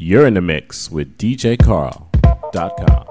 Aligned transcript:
You're 0.00 0.28
in 0.28 0.34
the 0.34 0.40
mix 0.40 0.92
with 0.92 1.18
DJCarl.com. 1.18 3.07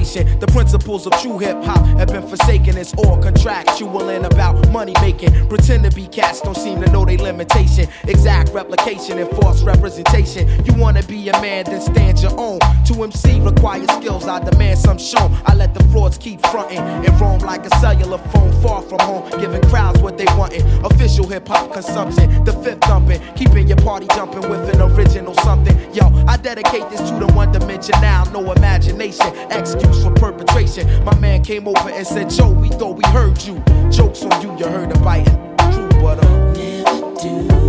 The 0.00 0.48
principles 0.50 1.06
of 1.06 1.12
true 1.20 1.38
hip 1.38 1.62
hop 1.62 1.84
have 1.98 2.08
been 2.08 2.26
forsaken. 2.26 2.78
It's 2.78 2.94
all 2.94 3.18
contractual 3.18 4.08
and 4.08 4.24
about 4.24 4.70
money 4.70 4.94
making. 5.02 5.46
Pretend 5.46 5.84
to 5.84 5.90
be 5.90 6.06
cats, 6.06 6.40
don't 6.40 6.56
seem 6.56 6.80
to 6.80 6.90
know 6.90 7.04
their 7.04 7.18
limitation. 7.18 7.86
Replication 8.50 9.18
and 9.18 9.28
false 9.30 9.62
representation. 9.62 10.48
You 10.64 10.74
wanna 10.74 11.02
be 11.02 11.28
a 11.28 11.32
man, 11.40 11.64
then 11.64 11.80
stand 11.80 12.20
your 12.20 12.38
own. 12.38 12.58
To 12.86 13.02
MC 13.02 13.40
requires 13.40 13.90
skills, 13.92 14.26
I 14.26 14.42
demand 14.42 14.78
some 14.78 14.98
shown. 14.98 15.36
I 15.46 15.54
let 15.54 15.74
the 15.74 15.82
frauds 15.84 16.18
keep 16.18 16.44
fronting 16.46 16.78
and 16.78 17.20
roam 17.20 17.40
like 17.40 17.64
a 17.66 17.70
cellular 17.78 18.18
phone 18.18 18.52
far 18.62 18.82
from 18.82 18.98
home, 19.00 19.28
giving 19.40 19.62
crowds 19.62 20.00
what 20.00 20.18
they 20.18 20.26
wantin'. 20.36 20.64
Official 20.84 21.26
hip 21.26 21.48
hop 21.48 21.72
consumption, 21.72 22.44
the 22.44 22.52
fifth 22.52 22.80
thumping, 22.82 23.20
keeping 23.34 23.68
your 23.68 23.78
party 23.78 24.06
jumping 24.14 24.48
with 24.48 24.68
an 24.74 24.80
original 24.82 25.34
something. 25.42 25.76
Yo, 25.94 26.06
I 26.26 26.36
dedicate 26.36 26.88
this 26.90 27.00
to 27.10 27.18
the 27.18 27.32
one 27.32 27.52
dimension 27.52 27.94
now, 28.00 28.24
no 28.32 28.52
imagination, 28.52 29.26
excuse 29.50 30.02
for 30.02 30.12
perpetration. 30.12 31.04
My 31.04 31.18
man 31.18 31.42
came 31.44 31.66
over 31.68 31.90
and 31.90 32.06
said, 32.06 32.30
Joe, 32.30 32.50
we 32.50 32.68
thought 32.68 32.96
we 32.96 33.04
heard 33.10 33.42
you. 33.42 33.62
Jokes 33.90 34.22
on 34.22 34.42
you, 34.42 34.56
you 34.58 34.66
heard 34.66 34.94
a 34.94 34.98
biting. 35.00 35.36
True, 35.72 35.88
but 36.00 36.24
uh, 36.24 36.40
Thin 37.20 37.59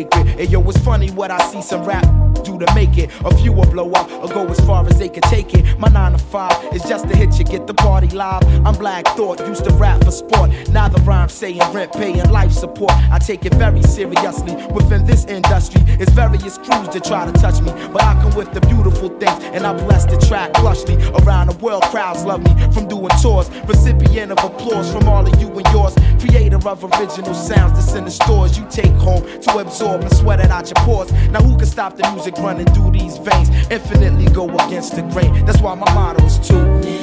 it's 0.00 0.09
And 0.20 0.50
yo, 0.50 0.60
it's 0.68 0.78
funny 0.78 1.10
what 1.10 1.30
I 1.30 1.38
see 1.50 1.62
some 1.62 1.84
rap 1.84 2.04
do 2.42 2.58
to 2.58 2.74
make 2.74 2.98
it. 2.98 3.10
A 3.24 3.36
few 3.36 3.52
will 3.52 3.70
blow 3.70 3.90
up 3.92 4.10
or 4.12 4.28
go 4.28 4.46
as 4.46 4.60
far 4.60 4.86
as 4.86 4.98
they 4.98 5.08
can 5.08 5.22
take 5.22 5.54
it. 5.54 5.78
My 5.78 5.88
nine 5.88 6.12
to 6.12 6.18
five 6.18 6.52
is 6.74 6.82
just 6.82 7.08
to 7.08 7.16
hit 7.16 7.38
you, 7.38 7.44
get 7.44 7.66
the 7.66 7.74
party 7.74 8.08
live. 8.08 8.42
I'm 8.66 8.74
Black 8.74 9.06
Thought, 9.16 9.40
used 9.46 9.64
to 9.64 9.74
rap 9.74 10.02
for 10.04 10.10
sport. 10.10 10.50
Now 10.70 10.88
the 10.88 11.00
rhyme 11.02 11.28
saying 11.28 11.60
rent, 11.72 11.92
paying 11.92 12.30
life 12.30 12.52
support. 12.52 12.92
I 13.10 13.18
take 13.18 13.44
it 13.44 13.54
very 13.54 13.82
seriously. 13.82 14.54
Within 14.72 15.04
this 15.06 15.24
industry, 15.26 15.82
it's 16.00 16.12
various 16.12 16.58
crews 16.58 16.88
that 16.88 17.04
try 17.04 17.30
to 17.30 17.32
touch 17.32 17.60
me. 17.60 17.72
But 17.92 18.02
I 18.02 18.14
come 18.22 18.34
with 18.34 18.52
the 18.52 18.60
beautiful 18.62 19.08
things, 19.08 19.44
and 19.54 19.66
I 19.66 19.72
bless 19.72 20.06
the 20.06 20.18
track 20.26 20.52
lushly. 20.54 20.96
Around 21.22 21.48
the 21.48 21.56
world, 21.64 21.82
crowds 21.84 22.24
love 22.24 22.42
me 22.42 22.52
from 22.72 22.88
doing 22.88 23.10
tours. 23.22 23.50
Recipient 23.66 24.32
of 24.32 24.42
applause 24.44 24.90
from 24.92 25.08
all 25.08 25.26
of 25.26 25.40
you 25.40 25.48
and 25.48 25.66
yours. 25.68 25.94
Creator 26.20 26.68
of 26.68 26.84
original 26.84 27.34
sounds 27.34 27.72
that's 27.72 27.94
in 27.94 28.04
the 28.04 28.10
stores 28.10 28.58
you 28.58 28.66
take 28.70 28.92
home 28.92 29.22
to 29.40 29.58
absorb 29.58 30.02
and 30.10 30.18
sweat 30.18 30.40
out 30.40 30.66
your 30.66 30.84
pores. 30.86 31.12
Now 31.30 31.42
who 31.42 31.56
can 31.56 31.66
stop 31.66 31.96
the 31.96 32.10
music 32.12 32.36
running 32.38 32.66
through 32.66 32.92
these 32.92 33.18
veins? 33.18 33.48
Infinitely 33.70 34.26
go 34.26 34.48
against 34.48 34.96
the 34.96 35.02
grain. 35.02 35.44
That's 35.44 35.60
why 35.60 35.74
my 35.74 35.92
motto 35.94 36.24
is 36.24 36.38
to 36.48 37.00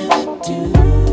Living 0.47 1.06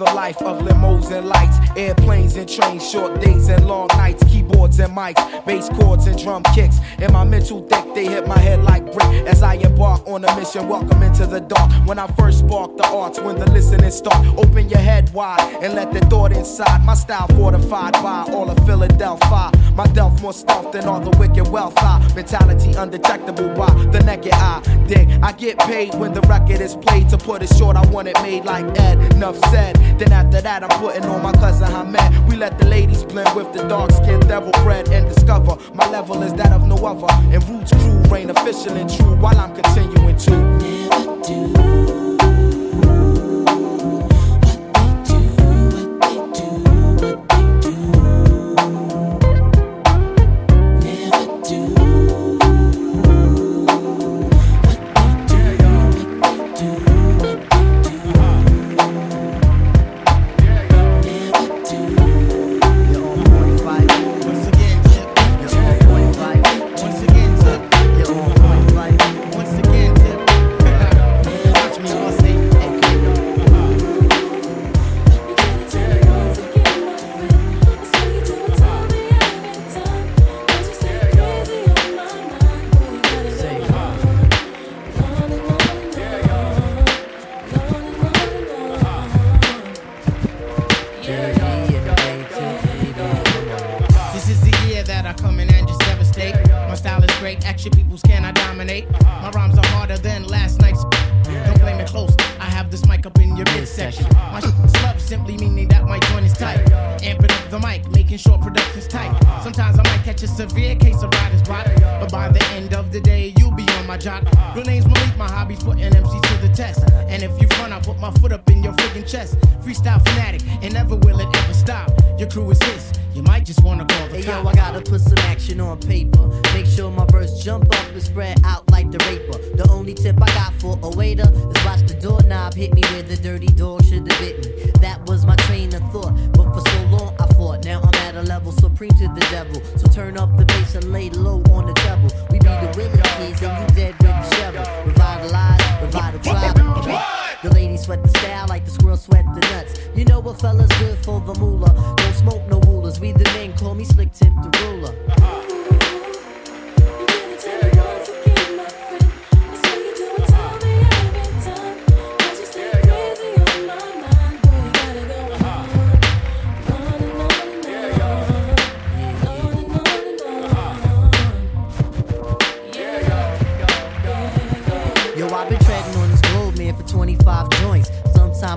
the 0.00 0.14
life 0.14 0.40
of 0.40 0.56
limos 0.60 1.10
and 1.10 1.28
lights, 1.28 1.58
airplanes 1.76 2.34
and 2.36 2.48
trains, 2.48 2.90
short 2.90 3.20
days 3.20 3.48
and 3.48 3.66
long 3.66 3.86
nights, 3.88 4.24
keyboards 4.24 4.80
and 4.80 4.96
mics, 4.96 5.44
bass 5.44 5.68
chords 5.68 6.06
and 6.06 6.18
drum 6.18 6.42
kicks. 6.54 6.78
In 7.00 7.12
my 7.12 7.22
mental 7.22 7.60
deck, 7.60 7.84
they 7.94 8.06
hit 8.06 8.26
my 8.26 8.38
head 8.38 8.64
like 8.64 8.82
brick 8.94 9.26
as 9.26 9.42
I 9.42 9.54
embark 9.56 10.06
on 10.06 10.24
a 10.24 10.36
mission. 10.36 10.68
Welcome 10.68 11.02
into 11.02 11.26
the 11.26 11.40
dark. 11.40 11.70
When 11.86 11.98
I 11.98 12.06
first 12.12 12.38
spark 12.38 12.78
the 12.78 12.86
arts, 12.86 13.20
when 13.20 13.36
the 13.38 13.50
listening 13.50 13.90
start, 13.90 14.26
open 14.38 14.70
your 14.70 14.78
head 14.78 15.12
wide 15.12 15.58
and 15.62 15.74
let 15.74 15.92
the 15.92 16.00
thought 16.06 16.32
inside. 16.32 16.82
My 16.82 16.94
style 16.94 17.28
fortified 17.36 17.92
by 17.92 18.24
all 18.32 18.50
of 18.50 18.56
Philadelphia. 18.66 19.50
My 19.74 19.86
delf 19.92 20.22
more 20.22 20.32
stuff 20.32 20.72
than 20.72 20.84
all 20.84 21.00
the 21.00 21.16
wicked 21.18 21.48
wealth. 21.48 21.74
I 21.76 21.98
mentality 22.14 22.72
undetectable 22.72 23.50
by 23.54 23.72
the 23.92 24.02
naked 24.04 24.32
eye. 24.32 24.62
Dig, 24.88 25.10
I 25.22 25.32
get 25.32 25.58
paid 25.58 25.94
when 25.94 26.14
the 26.14 26.22
record 26.22 26.62
is 26.62 26.74
played. 26.74 27.10
To 27.10 27.18
put 27.18 27.42
it 27.42 27.54
short, 27.54 27.76
I 27.76 27.86
want 27.90 28.08
it 28.08 28.16
made 28.22 28.46
like 28.46 28.64
Ed. 28.78 29.12
Enough 29.12 29.38
said. 29.50 29.76
Then 29.98 30.12
after 30.12 30.40
that, 30.40 30.62
I'm 30.62 30.80
putting 30.80 31.04
on 31.04 31.22
my 31.22 31.32
cousin 31.32 31.70
Hamed. 31.70 32.28
We 32.28 32.36
let 32.36 32.58
the 32.58 32.66
ladies 32.66 33.04
blend 33.04 33.34
with 33.36 33.52
the 33.52 33.66
dark 33.68 33.90
skinned 33.92 34.28
devil 34.28 34.52
bread 34.62 34.88
and 34.88 35.08
discover 35.08 35.56
my 35.74 35.88
level 35.90 36.22
is 36.22 36.34
that 36.34 36.52
of 36.52 36.66
no 36.66 36.76
other. 36.76 37.12
And 37.34 37.46
Roots 37.48 37.72
crew 37.72 38.02
reign 38.10 38.30
official 38.30 38.72
and 38.72 38.88
true 38.88 39.16
while 39.16 39.38
I'm 39.38 39.54
continuing 39.54 40.16
to. 40.16 40.30
This 40.60 42.09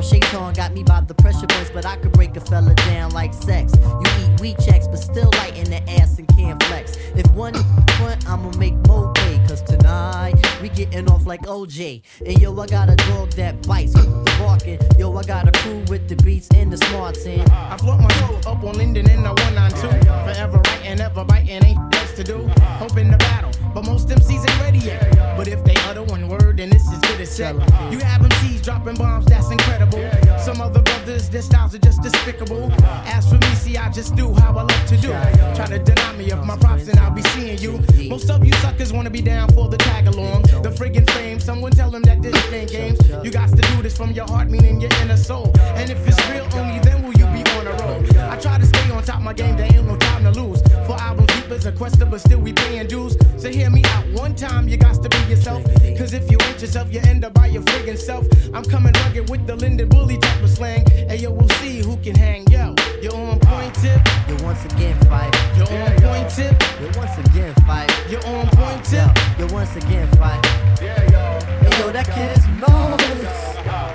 Shaitan 0.03 0.53
got 0.53 0.73
me 0.73 0.83
by 0.83 1.01
the 1.01 1.13
pressure 1.13 1.47
points, 1.47 1.71
but 1.71 1.85
I 1.85 1.95
could 1.97 2.11
break 2.11 2.35
a 2.35 2.41
fella 2.41 2.73
down 2.75 3.11
like 3.11 3.33
sex. 3.33 3.73
You 3.75 4.11
eat 4.21 4.41
weed 4.41 4.57
checks, 4.59 4.87
but 4.87 4.97
still 4.97 5.29
light 5.37 5.57
in 5.57 5.69
the 5.69 5.81
ass 5.89 6.19
and 6.19 6.27
can't 6.35 6.61
flex. 6.63 6.97
If 7.15 7.31
one 7.33 7.53
front, 7.97 8.27
I'ma 8.29 8.51
make 8.57 8.75
more 8.87 9.11
pay, 9.13 9.37
cause 9.47 9.61
tonight 9.61 10.35
we 10.61 10.69
getting 10.69 11.09
off 11.09 11.25
like 11.25 11.41
OJ. 11.43 12.01
And 12.25 12.41
yo, 12.41 12.57
I 12.59 12.67
got 12.67 12.89
a 12.89 12.95
dog 12.95 13.31
that 13.31 13.65
bites, 13.67 13.93
the 13.93 14.35
barking. 14.39 14.79
Yo, 14.97 15.15
I 15.15 15.23
got 15.23 15.47
a 15.47 15.51
crew 15.59 15.83
with 15.87 16.07
the 16.09 16.15
beats 16.23 16.49
and 16.55 16.71
the 16.71 16.77
smarts, 16.77 17.25
and 17.25 17.49
I 17.51 17.77
float 17.77 17.99
my 17.99 18.11
soul 18.19 18.37
up 18.45 18.63
on 18.63 18.77
Linden 18.77 19.09
in 19.09 19.23
the 19.23 19.29
192. 19.29 19.87
Forever 20.03 20.61
writing, 20.65 20.99
ever 20.99 21.23
biting, 21.23 21.63
ain't 21.63 21.92
to 22.15 22.23
do. 22.23 22.47
Hoping 22.77 23.09
to 23.11 23.17
battle, 23.17 23.51
but 23.73 23.85
most 23.85 24.07
MCs 24.07 24.49
ain't 24.49 24.61
ready 24.61 24.77
yet. 24.79 25.35
But 25.35 25.47
if 25.47 25.63
they 25.63 25.75
utter 25.89 26.03
one 26.03 26.27
word, 26.27 26.57
then 26.57 26.69
this 26.69 26.83
is 26.91 26.99
good 26.99 27.21
as 27.21 27.35
set. 27.35 27.55
You 27.91 27.99
have 27.99 28.21
MCs 28.21 28.61
dropping 28.61 28.95
bombs, 28.95 29.25
that's 29.25 29.49
incredible. 29.49 30.03
Some 30.39 30.61
other 30.61 30.81
brothers, 30.81 31.29
their 31.29 31.41
styles 31.41 31.73
are 31.73 31.79
just 31.79 32.01
despicable. 32.03 32.71
As 33.05 33.27
for 33.27 33.35
me, 33.35 33.55
see, 33.55 33.77
I 33.77 33.89
just 33.91 34.15
do 34.15 34.33
how 34.35 34.51
I 34.51 34.63
love 34.63 34.85
to 34.87 34.97
do. 34.97 35.09
Try 35.55 35.65
to 35.65 35.79
deny 35.79 36.13
me 36.15 36.29
of 36.31 36.45
my 36.45 36.55
props, 36.57 36.87
and 36.87 36.99
I'll 36.99 37.11
be 37.11 37.23
seeing 37.33 37.57
you. 37.57 37.81
Most 38.09 38.29
of 38.29 38.45
you 38.45 38.53
suckers 38.53 38.93
wanna 38.93 39.09
be 39.09 39.21
down 39.21 39.49
for 39.53 39.67
the 39.67 39.77
tag 39.77 40.07
along. 40.07 40.43
The 40.61 40.69
friggin' 40.69 41.09
fame, 41.11 41.39
someone 41.39 41.71
tell 41.71 41.89
them 41.89 42.03
that 42.03 42.21
this 42.21 42.35
ain't 42.51 42.69
games. 42.69 42.99
You 43.23 43.31
got 43.31 43.49
to 43.49 43.61
do 43.73 43.81
this 43.81 43.97
from 43.97 44.11
your 44.11 44.27
heart, 44.27 44.49
meaning 44.49 44.79
your 44.79 44.91
inner 45.01 45.17
soul. 45.17 45.51
And 45.75 45.89
if 45.89 46.07
it's 46.07 46.29
real, 46.29 46.47
only 46.53 46.79
then 46.79 47.01
will 47.01 47.13
you 47.13 47.25
be 47.27 47.41
on 47.57 47.67
a 47.67 47.73
roll. 47.81 48.03
I 48.29 48.37
try 48.37 48.59
to 48.59 48.65
stay 48.65 48.91
on 48.91 49.03
top 49.03 49.17
of 49.17 49.23
my 49.23 49.33
game, 49.33 49.57
there 49.57 49.65
ain't 49.65 49.87
no 49.87 49.97
time 49.97 50.23
to 50.23 50.31
lose. 50.31 50.61
For 50.85 50.95
albums, 50.99 51.32
deep 51.53 51.59
as 51.59 51.65
a 51.65 51.71
quester, 51.71 52.05
but 52.05 52.19
still 52.19 52.39
we 52.39 52.53
paying 52.53 52.87
dues. 52.87 53.17
So 53.37 53.49
hear 53.49 53.69
me 53.69 53.83
out 53.85 54.05
one 54.13 54.35
time, 54.35 54.67
you 54.67 54.77
got 54.77 55.01
to 55.01 55.09
be 55.09 55.17
yourself. 55.29 55.63
Cause 55.97 56.13
if 56.13 56.29
you 56.31 56.37
ain't 56.41 56.61
yourself, 56.61 56.91
you 56.93 56.99
end 57.05 57.23
up 57.25 57.33
by 57.33 57.47
your 57.47 57.61
friggin' 57.63 57.97
self. 57.97 58.25
I'm 58.53 58.63
coming 58.63 58.93
rugged 59.03 59.29
with 59.29 59.45
the 59.47 59.55
Linden 59.55 59.89
Bully 59.89 60.17
type 60.17 60.43
of 60.43 60.49
slang. 60.49 60.85
And 61.09 61.19
yo, 61.19 61.31
we'll 61.31 61.49
see 61.61 61.79
who 61.79 61.97
can 61.97 62.15
hang. 62.15 62.47
Yo, 62.49 62.75
you're 63.01 63.15
on 63.15 63.39
point 63.39 63.73
tip, 63.75 64.01
you 64.27 64.35
once 64.43 64.63
again 64.65 64.99
fight. 65.09 65.33
you're 65.55 65.69
on 65.69 65.95
point 66.01 66.29
tip, 66.29 66.55
You 66.81 66.89
once 66.97 67.17
again 67.17 67.53
fight. 67.65 67.91
you're 68.09 68.25
on 68.25 68.47
point 68.47 68.83
tip. 68.85 69.09
You 69.39 69.47
once 69.47 69.75
again 69.75 70.07
fight. 70.17 70.45
Hey, 70.79 71.07
yo, 71.11 71.91
that 71.91 72.07
kid 72.07 72.37
is 72.37 72.47
marvelous. 72.59 73.92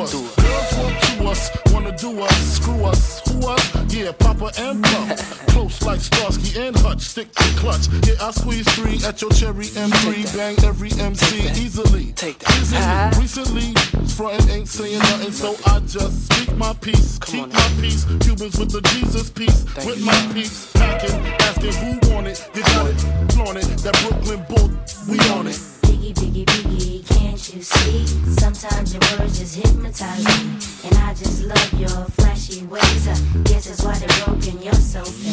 Go 0.00 0.06
through 0.06 0.26
us. 0.26 0.36
Girls 0.36 0.78
want 0.78 1.02
to 1.02 1.24
us, 1.24 1.72
wanna 1.72 1.96
do 1.96 2.20
us. 2.20 2.36
Screw 2.56 2.84
us, 2.84 3.20
who 3.28 3.46
us? 3.46 3.92
Yeah, 3.92 4.12
Papa 4.12 4.52
and 4.58 4.82
Pump. 4.82 5.18
Close 5.48 5.82
like 5.82 6.00
Starsky 6.00 6.58
and 6.60 6.76
Hutch. 6.76 7.00
Stick 7.00 7.32
to 7.32 7.44
clutch. 7.58 7.88
Yeah, 8.06 8.14
I 8.20 8.30
squeeze 8.30 8.68
three 8.74 8.98
at 9.06 9.20
your 9.20 9.30
cherry 9.30 9.66
M3. 9.66 10.36
Bang 10.36 10.56
every 10.64 10.92
MC 10.92 11.38
easily. 11.60 12.12
Take 12.12 12.38
that. 12.38 12.56
Easily. 12.60 13.22
Recently, 13.22 14.06
frontin' 14.14 14.48
ain't 14.50 14.68
saying 14.68 14.98
nothing, 14.98 15.32
so 15.32 15.56
I 15.66 15.80
just 15.80 16.32
speak 16.32 16.56
my 16.56 16.72
peace. 16.74 17.18
Keep 17.18 17.42
on 17.42 17.48
my 17.50 17.70
peace. 17.80 18.04
Cubans 18.20 18.58
with 18.58 18.70
the 18.70 18.80
Jesus 18.92 19.30
peace, 19.30 19.64
Thank 19.64 19.88
with 19.88 19.98
you. 19.98 20.06
my 20.06 20.30
peace. 20.32 20.72
Packing, 20.72 21.26
asking 21.48 21.72
who 21.74 22.14
want 22.14 22.26
it. 22.26 22.48
You 22.54 22.62
got 22.62 22.86
it, 22.86 23.32
flaunt 23.32 23.58
it. 23.58 23.66
That 23.84 23.96
Brooklyn 24.02 24.44
bull, 24.48 24.70
we 25.08 25.18
on 25.30 25.46
it. 25.46 25.58
Biggie, 25.82 26.14
biggie, 26.14 26.44
biggie, 26.46 26.99
can't 27.40 27.54
you 27.54 27.62
see? 27.62 28.06
Sometimes 28.38 28.92
your 28.92 29.00
words 29.18 29.38
just 29.38 29.56
hypnotize 29.56 30.24
me. 30.24 30.88
And 30.88 30.94
I 30.98 31.14
just 31.14 31.42
love 31.44 31.72
your 31.74 32.04
flashy 32.16 32.66
ways. 32.66 33.08
I 33.08 33.14
guess 33.44 33.66
that's 33.66 33.82
why 33.82 33.98
they're 33.98 34.26
broken, 34.26 34.62
you're 34.62 34.74
so 34.74 35.02
fake. 35.02 35.32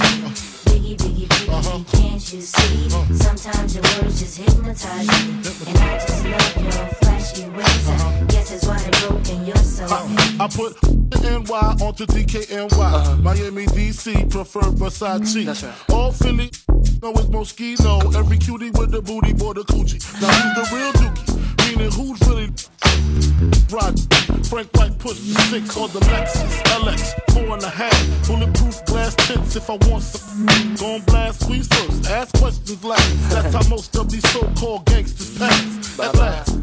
Biggie, 0.68 0.96
biggie, 0.96 1.28
biggie, 1.28 1.50
uh-huh. 1.50 1.84
can't 1.92 2.34
you 2.34 2.42
see? 2.42 2.88
Uh-huh. 2.88 3.14
Sometimes 3.14 3.76
your 3.76 3.84
words 3.84 4.20
just 4.22 4.38
hypnotize 4.38 5.08
me. 5.08 5.34
And 5.68 5.78
I 5.80 5.94
just 6.00 6.24
love 6.24 6.64
your 6.64 6.88
flashy 7.02 7.50
ways. 7.50 7.90
I 7.90 7.96
uh-huh. 7.96 8.26
guess 8.28 8.52
that's 8.52 8.66
why 8.66 8.78
they're 8.80 9.10
broken, 9.10 9.46
you're 9.46 9.56
so 9.58 9.86
uh, 9.86 10.08
fake. 10.08 10.40
I 10.40 10.48
put 10.48 10.84
NY 11.22 11.86
onto 11.86 12.06
DKNY. 12.06 13.22
Miami, 13.22 13.66
DC, 13.66 14.32
prefer 14.32 14.62
Versace. 14.62 15.46
That's 15.46 15.64
right. 15.64 15.76
All 15.92 16.14
Philly, 16.14 16.52
know 17.02 17.12
it's 17.12 17.28
Moschino. 17.28 18.16
Every 18.16 18.38
cutie 18.38 18.72
with 18.72 18.92
the 18.92 19.02
booty, 19.02 19.34
boy, 19.34 19.54
the 19.54 19.64
coochie. 19.64 20.00
Now 20.22 20.32
who's 20.32 20.70
the 20.70 20.76
real 20.76 20.94
dookie? 20.94 21.37
Meaning 21.68 21.92
who's 21.92 22.20
really 22.28 22.48
Rod, 23.70 24.00
Frank 24.48 24.72
White 24.78 24.98
the 25.00 25.14
six 25.50 25.76
or 25.76 25.90
the 25.90 26.00
Lexus 26.00 26.62
LX, 26.80 27.34
four 27.34 27.56
and 27.56 27.64
a 27.64 27.70
half. 27.70 28.28
Bulletproof 28.28 28.86
glass 28.86 29.14
tips 29.16 29.58
if 29.58 29.70
I 29.70 29.76
want 29.88 30.04
some. 30.04 30.76
Gon' 30.76 31.02
blast 31.02 31.42
squeeze 31.42 31.68
first, 31.68 32.10
ask 32.10 32.34
questions 32.38 32.84
last. 32.84 33.30
That's 33.30 33.54
how 33.54 33.70
most 33.70 33.96
of 33.98 34.10
these 34.10 34.28
so-called 34.32 34.86
gangsters 34.86 35.38
pass. 35.38 36.00
At 36.00 36.16
last. 36.16 36.58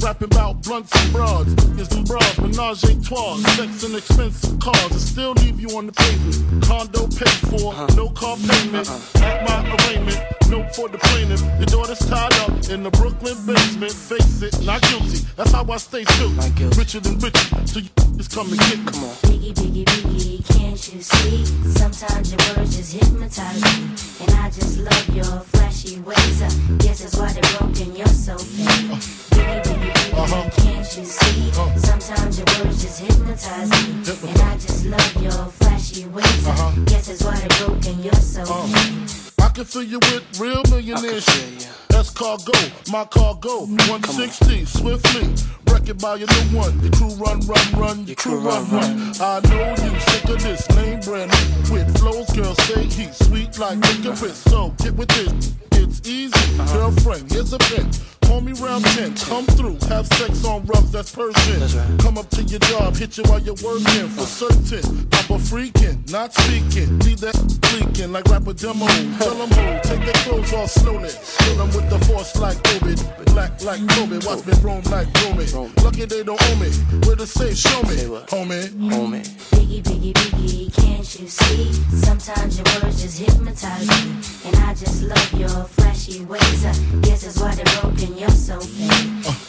Rapping 0.00 0.26
about 0.32 0.62
blunts 0.62 0.94
and 0.94 1.12
broads, 1.12 1.54
niggas 1.54 1.96
and 1.96 2.06
bras, 2.06 2.38
menage 2.38 2.84
a 2.84 3.02
trois, 3.02 3.36
sex 3.56 3.82
and 3.84 3.94
expensive 3.96 4.58
cars, 4.60 4.90
and 4.90 5.00
still 5.00 5.32
leave 5.32 5.60
you 5.60 5.76
on 5.76 5.86
the 5.86 5.92
pavement. 5.92 6.64
Condo 6.64 7.06
paid 7.08 7.38
for, 7.50 7.74
no 7.96 8.08
car 8.10 8.36
payment. 8.36 8.88
At 9.16 9.44
my 9.44 9.76
arraignment, 9.76 10.20
note 10.50 10.74
for 10.74 10.88
the 10.88 10.98
plaintiff. 10.98 11.42
Your 11.58 11.66
daughter's 11.66 11.98
tied 11.98 12.32
up 12.40 12.52
in 12.70 12.82
the 12.82 12.90
Brooklyn 12.90 13.36
basement. 13.46 13.92
Face 13.92 14.42
it, 14.42 14.54
not 14.64 14.82
guilty. 14.82 15.20
That's 15.36 15.52
how 15.52 15.64
I 15.70 15.76
stay 15.76 16.04
guilty. 16.04 16.64
Richer 16.76 17.00
than 17.00 17.18
rich, 17.18 17.36
so 17.66 17.80
you 17.80 17.88
just 18.16 18.32
come 18.32 18.48
and 18.50 18.58
get 18.58 18.78
me. 18.78 18.92
Come 18.92 19.04
on. 19.04 19.14
Biggie, 19.28 19.54
biggie, 19.54 19.84
biggie, 19.84 20.44
can't 20.56 20.94
you 20.94 21.00
see? 21.02 21.44
Sometimes 21.78 22.32
your 22.32 22.56
words 22.56 22.76
just 22.76 22.92
hypnotize 22.94 23.62
me. 23.62 24.24
And 24.24 24.30
I 24.40 24.50
just 24.50 24.78
love 24.78 25.08
your 25.14 25.40
flashy 25.52 26.00
ways. 26.00 26.42
I 26.42 26.48
guess 26.78 27.02
that's 27.02 27.16
why 27.16 27.32
they're 27.32 27.58
broken, 27.58 27.94
you're 27.96 28.06
so 28.06 28.36
fake. 28.38 28.98
Biggie, 29.30 29.62
biggie, 29.62 29.92
biggie, 29.92 30.18
uh-huh. 30.18 30.50
can't 30.62 30.96
you 30.96 31.04
see? 31.04 31.50
Uh-huh. 31.50 31.78
Sometimes 31.78 32.38
your 32.38 32.46
words 32.64 32.82
just 32.82 33.00
hypnotize 33.00 33.70
me. 33.70 34.30
And 34.30 34.40
I 34.40 34.54
just 34.54 34.86
love 34.86 35.22
your 35.22 35.44
flashy 35.60 36.06
ways. 36.06 36.46
I 36.46 36.50
uh-huh. 36.50 36.84
guess 36.86 37.08
that's 37.08 37.24
why 37.24 37.36
they're 37.36 37.66
broken, 37.66 38.02
you're 38.02 38.14
so 38.14 38.44
fake. 38.44 39.27
I 39.58 39.62
can 39.62 39.66
fill 39.66 39.82
you 39.82 39.98
with 39.98 40.38
real 40.38 40.62
millionaire 40.70 41.20
shit. 41.20 41.68
That's 41.88 42.10
cargo, 42.10 42.52
my 42.92 43.04
cargo, 43.06 43.66
mm. 43.66 43.90
160, 43.90 44.64
swiftly. 44.64 45.34
Wreck 45.66 45.88
it 45.88 46.00
by 46.00 46.14
your 46.14 46.28
new 46.28 46.58
one. 46.58 46.80
Your 46.80 46.92
crew 46.92 47.08
run, 47.16 47.40
run, 47.40 47.72
run, 47.72 48.06
your 48.06 48.14
crew 48.14 48.38
run, 48.38 48.70
run. 48.70 49.12
I 49.20 49.40
know 49.50 49.70
you 49.70 49.98
sick 49.98 50.24
of 50.26 50.40
this 50.44 50.70
name 50.76 51.00
brand 51.00 51.32
with 51.72 51.98
flows, 51.98 52.30
girl, 52.36 52.54
say 52.54 52.84
he's 52.84 53.16
sweet 53.26 53.58
like 53.58 53.78
licorice. 53.78 54.36
So 54.36 54.72
get 54.78 54.94
with 54.94 55.08
this, 55.08 55.50
it's 55.78 56.06
easy. 56.06 56.56
Girlfriend, 56.72 57.30
here's 57.30 57.52
a 57.52 57.58
pen. 57.58 57.90
Call 58.28 58.42
me 58.42 58.52
round 58.52 58.84
10, 58.84 59.14
come 59.16 59.46
through, 59.46 59.78
have 59.88 60.06
sex 60.06 60.44
on 60.44 60.62
rough, 60.66 60.92
that's 60.92 61.14
Persian. 61.14 61.60
That's 61.60 61.74
right. 61.74 61.98
Come 62.00 62.18
up 62.18 62.28
to 62.30 62.42
your 62.42 62.60
job, 62.60 62.94
hit 62.94 63.16
you 63.16 63.24
while 63.24 63.40
you're 63.40 63.56
working 63.64 64.08
for 64.08 64.26
certain. 64.26 65.08
I'm 65.12 65.32
a 65.32 65.38
freaking, 65.40 66.10
not 66.12 66.34
speaking. 66.34 66.98
Leave 67.00 67.20
that 67.20 67.34
leaking 67.72 68.12
like 68.12 68.26
rapper 68.26 68.52
demo. 68.52 68.86
Tell 69.16 69.34
them 69.34 69.48
who, 69.48 69.80
take 69.88 70.04
their 70.04 70.20
clothes 70.24 70.52
off 70.52 70.70
slowly. 70.70 71.08
Fill 71.08 71.56
them 71.56 71.68
with 71.68 71.88
the 71.88 71.98
force 72.04 72.36
like 72.36 72.58
Obi, 72.76 72.96
black 73.32 73.62
like 73.64 73.80
Kobe. 73.96 74.18
Watch 74.26 74.44
me 74.44 74.52
roam 74.60 74.82
like 74.92 75.08
Romy. 75.24 75.46
Lucky 75.82 76.04
they 76.04 76.22
don't 76.22 76.42
own 76.50 76.58
me. 76.60 76.68
Where 77.06 77.16
to 77.16 77.26
say, 77.26 77.54
show 77.54 77.80
me, 77.84 77.96
homie. 78.28 78.68
Homie. 78.92 79.24
Biggie, 79.56 79.82
biggie, 79.82 80.12
biggie, 80.12 80.74
can't 80.74 81.20
you 81.20 81.28
see? 81.28 81.72
Sometimes 81.96 82.58
your 82.58 82.66
words 82.82 83.00
just 83.00 83.18
hypnotize 83.18 83.88
me. 83.88 84.20
And 84.44 84.56
I 84.56 84.74
just 84.74 85.02
love 85.02 85.32
your 85.32 85.64
flashy 85.76 86.24
ways. 86.24 86.64
I 86.64 86.72
guess 87.02 87.22
that's 87.24 87.38
why 87.40 87.54
they're 87.54 87.80
broken, 87.80 88.16
you're 88.18 88.30
so 88.30 88.58
fake. 88.60 88.88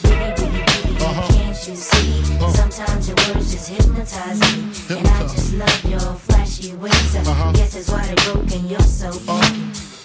Biggie, 0.04 0.36
biggie, 0.36 0.66
biggie, 0.66 1.02
Uh-huh. 1.02 1.28
can't 1.34 1.68
you 1.68 1.76
see? 1.76 2.24
Sometimes 2.60 3.08
your 3.08 3.18
words 3.28 3.52
just 3.52 3.70
hypnotize 3.70 4.40
me. 4.40 4.98
And 5.00 5.08
I 5.08 5.22
just 5.24 5.54
love 5.54 5.86
your 5.86 6.14
flashy 6.28 6.74
ways. 6.76 7.16
I 7.16 7.22
Uh-huh. 7.22 7.52
guess 7.54 7.74
that's 7.74 7.90
why 7.90 8.06
they're 8.06 8.34
broken, 8.34 8.68
you're 8.70 8.80
so 9.02 9.12
fake. 9.12 9.56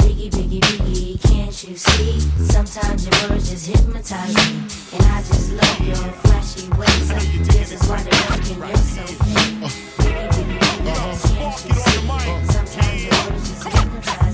Biggie, 0.05 0.31
biggie, 0.31 0.61
biggie, 0.61 1.21
can't 1.29 1.57
you 1.69 1.77
see? 1.77 2.21
Sometimes 2.55 3.05
your 3.07 3.17
words 3.29 3.51
just 3.51 3.67
hypnotize 3.67 4.35
me. 4.35 4.49
And 4.95 5.03
I 5.17 5.19
just 5.29 5.51
love 5.53 5.81
your 5.91 6.07
flashy 6.23 6.69
ways. 6.79 7.11
I 7.11 7.19
guess 7.53 7.71
that's 7.71 7.87
why 7.89 8.03
they're 8.03 8.21
broken, 8.29 8.59
you're 8.69 8.85
so 8.95 9.05
fake. 9.25 9.57
Biggie, 10.05 10.29
biggie, 10.35 10.59
biggie, 10.63 10.95
can't 11.35 11.59
you 11.67 11.75
see? 11.75 12.53
Sometimes 12.53 13.03
your 13.05 13.13
words 13.25 13.49
just 13.49 13.65
hypnotize 13.65 14.34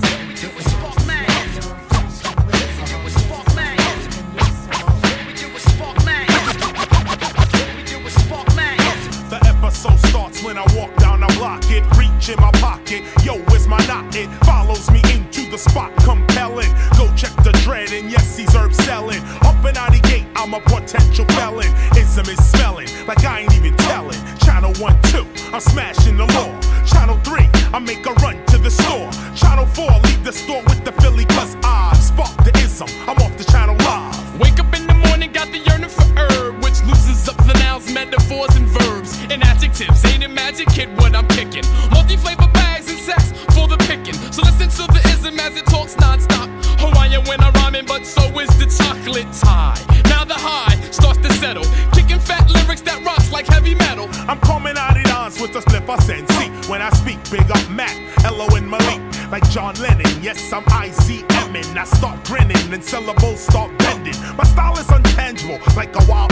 Starts 10.21 10.43
when 10.43 10.57
I 10.57 10.65
walk 10.75 10.95
down, 10.97 11.23
I 11.23 11.27
block 11.37 11.63
it, 11.71 11.83
reach 11.97 12.29
in 12.29 12.39
my 12.39 12.51
pocket. 12.59 13.01
Yo, 13.23 13.39
where's 13.49 13.67
my 13.67 13.79
knot? 13.87 14.15
It 14.15 14.29
follows 14.45 14.89
me 14.91 15.01
into 15.11 15.49
the 15.49 15.57
spot, 15.57 15.91
compelling. 16.03 16.71
Go 16.97 17.09
check 17.15 17.33
the 17.43 17.51
dread, 17.63 17.91
and 17.91 18.11
yes, 18.11 18.37
he's 18.37 18.53
herb 18.53 18.73
selling. 18.73 19.21
Up 19.41 19.63
and 19.65 19.77
out 19.77 19.91
the 19.91 19.99
gate, 20.07 20.27
I'm 20.35 20.53
a 20.53 20.59
potential 20.61 21.25
felon. 21.37 21.71
Ism 21.97 22.27
is 22.29 22.41
smelling 22.51 22.87
like 23.07 23.23
I 23.23 23.41
ain't 23.41 23.53
even 23.55 23.75
telling. 23.77 24.19
Channel 24.45 24.73
1, 24.75 25.01
2, 25.03 25.25
I'm 25.53 25.59
smashing 25.59 26.17
the 26.17 26.27
law. 26.37 26.51
Channel 26.85 27.17
3, 27.23 27.49
I 27.73 27.79
make 27.79 28.05
a 28.05 28.13
run 28.25 28.45
to 28.47 28.57
the 28.57 28.69
store. 28.69 29.09
Channel 29.35 29.65
4, 29.65 29.89
leave 30.05 30.23
the 30.23 30.33
store 30.33 30.61
with 30.69 30.83
the 30.85 30.91
Philly, 31.01 31.25
cause 31.25 31.55
I 31.63 31.93
spark 31.95 32.35
the 32.43 32.51
ism. 32.59 32.87
I'm 33.07 33.17
off 33.17 33.35
the 33.37 33.45
channel 33.45 33.75
live. 33.77 34.39
Wake 34.39 34.59
up 34.59 34.73
in 34.75 34.85
the 34.85 34.97
morning, 35.05 35.31
got 35.31 35.47
the 35.51 35.59
yearning 35.59 35.89
for 35.89 36.05
herb, 36.15 36.63
which 36.63 36.79
loosens 36.83 37.27
up 37.27 37.37
the 37.47 37.53
nouns, 37.65 37.91
metaphors, 37.91 38.55
and 38.55 38.67
verbs. 38.67 39.10
And 39.31 39.43
adjectives, 39.45 40.03
ain't 40.03 40.23
it 40.23 40.29
magic, 40.29 40.67
kid, 40.67 40.89
what 40.97 41.15
I'm 41.15 41.25
kicking? 41.29 41.63
Multi 41.91 42.17
flavor 42.17 42.49
bags 42.51 42.89
and 42.91 42.99
sacks 42.99 43.31
for 43.55 43.65
the 43.65 43.77
picking. 43.87 44.13
So 44.29 44.41
listen 44.41 44.67
to 44.67 44.91
the 44.91 44.99
ism 45.15 45.39
as 45.39 45.55
it 45.55 45.65
talks 45.67 45.95
non-stop. 45.95 46.49
Hawaiian 46.83 47.23
when 47.23 47.39
I'm 47.39 47.53
rhyming, 47.53 47.85
but 47.85 48.05
so 48.05 48.23
is 48.41 48.49
the 48.59 48.67
chocolate 48.67 49.31
tie. 49.31 49.79
Now 50.09 50.25
the 50.25 50.35
high 50.35 50.75
starts 50.91 51.19
to 51.19 51.31
settle, 51.35 51.63
kicking 51.93 52.19
fat 52.19 52.49
lyrics 52.51 52.81
that 52.81 53.05
rocks 53.05 53.31
like 53.31 53.47
heavy 53.47 53.73
metal. 53.73 54.09
I'm 54.27 54.39
coming 54.41 54.75
out 54.75 54.97
of 54.97 55.03
dance 55.05 55.39
with 55.39 55.53
slip 55.53 55.87
of 55.87 56.03
sense. 56.03 56.29
See, 56.35 56.49
when 56.69 56.81
I 56.81 56.89
speak, 56.89 57.17
big 57.31 57.49
up 57.49 57.69
Mac, 57.69 57.95
Elo 58.25 58.53
and 58.57 58.69
Malik. 58.69 59.01
Like 59.31 59.49
John 59.49 59.75
Lennon, 59.75 60.11
yes, 60.21 60.51
I'm 60.51 60.65
ICMing. 60.65 61.77
I 61.77 61.85
start 61.85 62.21
grinning 62.25 62.73
and 62.73 62.83
syllables 62.83 63.39
start 63.39 63.71
bending. 63.79 64.19
My 64.35 64.43
style 64.43 64.77
is 64.77 64.87
untangible, 64.87 65.57
like 65.77 65.95
a 65.95 66.03
wild 66.11 66.30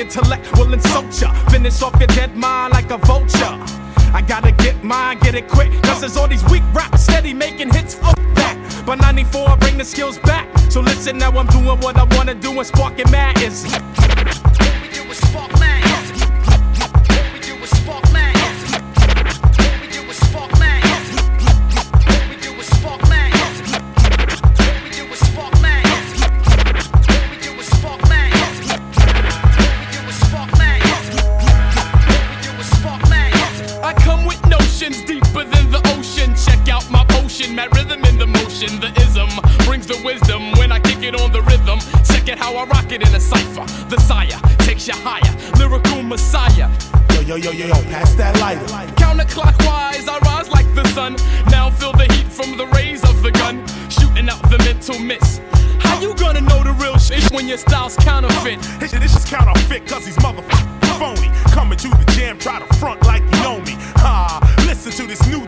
intellect 0.00 0.56
will 0.56 0.72
insult 0.72 1.20
ya. 1.20 1.32
Finish 1.50 1.82
off 1.82 1.98
your 1.98 2.08
dead 2.08 2.36
mind 2.36 2.72
like 2.72 2.90
a 2.90 2.98
vulture. 2.98 3.56
I 4.12 4.22
gotta 4.26 4.52
get 4.52 4.82
mine, 4.82 5.18
get 5.20 5.34
it 5.34 5.48
quick. 5.48 5.70
Cause 5.82 6.00
there's 6.00 6.16
all 6.16 6.28
these 6.28 6.44
weak 6.50 6.62
raps 6.72 7.02
steady 7.02 7.34
making 7.34 7.72
hits. 7.72 7.94
Fuck 7.94 8.16
that. 8.34 8.82
By 8.86 8.94
94, 8.96 9.48
I 9.48 9.56
bring 9.56 9.78
the 9.78 9.84
skills 9.84 10.18
back. 10.18 10.46
So 10.70 10.80
listen, 10.80 11.18
now 11.18 11.30
I'm 11.30 11.46
doing 11.46 11.80
what 11.80 11.96
I 11.96 12.04
wanna 12.16 12.34
do 12.34 12.50
and 12.52 12.66
sparking 12.66 13.10
mad 13.10 13.38
when 57.36 57.46
your 57.46 57.58
style's 57.58 57.96
counterfeit? 57.96 58.58
This 58.80 58.92
shit, 58.92 59.02
is 59.02 59.24
counterfeit, 59.26 59.86
cause 59.86 60.06
he's 60.06 60.16
motherfucking 60.16 60.98
phony. 60.98 61.28
Coming 61.52 61.76
to 61.78 61.88
the 61.88 62.12
jam, 62.16 62.38
try 62.38 62.58
to 62.58 62.74
front 62.76 63.02
like 63.02 63.22
you 63.22 63.42
know 63.42 63.60
me. 63.60 63.74
Ha, 64.00 64.40
listen 64.66 64.90
to 64.92 65.06
this 65.06 65.24
new 65.28 65.44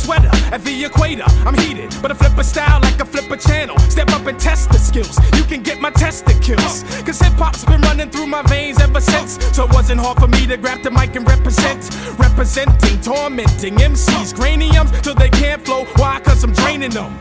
sweater 0.00 0.30
at 0.54 0.64
the 0.64 0.84
equator. 0.84 1.24
I'm 1.46 1.54
heated, 1.54 1.94
but 2.00 2.10
I 2.10 2.14
flip 2.14 2.36
a 2.38 2.44
style 2.44 2.80
like 2.80 2.98
a 3.00 3.04
flipper 3.04 3.36
channel. 3.36 3.78
Step 3.90 4.10
up 4.10 4.26
and 4.26 4.38
test 4.38 4.70
the 4.70 4.78
skills. 4.78 5.16
You 5.36 5.44
can 5.44 5.62
get 5.62 5.80
my 5.80 5.90
testicles. 5.90 6.82
Cause 7.04 7.20
hip 7.20 7.34
hop's 7.34 7.64
been 7.64 7.80
running 7.82 8.10
through 8.10 8.26
my 8.26 8.42
veins 8.42 8.80
ever 8.80 9.00
since. 9.00 9.38
So 9.54 9.64
it 9.64 9.72
wasn't 9.72 10.00
hard 10.00 10.18
for 10.18 10.28
me 10.28 10.46
to 10.46 10.56
grab 10.56 10.82
the 10.82 10.90
mic 10.90 11.14
and 11.16 11.28
represent. 11.28 11.80
Representing, 12.18 13.00
tormenting 13.00 13.76
MCs, 13.76 14.34
craniums 14.34 14.90
till 15.02 15.14
they 15.14 15.30
can't 15.30 15.64
flow. 15.64 15.84
Why? 15.96 16.20
Cause 16.20 16.42
I'm 16.44 16.52
draining 16.52 16.90
them. 16.90 17.16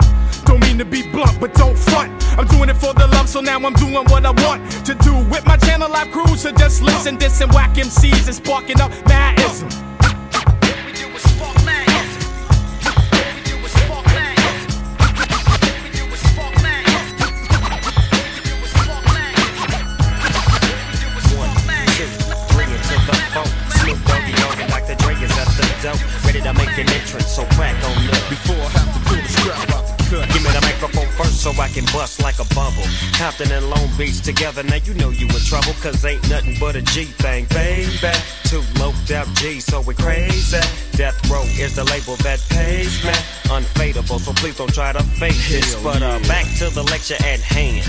Don't 0.45 0.61
mean 0.61 0.77
to 0.77 0.85
be 0.85 1.03
blunt, 1.11 1.39
but 1.39 1.53
don't 1.53 1.77
front. 1.77 2.11
I'm 2.37 2.47
doing 2.47 2.69
it 2.69 2.77
for 2.77 2.93
the 2.93 3.07
love, 3.07 3.27
so 3.29 3.41
now 3.41 3.57
I'm 3.57 3.73
doing 3.73 3.93
what 3.93 4.25
I 4.25 4.31
want 4.43 4.69
to 4.85 4.95
do 4.95 5.13
with 5.29 5.45
my 5.45 5.57
channel 5.57 5.89
live 5.89 6.11
crew. 6.11 6.35
So 6.37 6.51
just 6.51 6.81
listen, 6.81 7.17
this 7.17 7.41
and 7.41 7.51
whack 7.53 7.75
MCs 7.75 8.25
and 8.25 8.35
sparking 8.35 8.79
up 8.81 8.91
madism. 9.07 9.69
Ready 25.79 26.41
to 26.41 26.53
make 26.55 26.77
an 26.77 26.89
entrance, 26.89 27.27
so 27.27 27.45
crack 27.55 27.73
on 27.85 28.09
up. 28.09 28.29
Before 28.29 28.55
I 28.57 28.67
have 28.75 28.93
to 28.93 28.99
pull 29.07 29.15
the 29.15 29.29
strap 29.29 29.69
out 29.71 29.87
the 29.87 30.03
cut. 30.11 30.27
Give 30.33 30.43
me 30.43 30.51
the 30.51 30.59
microphone 30.59 31.07
first 31.15 31.41
so 31.41 31.51
I 31.51 31.69
can 31.69 31.85
bust 31.95 32.21
like 32.21 32.37
a 32.37 32.43
bubble. 32.53 32.83
Compton 33.15 33.49
and 33.53 33.69
Long 33.69 33.87
Beach 33.97 34.19
together, 34.19 34.61
now 34.61 34.75
you 34.75 34.93
know 34.95 35.09
you 35.09 35.25
in 35.27 35.41
trouble. 35.47 35.71
Cause 35.79 36.03
ain't 36.03 36.19
nothing 36.29 36.57
but 36.59 36.75
a 36.75 36.81
G 36.81 37.05
thing, 37.23 37.45
baby. 37.51 38.11
Two 38.43 38.61
loped 38.77 39.09
out 39.11 39.27
G's, 39.35 39.63
so 39.63 39.79
we 39.79 39.93
crazy. 39.93 40.59
Death 40.99 41.15
Row 41.31 41.43
is 41.55 41.77
the 41.77 41.85
label 41.85 42.17
that 42.27 42.43
pays 42.49 42.99
me. 43.05 43.15
Unfadable, 43.47 44.19
so 44.19 44.33
please 44.33 44.57
don't 44.57 44.73
try 44.73 44.91
to 44.91 45.01
fake 45.15 45.39
this. 45.47 45.81
But 45.81 46.03
uh, 46.03 46.19
back 46.27 46.43
to 46.57 46.69
the 46.75 46.83
lecture 46.83 47.15
at 47.23 47.39
hand. 47.39 47.87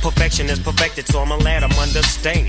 Perfection 0.00 0.48
is 0.48 0.58
perfected, 0.58 1.06
so 1.06 1.20
I'ma 1.20 1.36
let 1.36 1.62
'em 1.62 1.72
understand. 1.72 2.48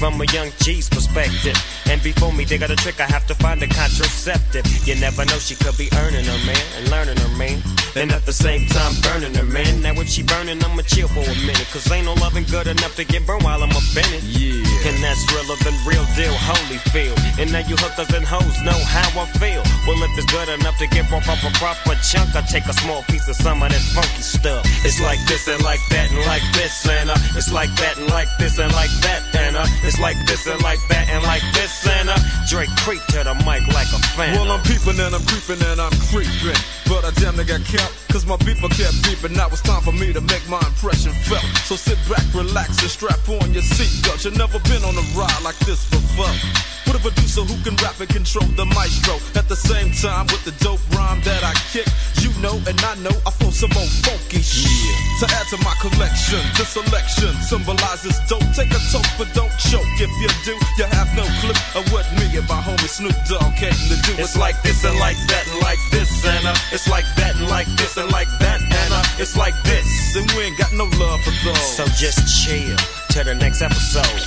From 0.00 0.18
a 0.18 0.24
young 0.32 0.48
G's 0.64 0.88
perspective. 0.88 1.52
And 1.84 2.02
before 2.02 2.32
me 2.32 2.44
they 2.44 2.56
got 2.56 2.70
a 2.70 2.76
trick, 2.76 3.00
I 3.00 3.04
have 3.04 3.26
to 3.26 3.34
find 3.34 3.62
a 3.62 3.66
contraceptive. 3.66 4.64
You 4.88 4.94
never 4.98 5.26
know, 5.26 5.36
she 5.36 5.54
could 5.54 5.76
be 5.76 5.90
earning 6.00 6.24
her 6.24 6.40
man 6.46 6.64
and 6.78 6.90
learning 6.90 7.18
her 7.18 7.36
man. 7.36 7.60
and 7.96 8.10
at 8.10 8.24
the 8.24 8.32
same 8.32 8.64
time 8.68 8.94
burning 9.02 9.34
her, 9.34 9.44
man. 9.44 9.82
Now 9.82 9.92
if 10.00 10.08
she 10.08 10.22
burning, 10.22 10.62
I'ma 10.64 10.88
chill 10.88 11.08
for 11.08 11.20
a 11.20 11.36
minute, 11.44 11.68
cause 11.68 11.84
ain't 11.92 12.06
no 12.06 12.14
loving 12.14 12.44
good 12.44 12.66
enough 12.66 12.96
to 12.96 13.04
get 13.04 13.26
burned 13.26 13.44
while 13.44 13.62
I'm 13.62 13.68
bending. 13.92 14.24
Yeah. 14.24 14.88
And 14.88 14.96
that's 15.04 15.20
realer 15.36 15.60
than 15.60 15.76
real 15.84 16.06
deal, 16.16 16.32
holy 16.32 16.80
feel. 16.96 17.12
And 17.36 17.52
now 17.52 17.60
you 17.68 17.76
hookers 17.76 18.08
and 18.16 18.24
hoes 18.24 18.56
know 18.64 18.78
how 18.88 19.04
I 19.20 19.26
feel. 19.36 19.60
Well, 19.84 20.00
if 20.00 20.16
it's 20.16 20.32
good 20.32 20.48
enough 20.48 20.78
to 20.78 20.86
get 20.88 21.12
off 21.12 21.28
a 21.28 21.50
proper 21.60 21.92
chunk, 22.00 22.32
I 22.32 22.40
take 22.48 22.64
a 22.64 22.72
small 22.72 23.02
piece 23.04 23.28
of 23.28 23.36
some 23.36 23.60
of 23.62 23.68
that 23.68 23.84
funky 23.92 24.24
stuff. 24.24 24.64
It's 24.80 24.96
like 25.04 25.20
this 25.28 25.44
and 25.48 25.60
like 25.62 25.84
that 25.92 26.08
and 26.08 26.24
like 26.24 26.46
this 26.56 26.88
and 26.88 27.10
uh, 27.10 27.36
it's 27.36 27.52
like 27.52 27.68
that 27.76 27.98
and 27.98 28.08
like 28.08 28.32
this 28.38 28.58
and 28.58 28.72
like 28.72 28.92
that 29.04 29.20
and 29.36 29.56
uh, 29.56 29.66
it's 29.90 29.98
like 29.98 30.18
this 30.24 30.46
and 30.46 30.62
like 30.62 30.78
that 30.86 31.10
and 31.10 31.22
like 31.26 31.42
this 31.50 31.74
and 31.98 32.08
uh, 32.08 32.14
Drake 32.46 32.70
creep 32.86 33.02
to 33.10 33.26
the 33.26 33.34
mic 33.42 33.66
like 33.74 33.90
a 33.90 33.98
fan. 34.14 34.38
Well, 34.38 34.54
I'm 34.54 34.62
peeping 34.62 34.94
and 35.02 35.10
I'm 35.10 35.24
creeping 35.26 35.58
and 35.66 35.82
I'm 35.82 35.90
creeping. 36.06 36.54
But 36.86 37.02
I 37.02 37.10
damn 37.18 37.34
near 37.34 37.44
got 37.44 37.66
killed, 37.66 37.90
cause 38.06 38.24
my 38.24 38.38
beeper 38.46 38.70
kept 38.70 38.94
beeping. 39.02 39.34
Now 39.34 39.50
it's 39.50 39.62
time 39.62 39.82
for 39.82 39.90
me 39.90 40.12
to 40.12 40.20
make 40.20 40.46
my 40.46 40.62
impression 40.62 41.10
felt. 41.26 41.42
So 41.66 41.74
sit 41.74 41.98
back, 42.06 42.22
relax, 42.34 42.78
and 42.82 42.90
strap 42.90 43.18
on 43.42 43.50
your 43.50 43.66
seatbelt. 43.66 44.24
You've 44.24 44.38
never 44.38 44.62
been 44.70 44.86
on 44.86 44.94
a 44.94 45.04
ride 45.18 45.42
like 45.42 45.58
this 45.66 45.82
before. 45.90 46.30
With 46.90 47.06
a 47.06 47.06
producer 47.06 47.46
who 47.46 47.54
can 47.62 47.78
rap 47.86 48.02
and 48.02 48.10
control 48.10 48.42
the 48.58 48.66
maestro. 48.66 49.14
At 49.38 49.46
the 49.46 49.54
same 49.54 49.94
time, 49.94 50.26
with 50.26 50.42
the 50.42 50.50
dope 50.58 50.82
rhyme 50.90 51.22
that 51.22 51.46
I 51.46 51.54
kick, 51.70 51.86
you 52.18 52.34
know 52.42 52.58
and 52.66 52.74
I 52.82 52.98
know 52.98 53.14
I 53.22 53.30
flow 53.30 53.54
some 53.54 53.70
old 53.78 53.94
funky 54.02 54.42
shit. 54.42 54.66
To 55.22 55.30
add 55.30 55.46
to 55.54 55.58
my 55.62 55.70
collection, 55.78 56.42
this 56.58 56.74
selection 56.74 57.30
symbolizes 57.46 58.18
dope. 58.26 58.42
Take 58.58 58.74
a 58.74 58.82
toke, 58.90 59.06
but 59.14 59.30
don't 59.38 59.54
choke. 59.70 59.86
If 60.02 60.10
you 60.18 60.30
do, 60.42 60.58
you 60.82 60.86
have 60.90 61.06
no 61.14 61.22
clue 61.38 61.54
of 61.78 61.86
what 61.94 62.10
me 62.18 62.26
and 62.34 62.42
my 62.50 62.58
homie 62.58 62.90
Snoop 62.90 63.14
Dogg 63.30 63.54
came 63.54 63.70
to 63.70 63.96
do. 64.10 64.18
It's 64.18 64.34
like 64.34 64.58
this 64.66 64.82
and 64.82 64.98
like 64.98 65.18
that 65.30 65.46
and 65.46 65.62
like 65.62 65.78
this 65.94 66.10
and 66.26 66.42
uh, 66.42 66.74
it's 66.74 66.90
like 66.90 67.06
that 67.22 67.38
and 67.38 67.46
like 67.46 67.70
this 67.78 67.94
and 68.02 68.10
like 68.10 68.30
that 68.42 68.58
and 68.66 68.90
uh, 68.90 69.22
it's 69.22 69.38
like 69.38 69.54
this. 69.62 69.86
and 70.18 70.26
we 70.34 70.50
ain't 70.50 70.58
got 70.58 70.74
no 70.74 70.90
love 70.98 71.22
for 71.22 71.34
those. 71.46 71.70
So 71.78 71.86
just 71.94 72.26
chill 72.26 72.74
till 73.14 73.30
the 73.30 73.38
next 73.38 73.62
episode. 73.62 74.26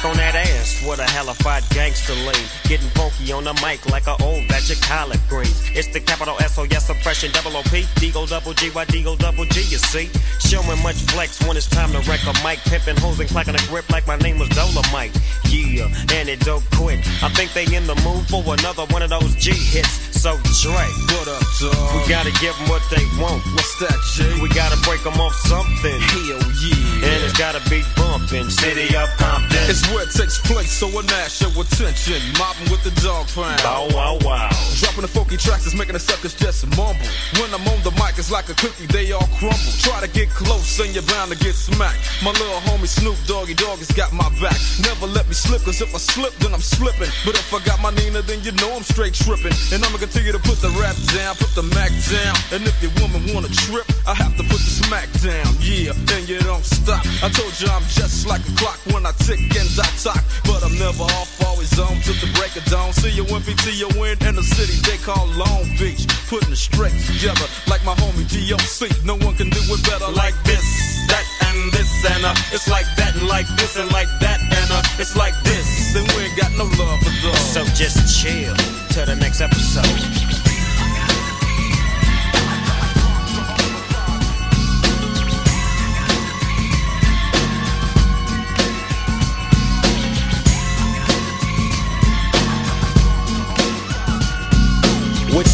Back 0.00 0.10
on 0.10 0.16
that 0.16 0.34
ass 0.34 0.82
What 0.84 0.98
a 0.98 1.04
hellified 1.04 1.62
gangster 1.70 2.14
lean. 2.14 2.46
Getting 2.64 2.88
funky 2.90 3.32
on 3.32 3.44
the 3.44 3.54
mic 3.64 3.84
like 3.90 4.06
a 4.06 4.16
old 4.22 4.46
batch 4.48 4.70
of 4.70 4.80
collard 4.80 5.20
greens. 5.28 5.60
It's 5.74 5.88
the 5.88 6.00
capital 6.00 6.36
S 6.40 6.58
O 6.58 6.64
S 6.64 6.88
oppression, 6.88 7.30
double 7.32 7.56
O 7.56 7.62
P, 7.64 7.82
Deagle 8.00 8.28
double 8.28 8.54
G, 8.54 8.70
Y 8.70 8.84
Deagle 8.86 9.18
double 9.18 9.44
G, 9.46 9.60
you 9.60 9.78
see. 9.78 10.08
Showing 10.40 10.82
much 10.82 10.96
flex 11.12 11.40
when 11.46 11.56
it's 11.56 11.68
time 11.68 11.92
to 11.92 11.98
wreck 12.08 12.20
a 12.24 12.34
mic. 12.44 12.58
Pimping 12.64 12.96
hoes 12.96 13.20
and 13.20 13.28
clacking 13.28 13.54
a 13.54 13.62
grip 13.68 13.88
like 13.90 14.06
my 14.06 14.16
name 14.16 14.38
was 14.38 14.48
Dolomite. 14.50 15.16
Yeah, 15.48 15.88
and 16.14 16.28
it 16.28 16.40
don't 16.40 16.64
quit. 16.72 17.00
I 17.22 17.28
think 17.30 17.52
they 17.52 17.64
in 17.74 17.86
the 17.86 17.96
mood 18.06 18.26
for 18.28 18.42
another 18.54 18.86
one 18.90 19.02
of 19.02 19.10
those 19.10 19.34
G 19.36 19.52
hits. 19.52 20.10
So 20.20 20.36
Dre, 20.60 20.84
What 21.16 21.28
up, 21.28 21.42
dog? 21.60 21.96
we 21.96 22.08
gotta 22.08 22.32
give 22.40 22.56
them 22.56 22.68
what 22.68 22.82
they 22.90 23.04
want. 23.16 23.40
What's 23.56 23.74
that, 23.80 23.96
Jay? 24.16 24.40
We 24.40 24.48
gotta 24.50 24.76
break 24.84 25.02
them 25.02 25.18
off 25.20 25.34
something. 25.48 26.00
Hell 26.00 26.44
yeah. 26.60 27.08
And 27.08 27.24
it's 27.24 27.36
gotta 27.36 27.60
be 27.70 27.82
bumping. 27.96 28.50
City 28.50 28.94
of 28.96 29.08
Compton. 29.16 29.64
It's 29.70 29.89
where 29.92 30.04
it 30.06 30.12
takes 30.12 30.38
place, 30.38 30.70
so 30.70 30.86
I 30.88 31.02
nash 31.06 31.40
your 31.40 31.50
attention. 31.50 32.20
Mobbing 32.38 32.70
with 32.70 32.82
the 32.82 32.94
dog 33.02 33.26
pound. 33.34 33.62
Bow 33.62 33.88
wow 33.94 34.18
wow. 34.22 34.50
Dropping 34.78 35.02
the 35.02 35.12
funky 35.12 35.36
tracks 35.36 35.66
is 35.66 35.74
making 35.74 35.94
the 35.94 36.02
suckers 36.02 36.34
just 36.34 36.66
mumble. 36.76 37.06
When 37.38 37.50
I'm 37.52 37.66
on 37.68 37.82
the 37.82 37.90
mic, 37.98 38.18
it's 38.18 38.30
like 38.30 38.48
a 38.48 38.54
cookie, 38.54 38.86
they 38.86 39.12
all 39.12 39.26
crumble. 39.38 39.72
Try 39.82 40.00
to 40.00 40.10
get 40.10 40.30
close 40.30 40.78
and 40.80 40.94
you're 40.94 41.06
bound 41.06 41.32
to 41.32 41.38
get 41.38 41.54
smacked. 41.54 41.98
My 42.22 42.30
little 42.30 42.60
homie 42.66 42.88
Snoop 42.88 43.16
Doggy 43.26 43.54
Dogg 43.54 43.78
has 43.78 43.90
got 43.92 44.12
my 44.12 44.28
back. 44.40 44.56
Never 44.82 45.06
let 45.06 45.26
me 45.26 45.34
slip, 45.34 45.62
cause 45.62 45.80
if 45.80 45.94
I 45.94 45.98
slip, 45.98 46.34
then 46.38 46.54
I'm 46.54 46.62
slipping. 46.62 47.10
But 47.24 47.34
if 47.34 47.52
I 47.52 47.58
got 47.64 47.80
my 47.80 47.90
Nina, 47.90 48.22
then 48.22 48.42
you 48.42 48.52
know 48.52 48.70
I'm 48.74 48.86
straight 48.86 49.14
tripping. 49.14 49.54
And 49.72 49.84
I'ma 49.84 49.98
continue 49.98 50.32
to 50.32 50.42
put 50.42 50.62
the 50.62 50.70
rap 50.78 50.96
down, 51.14 51.34
put 51.36 51.52
the 51.54 51.66
Mac 51.74 51.90
down. 52.10 52.36
And 52.54 52.62
if 52.66 52.76
your 52.82 52.92
woman 53.02 53.26
wanna 53.34 53.50
trip, 53.66 53.86
I 54.06 54.14
have 54.14 54.36
to 54.36 54.44
put 54.44 54.60
the 54.62 54.72
smack 54.86 55.10
down. 55.20 55.50
Yeah, 55.60 55.94
and 56.14 56.28
you 56.28 56.38
don't 56.40 56.64
stop. 56.64 57.04
I 57.22 57.28
told 57.28 57.52
you 57.60 57.68
I'm 57.68 57.84
just 57.90 58.26
like 58.26 58.42
a 58.46 58.54
clock 58.56 58.78
when 58.92 59.06
I 59.06 59.12
tick 59.26 59.40
and 59.40 59.68
I 59.80 59.88
talk. 59.96 60.22
But 60.44 60.62
I'm 60.62 60.76
never 60.76 61.04
off, 61.16 61.32
always 61.48 61.72
on 61.80 61.96
till 62.04 62.14
the 62.20 62.28
break 62.36 62.54
of 62.56 62.64
dawn. 62.68 62.92
See 62.92 63.10
you 63.10 63.24
when 63.32 63.42
you 63.72 63.88
win 63.96 64.20
in 64.22 64.36
the 64.36 64.44
city 64.44 64.76
they 64.84 64.98
call 65.00 65.26
Long 65.34 65.64
Beach. 65.80 66.04
Putting 66.28 66.52
it 66.52 66.60
straight 66.60 66.94
together 67.08 67.46
like 67.66 67.82
my 67.84 67.94
homie 67.96 68.28
DOC. 68.28 68.92
No 69.04 69.16
one 69.24 69.34
can 69.36 69.48
do 69.48 69.60
it 69.60 69.82
better 69.88 70.12
like 70.12 70.36
this, 70.44 70.64
that, 71.08 71.24
and 71.48 71.72
this, 71.72 71.90
and 72.12 72.24
uh. 72.24 72.34
It's 72.52 72.68
like 72.68 72.86
that, 72.96 73.16
and 73.16 73.28
like 73.28 73.48
this, 73.56 73.76
and 73.76 73.90
like 73.92 74.10
that, 74.20 74.40
and 74.40 74.70
uh. 74.70 75.00
It's 75.00 75.16
like 75.16 75.34
this, 75.42 75.96
and 75.96 76.06
we 76.12 76.28
ain't 76.28 76.36
got 76.36 76.52
no 76.60 76.64
love 76.76 77.00
for 77.00 77.14
those. 77.24 77.40
So 77.40 77.64
just 77.72 77.98
chill 78.20 78.54
till 78.90 79.06
the 79.06 79.16
next 79.16 79.40
episode. 79.40 80.39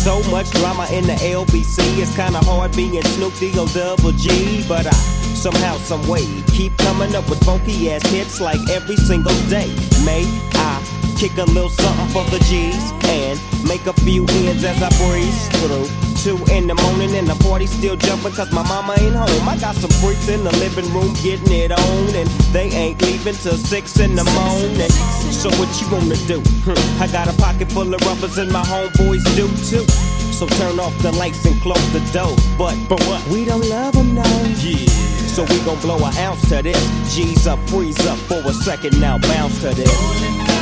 So 0.06 0.22
much 0.30 0.48
drama 0.52 0.86
in 0.92 1.04
the 1.04 1.14
LBC, 1.14 1.98
it's 1.98 2.14
kinda 2.14 2.38
hard 2.44 2.70
being 2.76 3.02
Snoop 3.02 3.34
D-O 3.40 3.66
double 3.66 4.12
G. 4.12 4.64
But 4.68 4.86
I 4.86 4.92
somehow, 5.34 5.78
some 5.78 6.06
way, 6.06 6.24
keep 6.46 6.76
coming 6.78 7.12
up 7.16 7.28
with 7.28 7.42
funky 7.42 7.90
ass 7.90 8.06
hits 8.12 8.40
like 8.40 8.60
every 8.70 8.94
single 8.94 9.34
day. 9.50 9.66
May 10.04 10.22
I 10.54 10.80
kick 11.18 11.36
a 11.38 11.44
little 11.46 11.70
something 11.70 12.08
for 12.14 12.22
the 12.30 12.38
G's 12.44 12.84
and 13.18 13.36
make 13.66 13.84
a 13.88 13.94
few 14.04 14.24
ends 14.46 14.62
as 14.62 14.80
I 14.80 14.90
breeze 15.02 15.48
through. 15.58 16.05
Two 16.26 16.34
in 16.50 16.66
the 16.66 16.74
morning 16.74 17.14
and 17.14 17.28
the 17.28 17.38
party 17.46 17.66
still 17.66 17.94
jumping 17.94 18.32
cause 18.32 18.50
my 18.50 18.66
mama 18.66 18.96
ain't 18.98 19.14
home. 19.14 19.48
I 19.48 19.56
got 19.58 19.76
some 19.76 19.94
freaks 20.02 20.26
in 20.26 20.42
the 20.42 20.50
living 20.58 20.90
room 20.92 21.14
getting 21.22 21.54
it 21.54 21.70
on 21.70 22.14
and 22.18 22.26
they 22.50 22.66
ain't 22.74 23.00
leaving 23.00 23.34
till 23.34 23.54
six 23.54 24.00
in 24.00 24.16
the 24.16 24.24
morning. 24.34 24.90
So 25.30 25.54
what 25.54 25.70
you 25.78 25.86
wanna 25.86 26.18
do? 26.26 26.42
Hmm, 26.66 27.00
I 27.00 27.06
got 27.06 27.30
a 27.30 27.36
pocket 27.38 27.70
full 27.70 27.94
of 27.94 28.00
rubbers 28.02 28.38
and 28.38 28.50
my 28.50 28.64
homeboys 28.66 29.22
do 29.38 29.46
too. 29.70 29.86
So 30.34 30.48
turn 30.58 30.80
off 30.80 30.98
the 30.98 31.12
lights 31.12 31.46
and 31.46 31.54
close 31.62 31.86
the 31.92 32.02
door. 32.10 32.34
But, 32.58 32.74
but 32.88 32.98
what? 33.06 33.22
We 33.28 33.44
don't 33.44 33.64
love 33.70 33.94
them 33.94 34.16
now. 34.16 34.26
Yeah. 34.58 34.82
So 35.30 35.44
we 35.44 35.62
gon' 35.62 35.78
blow 35.78 35.98
a 36.02 36.10
ounce 36.26 36.42
to 36.48 36.60
this. 36.60 37.14
G's 37.14 37.46
up, 37.46 37.60
freeze 37.70 38.04
up 38.04 38.18
for 38.26 38.42
a 38.42 38.52
second 38.52 38.98
now, 38.98 39.18
bounce 39.18 39.60
to 39.60 39.70
this. 39.70 40.55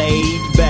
Laid 0.00 0.40
back. 0.56 0.69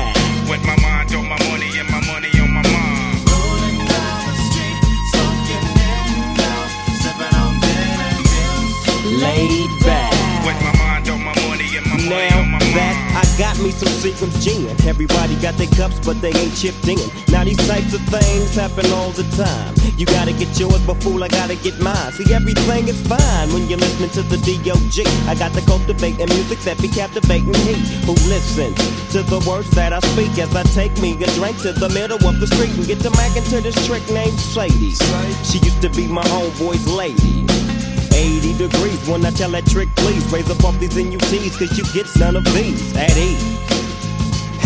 I 13.20 13.24
got 13.36 13.60
me 13.60 13.70
some 13.70 13.92
Seagram's 14.00 14.42
gin. 14.42 14.64
Everybody 14.88 15.36
got 15.44 15.54
their 15.60 15.68
cups, 15.76 16.00
but 16.00 16.20
they 16.22 16.32
ain't 16.32 16.56
chipped 16.56 16.88
in. 16.88 16.96
Now 17.28 17.44
these 17.44 17.60
types 17.68 17.92
of 17.92 18.00
things 18.08 18.54
happen 18.54 18.88
all 18.96 19.10
the 19.10 19.28
time. 19.36 19.74
You 20.00 20.06
gotta 20.06 20.32
get 20.32 20.58
yours, 20.58 20.80
but 20.86 20.96
fool, 21.02 21.22
I 21.22 21.28
gotta 21.28 21.56
get 21.56 21.78
mine. 21.80 22.12
See, 22.12 22.32
everything 22.32 22.88
is 22.88 22.96
fine 23.06 23.52
when 23.52 23.68
you're 23.68 23.78
listening 23.78 24.08
to 24.16 24.22
the 24.22 24.38
D.O.G. 24.38 25.04
I 25.28 25.34
got 25.34 25.52
to 25.52 25.60
cultivate 25.68 26.18
and 26.18 26.32
music 26.32 26.60
that 26.60 26.80
be 26.80 26.88
captivating 26.88 27.52
he 27.68 27.76
who 28.08 28.16
listens 28.32 28.80
to 29.12 29.22
the 29.22 29.44
words 29.46 29.68
that 29.72 29.92
I 29.92 30.00
speak 30.00 30.38
as 30.38 30.56
I 30.56 30.62
take 30.72 30.96
me 31.02 31.12
a 31.22 31.28
drink 31.36 31.60
to 31.60 31.72
the 31.72 31.90
middle 31.90 32.16
of 32.26 32.40
the 32.40 32.46
street 32.46 32.72
and 32.72 32.86
get 32.86 33.00
to 33.00 33.10
mackin' 33.10 33.44
to 33.52 33.60
this 33.60 33.76
trick 33.86 34.08
named 34.08 34.40
Sadie. 34.40 34.96
She 35.44 35.58
used 35.60 35.82
to 35.82 35.90
be 35.90 36.06
my 36.06 36.24
homeboy's 36.24 36.88
lady. 36.88 37.59
80 38.20 38.58
degrees 38.58 39.08
when 39.08 39.24
I 39.24 39.30
tell 39.30 39.50
that 39.52 39.64
trick, 39.64 39.88
please 39.96 40.30
raise 40.30 40.50
up 40.50 40.62
off 40.62 40.78
these 40.78 40.94
NUTs, 40.94 41.56
cause 41.56 41.72
you 41.78 41.84
get 41.96 42.06
none 42.20 42.36
of 42.36 42.44
these 42.52 42.94
at 42.94 43.16
ease. 43.16 43.40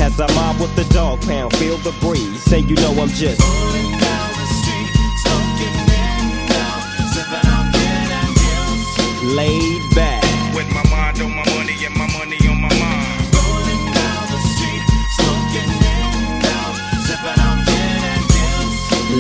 As 0.03 0.19
I 0.19 0.27
mob 0.35 0.61
with 0.61 0.75
the 0.75 0.83
dog 0.93 1.23
pound, 1.23 1.55
feel 1.57 1.77
the 1.79 1.95
breeze. 2.03 2.43
Say 2.43 2.59
you 2.61 2.75
know 2.75 2.91
I'm 2.99 3.09
just 3.09 3.39
Rolling 3.41 3.95
down 4.03 4.29
the 4.35 4.47
street, 4.59 4.91
smoking 5.23 5.79
mango, 5.87 6.67
sipping 7.15 7.47
on 7.55 7.71
good 7.71 8.11
and 8.19 8.35
juice. 8.43 9.35
laid 9.39 9.83
back. 9.95 10.25
With 10.57 10.69
my 10.75 10.83
mind 10.91 11.23
on 11.23 11.31
my 11.31 11.47
money 11.55 11.79
and 11.87 11.95
my 11.95 12.11
money 12.11 12.39
on 12.51 12.61
my 12.61 12.75
mind. 12.75 13.21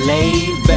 Laid 0.05 0.67
back. 0.67 0.74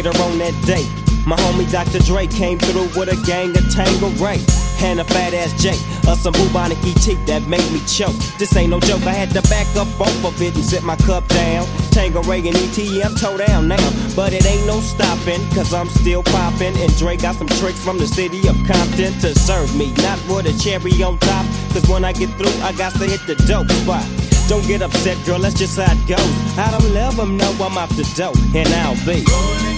Later 0.00 0.22
on 0.22 0.38
that 0.38 0.56
day, 0.64 0.88
my 1.28 1.36
homie 1.36 1.70
Dr. 1.70 2.00
Dre 2.00 2.26
came 2.26 2.56
through 2.56 2.88
with 2.96 3.12
a 3.12 3.20
gang 3.28 3.52
of 3.52 3.68
Tango 3.68 4.08
Ray. 4.16 4.40
and 4.80 4.98
a 4.98 5.04
fat 5.04 5.34
ass 5.34 5.52
Jake 5.60 5.76
Or 6.08 6.16
some 6.16 6.32
bubonic 6.32 6.80
ET 6.88 7.04
that 7.28 7.44
made 7.52 7.68
me 7.68 7.84
choke. 7.84 8.16
This 8.40 8.56
ain't 8.56 8.70
no 8.70 8.80
joke, 8.80 9.04
I 9.04 9.12
had 9.12 9.28
to 9.36 9.42
back 9.52 9.68
up 9.76 9.92
off 10.00 10.24
of 10.24 10.40
it 10.40 10.54
and 10.56 10.64
sit 10.64 10.82
my 10.84 10.96
cup 11.04 11.28
down. 11.28 11.68
Tanqueray 11.92 12.40
and 12.48 12.56
ET, 12.56 12.80
I'm 13.04 13.14
toe 13.14 13.36
down 13.36 13.68
now. 13.68 13.88
But 14.16 14.32
it 14.32 14.46
ain't 14.48 14.64
no 14.64 14.80
stopping, 14.80 15.44
cause 15.52 15.74
I'm 15.74 15.90
still 15.90 16.22
popping. 16.22 16.72
And 16.80 16.88
Dre 16.96 17.18
got 17.18 17.34
some 17.34 17.52
tricks 17.60 17.84
from 17.84 17.98
the 17.98 18.08
city 18.08 18.48
of 18.48 18.56
Compton 18.64 19.12
to 19.20 19.36
serve 19.36 19.68
me. 19.76 19.92
Not 20.00 20.16
with 20.32 20.48
a 20.48 20.56
cherry 20.56 20.96
on 21.04 21.18
top, 21.18 21.44
cause 21.76 21.84
when 21.92 22.06
I 22.06 22.14
get 22.14 22.32
through, 22.40 22.56
I 22.64 22.72
got 22.72 22.96
to 22.96 23.04
hit 23.04 23.20
the 23.28 23.36
dope 23.44 23.68
spot. 23.84 24.08
Don't 24.48 24.66
get 24.66 24.80
upset, 24.80 25.20
girl, 25.26 25.40
that's 25.40 25.60
just 25.60 25.76
how 25.76 25.92
it 25.92 26.00
goes. 26.08 26.34
I 26.56 26.70
don't 26.72 26.88
love 26.94 27.16
them, 27.16 27.36
know 27.36 27.52
I'm 27.60 27.76
off 27.76 27.94
the 28.00 28.08
dope, 28.16 28.40
and 28.56 28.66
I'll 28.80 28.96
be. 29.04 29.69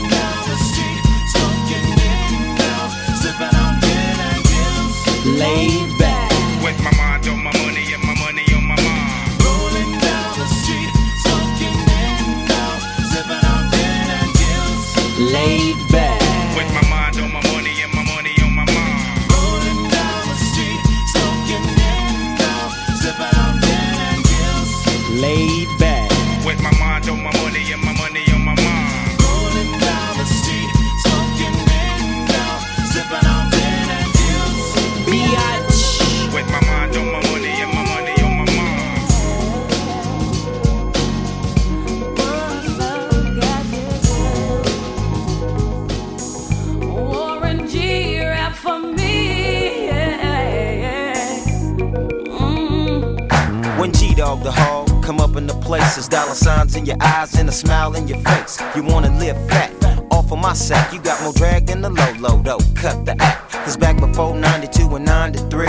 Laid 5.25 5.97
back. 5.99 6.33
With 6.65 6.83
my 6.83 6.91
mind 6.99 7.29
on 7.29 7.45
my 7.45 7.53
money 7.63 7.93
and 7.95 8.03
my 8.03 8.15
money 8.19 8.43
on 8.57 8.67
my 8.67 8.75
mind. 8.75 9.45
Rolling 9.45 9.93
down 10.01 10.35
the 10.37 10.47
street, 10.51 10.91
smoking 11.23 11.79
in 11.79 12.49
now, 12.51 12.79
sipping 13.07 13.45
on 13.55 13.71
gin 13.71 14.11
and 14.19 14.33
juice. 14.35 15.33
Laid 15.33 15.72
in 56.77 56.87
your 56.87 56.97
eyes 57.01 57.35
and 57.39 57.49
a 57.49 57.53
smile 57.53 57.95
in 57.95 58.09
your 58.09 58.19
face. 58.19 58.61
You 58.75 58.83
wanna 58.83 59.11
live 59.19 59.37
fat. 59.49 59.73
Off 60.11 60.31
of 60.33 60.39
my 60.39 60.53
sack, 60.53 60.93
you 60.93 61.01
got 61.01 61.23
more 61.23 61.33
drag 61.33 61.67
than 61.67 61.81
the 61.81 61.91
low 61.91 62.13
low 62.19 62.43
though. 62.43 62.61
Cut 62.75 63.05
the 63.05 63.17
act. 63.21 63.53
Cause 63.53 63.77
back 63.77 63.99
before 63.99 64.35
92 64.35 64.97
and 64.97 65.05
93, 65.05 65.67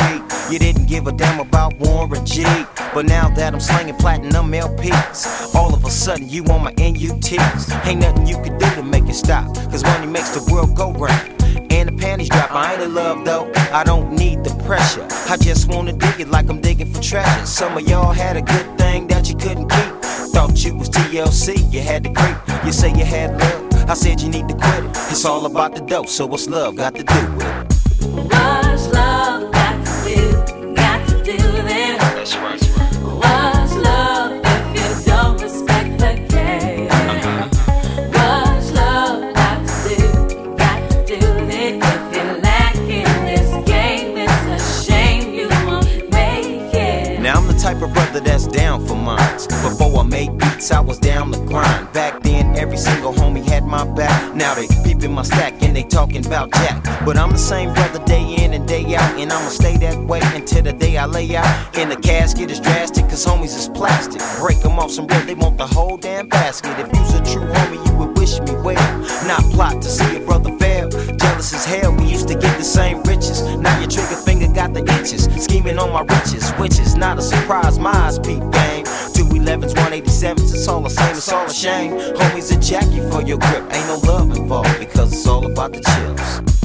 you 0.51 0.59
didn't 0.59 0.87
give 0.87 1.07
a 1.07 1.11
damn 1.11 1.39
about 1.39 1.77
Warren 1.79 2.25
G. 2.25 2.43
But 2.93 3.05
now 3.05 3.29
that 3.29 3.53
I'm 3.53 3.59
slinging 3.59 3.95
platinum 3.95 4.51
LPs, 4.51 5.55
all 5.55 5.73
of 5.73 5.85
a 5.85 5.91
sudden 5.91 6.27
you 6.27 6.43
on 6.45 6.63
my 6.63 6.73
NUTs. 6.73 7.85
Ain't 7.85 8.01
nothing 8.01 8.27
you 8.27 8.35
can 8.37 8.57
do 8.57 8.69
to 8.75 8.83
make 8.83 9.07
it 9.07 9.15
stop. 9.15 9.53
Cause 9.71 9.83
money 9.83 10.07
makes 10.07 10.29
the 10.29 10.51
world 10.51 10.75
go 10.75 10.91
round 10.93 11.43
and 11.71 11.89
the 11.89 11.93
panties 11.93 12.29
drop. 12.29 12.51
I 12.51 12.73
ain't 12.73 12.83
in 12.83 12.93
love 12.93 13.25
though, 13.25 13.51
I 13.71 13.83
don't 13.83 14.11
need 14.13 14.43
the 14.43 14.53
pressure. 14.65 15.07
I 15.29 15.37
just 15.37 15.69
wanna 15.69 15.93
dig 15.93 16.19
it 16.19 16.29
like 16.29 16.49
I'm 16.49 16.61
digging 16.61 16.91
for 16.91 17.01
treasure. 17.01 17.45
Some 17.45 17.77
of 17.77 17.87
y'all 17.87 18.11
had 18.11 18.37
a 18.37 18.41
good 18.41 18.77
thing 18.77 19.07
that 19.07 19.29
you 19.29 19.35
couldn't 19.35 19.69
keep. 19.69 19.92
Thought 20.33 20.65
you 20.65 20.75
was 20.75 20.89
TLC, 20.89 21.71
you 21.71 21.81
had 21.81 22.03
to 22.05 22.11
creep. 22.11 22.35
You 22.65 22.71
say 22.71 22.89
you 22.89 23.05
had 23.05 23.39
love, 23.39 23.89
I 23.89 23.93
said 23.93 24.19
you 24.19 24.29
need 24.29 24.47
to 24.49 24.55
quit 24.55 24.83
it. 24.83 24.89
It's 25.11 25.25
all 25.25 25.45
about 25.45 25.75
the 25.75 25.81
dope, 25.81 26.09
so 26.09 26.25
what's 26.25 26.47
love 26.47 26.75
got 26.75 26.95
to 26.95 27.03
do 27.03 27.31
with 27.33 27.45
it? 27.45 27.62
I 50.71 50.80
was 50.80 50.97
down 50.97 51.32
the 51.32 51.39
grind. 51.39 51.91
Back 51.93 52.21
then, 52.21 52.56
every 52.58 52.78
single 52.78 53.13
homie 53.13 53.43
had 53.43 53.65
my 53.65 53.84
back. 53.95 54.34
Now 54.34 54.56
they 54.56 54.67
peeping 54.84 55.12
my 55.12 55.23
stack 55.23 55.62
and 55.62 55.76
they 55.76 55.84
talking 55.84 56.26
about 56.26 56.52
Jack. 56.54 56.84
But 57.06 57.17
I'm 57.17 57.32
the 57.32 57.38
same 57.38 57.73
brother 57.73 58.04
day 58.06 58.36
in 58.36 58.54
and 58.54 58.67
day 58.67 58.95
out, 58.95 59.19
and 59.19 59.32
I'ma 59.32 59.49
stay 59.49 59.78
that 59.78 59.97
way 59.97 60.21
until 60.23 60.63
the 60.63 60.71
day 60.71 60.97
I 60.97 61.06
lay 61.06 61.36
out. 61.36 61.78
In 61.78 61.89
the 61.89 61.97
casket 61.97 62.49
is 62.49 62.60
drastic, 62.60 63.10
cause 63.10 63.26
homies 63.26 63.58
is 63.58 63.67
plastic. 63.69 64.21
Break 64.39 64.62
them 64.62 64.80
off 64.80 64.91
some 64.91 65.06
bread, 65.06 65.28
they 65.28 65.34
want 65.34 65.58
the 65.58 65.67
whole 65.67 65.97
damn 65.97 66.30
basket. 66.30 66.80
If 66.80 66.88
you's 66.93 67.13
a 67.13 67.23
true 67.34 67.45
homie, 67.45 67.86
you 67.86 67.97
would 67.97 68.17
wish 68.17 68.39
me 68.39 68.54
well. 68.62 68.99
Not 69.28 69.43
plot 69.52 69.82
to 69.82 69.89
see 69.89 70.15
a 70.15 70.19
brother 70.21 70.58
fail. 70.60 70.89
Jealous 70.89 71.54
as 71.54 71.65
hell, 71.65 71.93
we 71.95 72.06
used 72.06 72.28
to 72.30 72.36
get 72.36 72.58
the 72.58 72.63
same 72.63 73.04
riches. 73.04 73.41
Now 73.58 73.78
your 73.80 73.89
trigger 73.89 74.15
finger 74.15 74.47
got 74.54 74.73
the 74.73 74.84
itches. 74.99 75.26
Scheming 75.43 75.78
on 75.78 75.91
my 75.91 76.02
riches, 76.02 76.52
which 76.52 76.80
is 76.80 76.95
not 76.95 77.17
a 77.17 77.21
surprise. 77.21 77.80
My 77.80 77.91
eyes 77.91 78.17
peep 78.19 78.43
game. 78.52 78.86
211s, 79.43 79.73
187s, 79.73 80.53
it's 80.53 80.67
all 80.69 80.82
the 80.82 80.89
same, 80.89 81.17
it's 81.17 81.32
all 81.32 81.45
a 81.45 81.53
shame. 81.53 81.91
Homies 81.91 82.56
a 82.56 82.60
jack 82.62 82.89
you 82.91 83.10
for 83.12 83.21
your 83.21 83.38
grip. 83.38 83.63
Ain't 83.73 83.88
no 83.88 83.99
love 84.08 84.36
involved 84.36 84.79
because 84.79 85.12
it's 85.12 85.27
all 85.27 85.45
about 85.45 85.73
the 85.73 85.82
chills. 85.82 86.62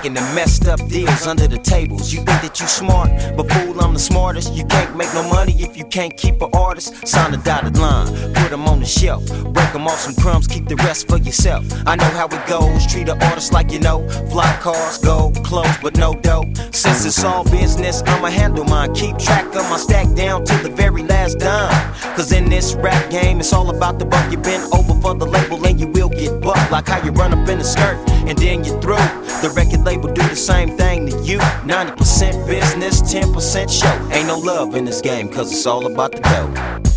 Making 0.00 0.14
the 0.14 0.34
messed 0.34 0.66
up 0.66 0.80
deals 0.88 1.26
under 1.26 1.46
the 1.46 1.58
tables. 1.58 2.10
You 2.10 2.24
think 2.24 2.40
that 2.40 2.58
you 2.58 2.66
smart, 2.66 3.10
but 3.36 3.52
fool, 3.52 3.78
I'm 3.82 3.92
the 3.92 3.98
smartest. 3.98 4.54
You 4.54 4.64
can't 4.64 4.96
make 4.96 5.12
no 5.12 5.28
money 5.28 5.52
if 5.58 5.76
you 5.76 5.84
can't 5.84 6.16
keep 6.16 6.40
an 6.40 6.48
artist. 6.54 7.06
Sign 7.06 7.34
a 7.34 7.36
dotted 7.36 7.76
line, 7.76 8.06
put 8.32 8.48
them 8.48 8.66
on 8.66 8.80
the 8.80 8.86
shelf. 8.86 9.26
Break 9.52 9.72
them 9.72 9.86
off 9.86 9.98
some 9.98 10.14
crumbs, 10.14 10.46
keep 10.46 10.68
the 10.68 10.76
rest 10.76 11.06
for 11.06 11.18
yourself. 11.18 11.66
I 11.86 11.96
know 11.96 12.10
how 12.16 12.28
it 12.28 12.46
goes, 12.46 12.86
treat 12.86 13.10
an 13.10 13.22
artist 13.24 13.52
like 13.52 13.70
you 13.72 13.78
know. 13.78 14.08
Fly 14.30 14.50
cars, 14.62 14.96
gold, 14.98 15.44
clothes, 15.44 15.76
but 15.82 15.98
no 15.98 16.14
dough. 16.14 16.50
Since 16.72 17.04
it's 17.04 17.22
all 17.22 17.44
business, 17.44 18.02
I'ma 18.06 18.28
handle 18.28 18.64
mine. 18.64 18.94
Keep 18.94 19.18
track 19.18 19.46
of 19.54 19.68
my 19.68 19.76
stack 19.76 20.14
down 20.14 20.46
to 20.46 20.54
the 20.62 20.70
very 20.70 21.02
last 21.02 21.40
dime. 21.40 21.92
Cause 22.16 22.32
in 22.32 22.48
this 22.48 22.74
rap 22.74 23.10
game, 23.10 23.40
it's 23.40 23.52
all 23.52 23.68
about 23.68 23.98
the 23.98 24.06
buck. 24.06 24.32
You've 24.32 24.42
been 24.42 24.62
over 24.72 24.98
for 25.02 25.14
the 25.14 25.26
label 25.26 25.62
and 25.66 25.78
you 25.78 25.88
will 25.88 26.08
get 26.08 26.40
bucked. 26.40 26.70
Like 26.70 26.88
how 26.88 27.04
you 27.04 27.10
run 27.10 27.34
up 27.34 27.46
in 27.48 27.58
a 27.58 27.64
skirt 27.64 27.98
and 28.26 28.38
then 28.38 28.64
you're 28.64 28.80
through. 28.80 28.96
The 29.42 29.50
record 29.56 29.84
label 29.90 30.12
do 30.12 30.22
the 30.28 30.36
same 30.36 30.76
thing 30.76 31.08
to 31.08 31.16
you. 31.22 31.38
90% 31.38 32.46
business, 32.46 33.02
10% 33.02 33.68
show. 33.68 34.14
Ain't 34.14 34.28
no 34.28 34.38
love 34.38 34.76
in 34.76 34.84
this 34.84 35.00
game, 35.00 35.28
cause 35.28 35.50
it's 35.50 35.66
all 35.66 35.86
about 35.86 36.12
the 36.12 36.20
dough. 36.20 36.89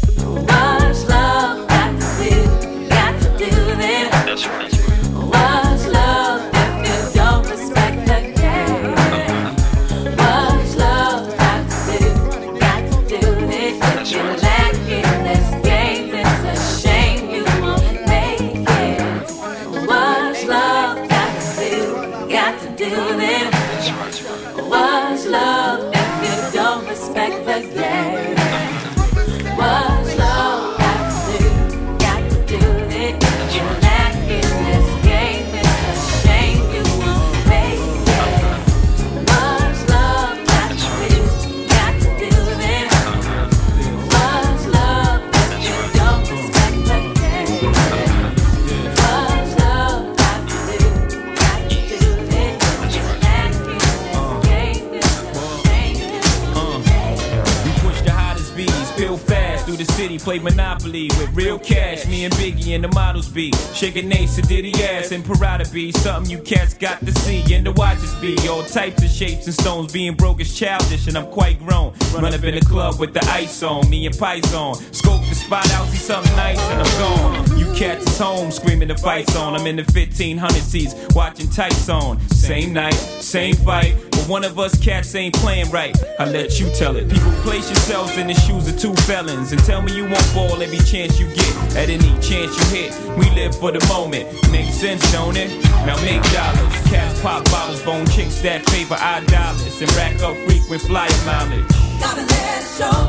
Play 60.24 60.40
Monopoly 60.40 61.10
with 61.20 61.36
real 61.36 61.60
cash. 61.60 62.08
Me 62.08 62.24
and 62.24 62.34
Biggie 62.36 62.76
and 62.76 62.84
the 62.84 62.88
models 62.90 63.28
be 63.28 63.52
shaking 63.74 64.12
Ace 64.12 64.38
and 64.38 64.48
Diddy 64.48 64.74
ass 64.84 65.12
and 65.12 65.24
Parada 65.24 65.72
be 65.72 65.92
something 65.92 66.32
you 66.32 66.40
cats 66.40 66.74
got 66.74 67.00
to 67.02 67.12
see. 67.20 67.54
And 67.54 67.66
the 67.66 67.74
watches 67.74 68.14
be 68.16 68.38
all 68.48 68.64
types 68.64 69.04
of 69.04 69.10
shapes 69.10 69.46
and 69.48 69.54
stones. 69.54 69.92
Being 69.92 70.16
broke 70.16 70.40
is 70.40 70.58
childish 70.58 71.08
and 71.08 71.18
I'm 71.18 71.28
quite 71.28 71.60
grown. 71.60 71.94
Run 72.14 72.34
up 72.34 72.44
in 72.44 72.56
the 72.56 72.62
club 72.62 73.00
with 73.00 73.14
the 73.14 73.24
ice 73.32 73.62
on, 73.64 73.90
me 73.90 74.06
and 74.06 74.18
Pies 74.18 74.54
on. 74.54 74.76
Scope 74.94 75.22
the 75.28 75.36
spot 75.36 75.70
out, 75.72 75.88
see 75.88 75.98
something 75.98 76.36
nice 76.38 76.60
and 76.60 76.82
I'm 76.82 77.00
gone. 77.00 77.60
You 77.60 77.66
cats 77.74 78.10
is 78.10 78.18
home 78.18 78.50
screaming 78.52 78.88
the 78.88 78.98
fights 78.98 79.36
on. 79.36 79.56
I'm 79.56 79.68
in 79.68 79.76
the 79.76 79.84
1500 79.84 80.54
seats 80.62 80.96
watching 81.14 81.50
tights 81.50 81.90
on. 81.90 82.20
Same 82.30 82.72
night, 82.72 82.94
same 83.34 83.56
fight. 83.56 83.96
But 84.12 84.30
one 84.30 84.44
of 84.44 84.60
us 84.60 84.78
cats 84.80 85.16
ain't 85.16 85.34
playing 85.34 85.72
right. 85.72 85.98
I 86.20 86.30
let 86.30 86.60
you 86.60 86.70
tell 86.70 86.96
it. 86.98 87.10
People 87.10 87.32
place 87.42 87.68
yourselves 87.68 88.16
in 88.16 88.28
the 88.28 88.36
shoes 88.36 88.72
of 88.72 88.80
two 88.80 88.94
felons 89.08 89.52
and 89.52 89.60
tell 89.64 89.82
me 89.82 89.96
you 89.96 90.04
won't 90.04 90.34
ball 90.36 90.62
every 90.62 90.78
chance 90.86 91.20
you 91.20 91.26
get. 91.34 91.54
At 91.76 91.90
any 91.90 92.14
chance 92.22 92.54
you 92.60 92.66
hit, 92.78 92.92
we 93.18 93.28
live 93.32 93.56
for 93.56 93.72
the 93.72 93.84
moment. 93.88 94.30
Makes 94.52 94.76
sense, 94.76 95.02
don't 95.12 95.36
it? 95.36 95.50
Now 95.88 95.98
make 96.06 96.22
dollars. 96.32 96.74
Cats 96.92 97.20
pop 97.22 97.44
bottles, 97.46 97.82
bone 97.82 98.06
chicks 98.06 98.40
that 98.42 98.70
favor 98.70 98.98
dollars 99.26 99.82
and 99.82 99.92
rack 99.96 100.22
up 100.22 100.38
frequent 100.46 100.84
flyer 100.84 101.10
mileage. 101.26 101.66
Gotta 102.00 102.22
let 102.22 102.62
it 102.62 102.68
show. 102.78 103.02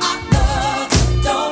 I 0.00 0.12
love 0.32 0.88
you, 0.96 1.22
don't 1.24 1.51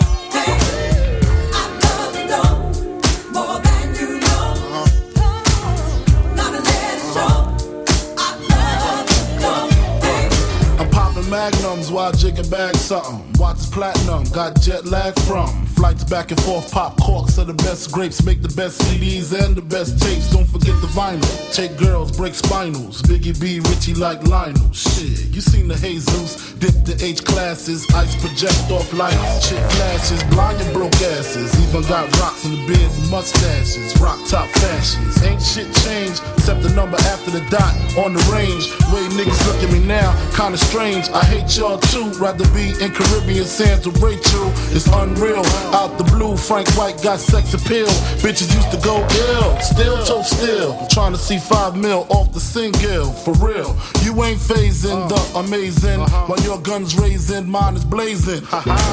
magnums 11.40 11.90
while 11.90 12.12
jigging 12.12 12.46
bag 12.50 12.76
something. 12.76 13.29
Watts 13.40 13.70
platinum, 13.70 14.24
got 14.34 14.60
jet 14.60 14.84
lag 14.84 15.18
from. 15.20 15.64
Flights 15.68 16.04
back 16.04 16.30
and 16.30 16.38
forth, 16.42 16.70
pop 16.70 17.00
corks 17.00 17.38
are 17.38 17.46
the 17.46 17.54
best 17.54 17.90
grapes. 17.90 18.22
Make 18.22 18.42
the 18.42 18.52
best 18.54 18.78
CDs 18.82 19.32
and 19.32 19.56
the 19.56 19.62
best 19.62 19.98
tapes. 19.98 20.28
Don't 20.30 20.44
forget 20.44 20.78
the 20.82 20.88
vinyl. 20.88 21.24
Take 21.50 21.78
girls, 21.78 22.14
break 22.14 22.34
spinals. 22.34 23.00
Biggie 23.00 23.32
B, 23.40 23.60
Richie 23.60 23.94
like 23.94 24.22
Lionel. 24.24 24.70
Shit, 24.74 25.32
you 25.32 25.40
seen 25.40 25.68
the 25.68 25.76
Jesus. 25.76 26.52
Dip 26.60 26.84
the 26.84 27.02
H 27.02 27.24
classes, 27.24 27.86
ice 27.94 28.14
project 28.20 28.70
off 28.70 28.92
lights. 28.92 29.48
Chick 29.48 29.64
flashes, 29.72 30.22
blind 30.24 30.60
and 30.60 30.74
broke 30.74 31.00
asses. 31.16 31.48
Even 31.64 31.80
got 31.88 32.04
rocks 32.20 32.44
in 32.44 32.52
the 32.52 32.66
beard 32.68 32.92
mustaches. 33.08 33.98
Rock 33.98 34.20
top 34.28 34.50
fashions. 34.60 35.16
Ain't 35.24 35.40
shit 35.40 35.72
changed 35.88 36.20
except 36.36 36.62
the 36.62 36.68
number 36.76 36.98
after 37.08 37.30
the 37.30 37.40
dot 37.48 37.72
on 37.96 38.12
the 38.12 38.20
range. 38.28 38.68
Way 38.92 39.08
niggas 39.16 39.40
look 39.48 39.64
at 39.64 39.72
me 39.72 39.80
now, 39.80 40.12
kinda 40.36 40.58
strange. 40.58 41.08
I 41.08 41.24
hate 41.24 41.56
y'all 41.56 41.78
too. 41.78 42.12
Rather 42.20 42.44
be 42.52 42.76
in 42.84 42.92
Caribbean 42.92 43.29
sands 43.38 43.86
with 43.86 44.02
Rachel. 44.02 44.50
It's 44.74 44.86
unreal. 44.88 45.44
Out 45.72 45.96
the 45.98 46.04
blue, 46.04 46.36
Frank 46.36 46.68
White 46.76 47.00
got 47.02 47.20
sex 47.20 47.54
appeal. 47.54 47.86
Bitches 48.18 48.52
used 48.54 48.70
to 48.72 48.80
go 48.82 48.96
ill, 48.98 49.60
still 49.60 50.04
toe 50.04 50.22
still. 50.22 50.86
Trying 50.88 51.12
to 51.12 51.18
see 51.18 51.38
five 51.38 51.76
mil 51.76 52.06
off 52.10 52.32
the 52.32 52.40
single, 52.40 53.12
for 53.12 53.34
real. 53.34 53.76
You 54.02 54.12
ain't 54.24 54.40
phasing 54.40 55.08
the 55.08 55.38
amazing. 55.38 56.00
While 56.00 56.40
your 56.40 56.60
gun's 56.60 56.96
raising, 56.96 57.48
mine 57.48 57.76
is 57.76 57.84
blazing. 57.84 58.44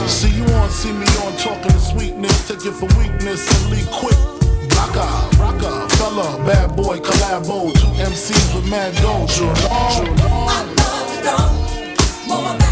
see 0.07 0.29
you 0.29 0.45
on, 0.61 0.69
see 0.69 0.93
me 0.93 1.07
on, 1.25 1.35
talking 1.37 1.71
to 1.71 1.79
sweetness. 1.79 2.47
Take 2.47 2.65
it 2.65 2.73
for 2.73 2.87
weakness 2.99 3.41
and 3.53 3.71
leave 3.71 3.89
quick. 3.89 4.17
Rocka, 4.77 5.07
rocka, 5.41 5.91
fella, 5.97 6.37
bad 6.45 6.75
boy, 6.75 6.99
collabo. 6.99 7.73
Two 7.73 7.87
MCs 8.03 8.55
with 8.55 8.69
mad 8.69 8.93
dough. 9.01 9.25
Sure, 9.27 9.55
sure, 9.55 10.05
More 12.27 12.66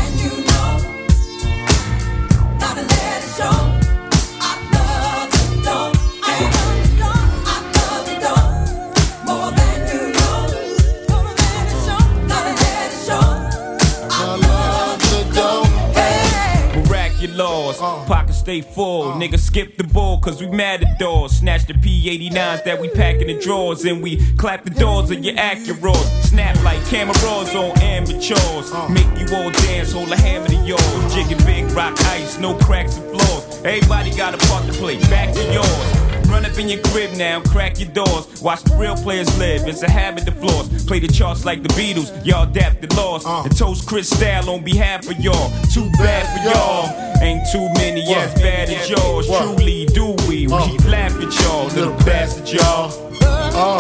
stay 18.45 18.61
full. 18.61 19.05
nigga. 19.13 19.39
skip 19.39 19.75
the 19.75 19.83
ball 19.83 20.19
cause 20.19 20.39
we 20.39 20.47
mad 20.47 20.83
at 20.83 20.99
doors. 20.99 21.31
Snatch 21.31 21.65
the 21.65 21.73
P89s 21.73 22.63
that 22.63 22.79
we 22.79 22.87
pack 22.89 23.15
in 23.15 23.25
the 23.25 23.39
drawers 23.39 23.83
and 23.85 24.03
we 24.03 24.17
clap 24.35 24.63
the 24.63 24.69
doors 24.69 25.09
of 25.09 25.25
your 25.25 25.33
Acuras. 25.33 26.05
Snap 26.25 26.55
like 26.63 26.79
cameras 26.85 27.55
on 27.55 27.75
amateurs. 27.81 28.71
Uh. 28.71 28.87
Make 28.89 29.09
you 29.17 29.35
all 29.35 29.49
dance, 29.49 29.93
hold 29.93 30.11
a 30.11 30.15
hammer 30.15 30.47
to 30.47 30.55
yours. 30.57 31.13
Jigging 31.15 31.43
big 31.43 31.71
rock 31.71 31.99
ice, 32.05 32.37
no 32.37 32.55
cracks 32.59 32.97
and 32.97 33.09
flaws. 33.09 33.65
Everybody 33.65 34.15
got 34.15 34.35
a 34.35 34.47
part 34.47 34.67
to 34.67 34.73
play, 34.73 34.99
back 35.09 35.33
to 35.33 35.43
yours. 35.51 36.04
Run 36.27 36.45
up 36.45 36.57
in 36.57 36.67
your 36.67 36.81
crib 36.83 37.15
now, 37.15 37.41
crack 37.41 37.79
your 37.79 37.89
doors. 37.89 38.41
Watch 38.41 38.63
the 38.63 38.75
real 38.75 38.95
players 38.95 39.37
live. 39.37 39.67
It's 39.67 39.83
a 39.83 39.89
habit 39.89 40.25
to 40.25 40.31
floss. 40.31 40.83
Play 40.85 40.99
the 40.99 41.07
charts 41.07 41.45
like 41.45 41.61
the 41.63 41.69
Beatles. 41.69 42.25
Y'all 42.25 42.49
adapt 42.49 42.81
the 42.81 42.93
loss. 42.95 43.25
And 43.25 43.55
toast 43.57 43.87
Chris 43.87 44.09
Style 44.09 44.49
on 44.49 44.63
behalf 44.63 45.09
of 45.09 45.19
y'all. 45.19 45.49
Too 45.73 45.89
bad 45.97 46.25
for 46.31 46.49
y'all. 46.49 47.21
Ain't 47.21 47.45
too 47.51 47.67
many 47.75 48.01
as 48.13 48.33
bad 48.35 48.69
as 48.69 48.89
yours. 48.89 49.27
Truly 49.27 49.85
do 49.87 50.15
we. 50.27 50.47
We 50.47 50.77
laugh 50.87 51.15
at 51.15 51.33
y'all, 51.41 51.67
little 51.67 51.95
bastard 52.05 52.51
y'all. 52.51 52.91
Uh, 53.21 53.79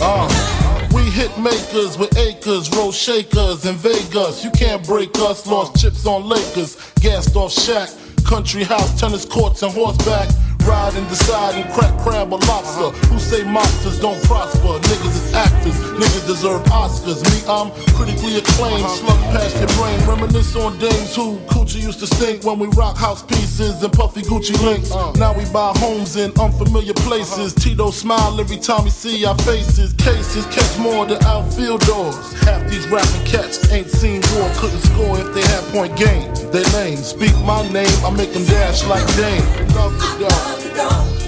uh. 0.00 0.88
We 0.92 1.02
hit 1.04 1.36
makers 1.38 1.96
with 1.96 2.16
acres, 2.18 2.70
roll 2.76 2.92
shakers 2.92 3.64
in 3.64 3.76
Vegas. 3.76 4.44
You 4.44 4.50
can't 4.50 4.84
break 4.84 5.16
us. 5.18 5.46
Lost 5.46 5.80
chips 5.80 6.04
on 6.06 6.28
Lakers, 6.28 6.76
gassed 7.00 7.34
off 7.36 7.52
Shaq. 7.52 7.98
Country 8.26 8.64
house, 8.64 8.98
tennis 9.00 9.24
courts, 9.24 9.62
and 9.62 9.72
horseback. 9.72 10.28
Ride 10.66 10.94
and 10.94 11.08
decide 11.08 11.54
and 11.56 11.68
crack 11.74 11.90
crab 11.98 12.32
or 12.32 12.38
lobster. 12.46 12.94
Uh-huh. 12.94 13.06
Who 13.10 13.18
say 13.18 13.42
monsters 13.42 13.98
don't 13.98 14.22
prosper? 14.24 14.78
Niggas 14.78 15.14
is 15.14 15.34
actors, 15.34 15.74
niggas 15.98 16.26
deserve 16.26 16.62
Oscars. 16.70 17.18
Me, 17.26 17.42
I'm 17.50 17.70
critically 17.94 18.38
acclaimed, 18.38 18.84
uh-huh. 18.84 19.02
slug 19.02 19.20
past 19.34 19.58
your 19.58 19.68
brain. 19.74 19.98
Reminisce 20.06 20.54
on 20.54 20.78
dames 20.78 21.16
who 21.16 21.38
coochie 21.50 21.82
used 21.82 21.98
to 22.00 22.06
stink 22.06 22.44
when 22.44 22.58
we 22.58 22.68
rock 22.78 22.96
house 22.96 23.22
pieces 23.22 23.82
and 23.82 23.92
puffy 23.92 24.22
Gucci 24.22 24.54
links. 24.62 24.92
Uh-huh. 24.92 25.12
Now 25.18 25.32
we 25.36 25.44
buy 25.50 25.72
homes 25.76 26.16
in 26.16 26.30
unfamiliar 26.38 26.94
places. 26.94 27.54
Tito 27.54 27.90
smile 27.90 28.40
every 28.40 28.58
time 28.58 28.84
we 28.84 28.90
see 28.90 29.24
our 29.24 29.36
faces. 29.38 29.92
Cases 29.94 30.46
catch 30.46 30.78
more 30.78 31.06
than 31.06 31.22
outfield 31.24 31.80
doors. 31.86 32.16
Half 32.42 32.70
these 32.70 32.86
rapping 32.88 33.24
cats 33.26 33.58
ain't 33.72 33.90
seen 33.90 34.22
war, 34.34 34.50
couldn't 34.56 34.80
score 34.80 35.18
if 35.18 35.34
they 35.34 35.42
had 35.42 35.64
point 35.74 35.96
game. 35.96 36.32
They 36.52 36.62
lame, 36.74 36.98
speak 36.98 37.34
my 37.42 37.66
name, 37.72 37.98
I 38.04 38.10
make 38.10 38.32
them 38.32 38.44
dash 38.44 38.84
like 38.86 39.06
Dame. 39.16 39.42
Love 39.74 39.98
the 39.98 40.28
dog. 40.28 40.51
More 40.52 41.21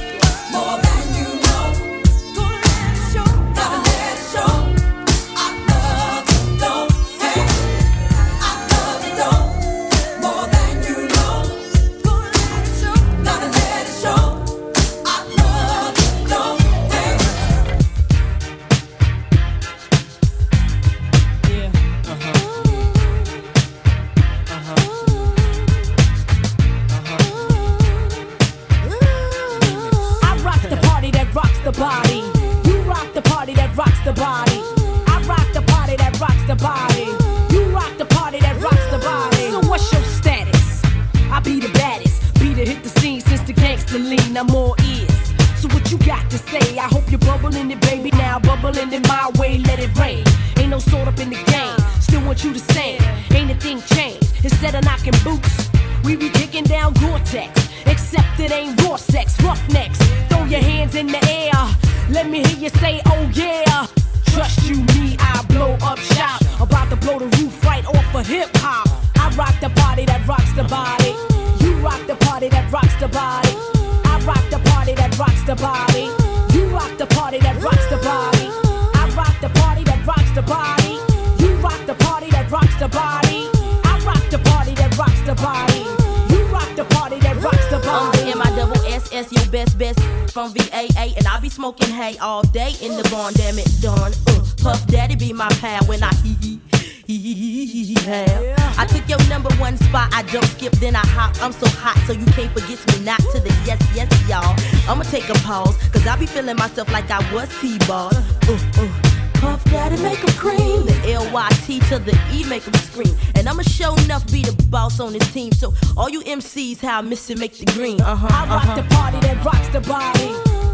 team. 115.34 115.52
So 115.52 115.74
all 115.96 116.08
you 116.08 116.20
MCs, 116.22 116.80
how 116.80 116.98
I 116.98 117.02
miss 117.02 117.28
it, 117.28 117.38
make 117.38 117.58
the 117.58 117.66
green. 117.66 118.00
Uh-huh. 118.00 118.28
I 118.30 118.46
rock 118.46 118.64
uh-huh. 118.64 118.80
the 118.80 118.86
party 118.94 119.18
that 119.26 119.44
rocks 119.44 119.68
the 119.76 119.80
body. 119.80 120.30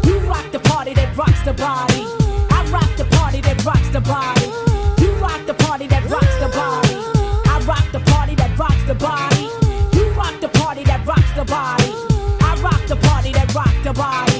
You 0.07 0.19
rock 0.29 0.47
the 0.51 0.59
party 0.59 0.93
that 0.93 1.17
rocks 1.17 1.41
the 1.41 1.53
body. 1.53 2.03
I 2.57 2.59
rock 2.69 2.91
the 2.95 3.05
party 3.17 3.41
that 3.41 3.57
rocks 3.65 3.89
the 3.89 4.01
body. 4.01 4.47
You 5.01 5.11
rock 5.25 5.41
the 5.47 5.55
party 5.65 5.87
that 5.87 6.03
rocks 6.07 6.35
the 6.43 6.49
body. 6.59 6.95
I 7.53 7.57
rock 7.65 7.87
the 7.91 8.01
party 8.11 8.35
that 8.35 8.51
rocks 8.57 8.83
the 8.85 8.93
body. 8.93 9.49
You 9.97 10.05
rock 10.21 10.35
the 10.39 10.49
party 10.59 10.83
that 10.83 11.05
rocks 11.07 11.31
the 11.35 11.45
body. 11.45 11.91
I 12.49 12.51
rock 12.61 12.81
the 12.87 12.97
party 13.07 13.31
that 13.33 13.53
rocks 13.55 13.81
the 13.83 13.93
body. 13.93 14.30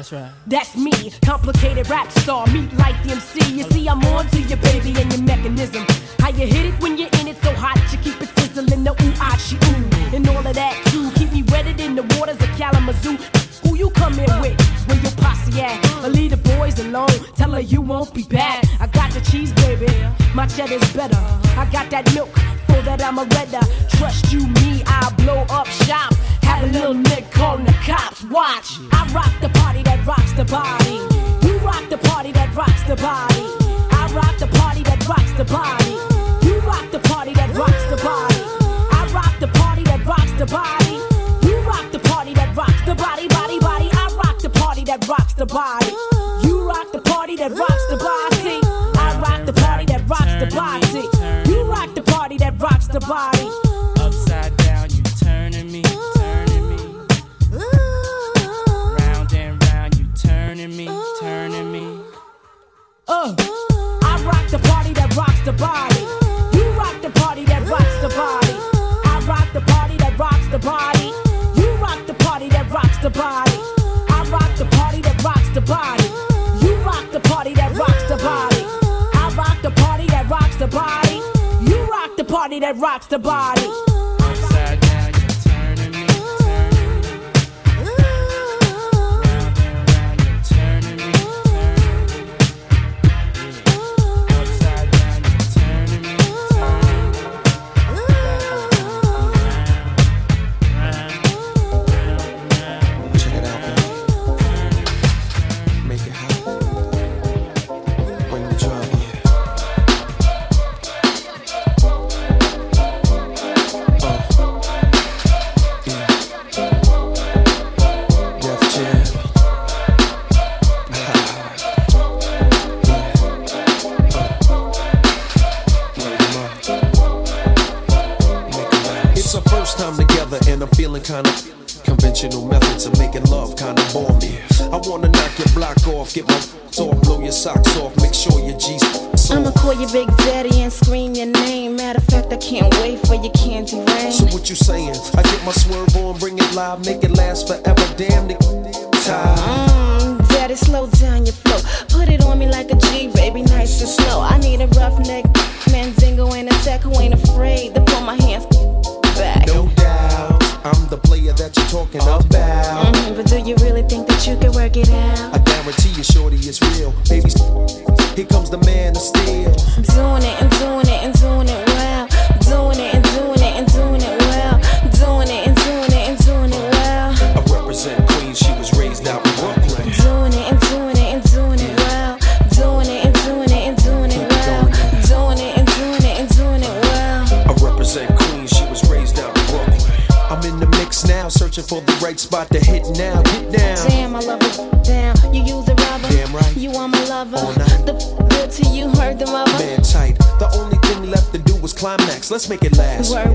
That's 0.00 0.12
right. 0.12 0.32
That's 0.46 0.76
me, 0.78 1.12
complicated 1.26 1.90
rap 1.90 2.10
star, 2.10 2.46
meet 2.46 2.72
like 2.78 2.96
the 3.02 3.12
MC. 3.12 3.52
You 3.52 3.64
see, 3.64 3.86
I'm 3.86 4.02
on 4.06 4.26
to 4.28 4.40
your 4.40 4.56
baby 4.56 4.98
and 4.98 5.12
your 5.12 5.20
mechanism. 5.20 5.84
How 6.18 6.30
you 6.30 6.46
hit 6.46 6.72
it 6.72 6.80
when 6.80 6.96
you're 6.96 7.10
in 7.20 7.28
it 7.28 7.36
so 7.42 7.52
hot, 7.52 7.76
you 7.92 7.98
keep 7.98 8.18
it 8.22 8.30
sizzling, 8.38 8.82
the 8.82 8.92
ooh, 8.92 9.12
ah, 9.20 9.36
she 9.36 9.56
ooh. 9.56 10.16
And 10.16 10.26
all 10.30 10.38
of 10.38 10.54
that 10.54 10.82
too, 10.86 11.10
keep 11.16 11.30
me 11.32 11.42
wetted 11.52 11.80
in 11.80 11.96
the 11.96 12.02
waters 12.18 12.40
of 12.40 12.48
Kalamazoo. 12.56 13.39
Who 13.70 13.76
you 13.76 13.90
come 13.90 14.14
in 14.14 14.40
with? 14.40 14.60
Where 14.88 14.98
your 14.98 15.12
posse 15.12 15.60
at? 15.60 16.04
Or 16.04 16.08
leave 16.08 16.32
the 16.32 16.38
boys 16.38 16.80
alone, 16.80 17.14
tell 17.36 17.52
her 17.52 17.60
you 17.60 17.80
won't 17.80 18.12
be 18.12 18.24
back. 18.24 18.64
I 18.80 18.88
got 18.88 19.12
the 19.12 19.20
cheese, 19.20 19.52
baby, 19.52 19.86
my 20.34 20.48
cheddar's 20.48 20.92
better. 20.92 21.16
I 21.54 21.68
got 21.70 21.88
that 21.90 22.12
milk, 22.12 22.34
for 22.66 22.82
that 22.82 23.00
I'm 23.00 23.18
a 23.18 23.24
redder. 23.30 23.64
Trust 23.96 24.32
you, 24.32 24.44
me, 24.58 24.82
I'll 24.86 25.14
blow 25.22 25.46
up 25.48 25.68
shop. 25.68 26.12
Have 26.42 26.64
a 26.64 26.72
little 26.72 26.94
nick 26.94 27.30
calling 27.30 27.64
the 27.64 27.72
cops. 27.86 28.24
Watch, 28.24 28.80
I 28.90 29.06
rock 29.14 29.30
the 29.40 29.50
party 29.60 29.84
that 29.84 30.04
rocks 30.04 30.32
the 30.32 30.44
body. 30.46 30.98
You 31.46 31.56
rock 31.58 31.88
the 31.88 31.98
party 32.10 32.32
that 32.32 32.52
rocks 32.56 32.82
the 32.90 32.96
body. 32.96 33.46
I 33.92 34.10
rock 34.12 34.36
the 34.38 34.48
party 34.58 34.82
that 34.82 35.06
rocks 35.06 35.32
the 35.34 35.44
body. 35.44 35.94
You 36.44 36.58
rock 36.66 36.90
the 36.90 36.98
party 36.98 37.34
that 37.34 37.54
rocks 37.54 37.84
the 37.86 37.98
body. 38.02 38.42
I 38.98 39.08
rock 39.14 39.38
the 39.38 39.46
party 39.46 39.84
that 39.84 40.04
rocks 40.04 40.32
the 40.32 40.46
body. 40.46 40.98
You 41.46 41.60
rock 41.60 41.86
the 41.92 42.09
the 45.40 45.46
body. 45.46 45.86
You 46.46 46.68
rock 46.68 46.92
the 46.92 47.00
party 47.00 47.34
that 47.36 47.52
rocks 47.52 47.86
the 47.88 47.96
body. 47.96 48.60
I 48.98 49.18
rock 49.24 49.46
the 49.46 49.54
party 49.54 49.86
that 49.86 50.06
rocks 50.06 50.36
the 50.38 50.54
body. 50.54 51.50
You 51.50 51.62
rock 51.62 51.94
the 51.94 52.02
party 52.02 52.36
that 52.36 52.60
rocks 52.60 52.88
the 52.88 53.00
body. 53.00 53.48
Upside 53.98 54.54
down, 54.58 54.90
you 54.90 55.02
turning 55.18 55.72
me, 55.72 55.82
turning 56.16 56.68
me. 56.68 56.76
Round 59.00 59.32
and 59.32 59.64
round, 59.64 59.98
you 59.98 60.06
turning 60.14 60.76
me, 60.76 60.88
turning 61.20 61.72
me. 61.72 61.86
Uh, 63.08 63.34
I 64.02 64.22
rock 64.22 64.46
the 64.50 64.58
party 64.68 64.92
that 64.92 65.16
rocks 65.16 65.40
the 65.46 65.52
body. 65.52 66.04
You 66.52 66.64
rock 66.76 67.00
the 67.00 67.08
party 67.18 67.46
that 67.46 67.66
rocks 67.66 67.96
the 68.02 68.10
body. 68.10 68.56
I 69.08 69.24
rock 69.26 69.50
the 69.54 69.62
party 69.72 69.96
that 70.04 70.18
rocks 70.18 70.48
the 70.48 70.58
body. 70.58 71.14
You 71.56 71.70
rock 71.80 72.06
the 72.06 72.14
party 72.24 72.50
that 72.50 72.70
rocks 72.70 72.98
the 72.98 73.08
body. 73.08 73.49
Party 82.30 82.60
that 82.60 82.76
rocks 82.76 83.06
the 83.08 83.18
body. 83.18 83.89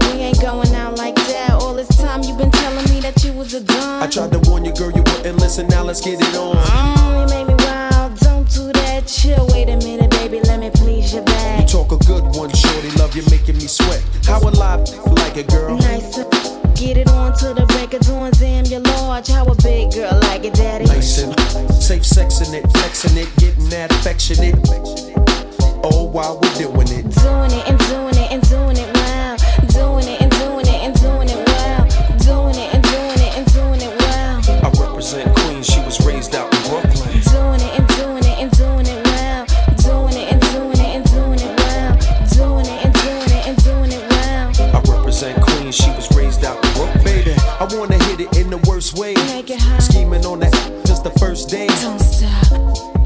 We 0.06 0.22
ain't 0.22 0.42
going 0.42 0.74
out 0.76 0.98
like 0.98 1.16
that. 1.16 1.52
All 1.52 1.74
this 1.74 1.90
time 1.98 2.24
you 2.24 2.36
been 2.36 2.52
telling 2.52 2.86
me 2.94 3.00
that 3.02 3.24
you 3.24 3.34
was 3.34 3.54
a 3.54 3.62
dumb. 3.62 4.04
I 4.04 4.08
tried 4.08 4.32
to 4.32 4.40
warn 4.50 4.66
you, 4.66 4.74
girl, 4.74 4.92
you 4.92 5.04
wouldn't 5.04 5.38
listen. 5.40 5.68
Now 5.68 5.84
let's 5.84 6.02
get 6.02 6.20
it 6.22 6.36
on. 6.36 6.56
Mm, 6.56 7.22
you 7.22 7.36
made 7.36 7.48
me 7.48 7.56
wild. 7.66 8.18
Don't 8.20 8.50
do 8.52 8.72
that. 8.74 9.08
Chill. 9.08 9.48
Wait 9.52 9.70
a 9.70 9.78
minute, 9.78 10.10
baby. 10.12 10.40
Let 10.42 10.60
me 10.60 10.70
please 10.72 11.14
your 11.14 11.22
You 11.22 11.26
back. 11.26 11.68
talk 11.68 11.92
a 11.92 11.98
good 12.06 12.24
one, 12.36 12.52
shorty. 12.54 12.92
Love 12.98 13.16
you 13.16 13.24
making 13.30 13.58
me 13.58 13.68
sweat. 13.68 14.02
How 14.26 14.40
a 14.40 14.52
lot 14.58 14.90
like 15.22 15.38
it, 15.38 15.48
girl? 15.48 15.78
Nice. 15.78 16.18
Get 16.80 16.98
it 16.98 17.10
on 17.10 17.34
to 17.40 17.54
the 17.54 17.66
records 17.80 18.10
on. 18.10 18.32
Damn, 18.32 18.66
you're 18.66 18.82
large. 18.82 19.28
How 19.30 19.46
a 19.46 19.56
big 19.56 19.94
girl 19.94 20.12
like 20.24 20.44
it, 20.44 20.54
daddy. 20.54 20.86
Nice 20.86 21.22
and 21.24 21.34
safe 21.72 22.04
sexing 22.04 22.54
it, 22.54 22.70
flexing 22.72 23.18
it, 23.18 23.30
getting 23.38 23.70
that 23.70 23.92
affectionate. 23.92 24.56
Oh, 25.88 26.04
while 26.12 26.40
we're 26.42 26.54
doing 26.56 26.88
it. 26.90 27.06
Doing 27.16 27.52
it 27.52 27.68
and 27.70 27.80
doing 27.88 28.16
it 28.18 28.32
and 28.32 28.50
doing 28.50 28.76
it 28.78 28.85
I 47.58 47.64
wanna 47.72 47.98
hit 48.06 48.20
it 48.20 48.38
in 48.38 48.50
the 48.50 48.58
worst 48.68 48.98
way. 48.98 49.14
Make 49.32 49.50
it 49.50 49.60
hot. 49.60 49.82
Scheming 49.82 50.26
on 50.26 50.40
that 50.42 50.54
just 50.86 51.04
the 51.04 51.12
first 51.12 51.50
day. 51.50 51.68
Don't 51.68 52.00
stop. 52.00 52.52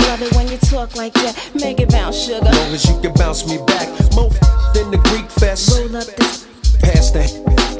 Love 0.09 0.21
it 0.21 0.35
when 0.35 0.47
you 0.47 0.57
talk 0.57 0.95
like 0.95 1.13
that. 1.13 1.37
Make 1.53 1.79
it 1.79 1.89
bounce, 1.89 2.17
sugar. 2.17 2.45
Long 2.45 2.73
as 2.73 2.83
you 2.89 2.99
can 2.99 3.13
bounce 3.13 3.47
me 3.47 3.57
back. 3.67 3.87
More 4.15 4.31
than 4.73 4.89
the 4.89 4.99
Greek 5.09 5.29
fest. 5.29 5.77
Roll 5.77 5.95
up 5.95 6.05
this. 6.05 6.47
Past 6.81 7.13
that. 7.13 7.29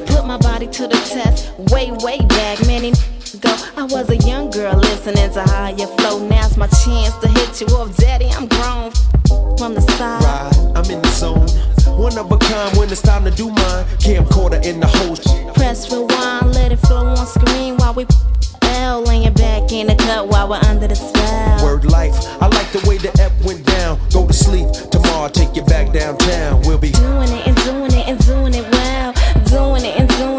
Put 0.07 0.25
my 0.25 0.37
body 0.37 0.67
to 0.67 0.87
the 0.87 1.01
test. 1.09 1.51
Way, 1.73 1.91
way 2.03 2.19
back, 2.27 2.59
many 2.67 2.93
ago. 3.33 3.55
I 3.77 3.83
was 3.83 4.09
a 4.09 4.17
young 4.17 4.49
girl 4.51 4.75
listening 4.75 5.31
to 5.33 5.41
higher 5.41 5.87
flow. 5.97 6.19
Now's 6.27 6.57
my 6.57 6.67
chance 6.67 7.15
to 7.17 7.27
hit 7.29 7.61
you 7.61 7.67
up, 7.77 7.95
daddy. 7.95 8.29
I'm 8.29 8.47
grown 8.47 8.91
from 9.57 9.73
the 9.73 9.81
side. 9.97 10.23
Ride, 10.23 10.77
I'm 10.77 10.89
in 10.91 11.01
the 11.01 11.09
zone. 11.09 11.47
One 11.99 12.17
of 12.17 12.31
a 12.31 12.37
kind 12.37 12.77
when 12.77 12.89
it's 12.89 13.01
time 13.01 13.25
to 13.25 13.29
do 13.29 13.49
mine. 13.49 13.85
Camcorder 13.99 14.65
in 14.65 14.79
the 14.79 14.87
host. 14.87 15.27
Press 15.53 15.91
rewind, 15.91 16.55
let 16.55 16.71
it 16.71 16.77
flow 16.77 17.07
on 17.07 17.27
screen 17.27 17.75
while 17.75 17.93
we 17.93 18.05
L 18.61 19.01
laying 19.03 19.33
back 19.33 19.69
in 19.73 19.87
the 19.87 19.95
cut 19.95 20.29
while 20.29 20.47
we're 20.47 20.63
under 20.63 20.87
the 20.87 20.95
spell. 20.95 21.61
Word 21.61 21.83
life. 21.83 22.15
I 22.41 22.47
like 22.47 22.71
the 22.71 22.81
way 22.87 22.99
the 22.99 23.11
F 23.19 23.33
went 23.43 23.65
down. 23.65 23.99
Go 24.13 24.25
to 24.25 24.31
sleep. 24.31 24.71
Tomorrow 24.91 25.23
I'll 25.23 25.29
take 25.29 25.57
you 25.57 25.63
back 25.63 25.91
downtown. 25.91 26.61
We'll 26.61 26.77
be 26.77 26.91
Doing 26.91 27.33
it 27.33 27.45
and 27.45 27.57
doing 27.67 27.91
it 27.91 28.07
and 28.07 28.25
doing 28.25 28.53
it 28.53 28.71
well. 28.71 29.11
Doing 29.43 29.83
it 29.83 29.99
and 29.99 30.07
doing 30.07 30.38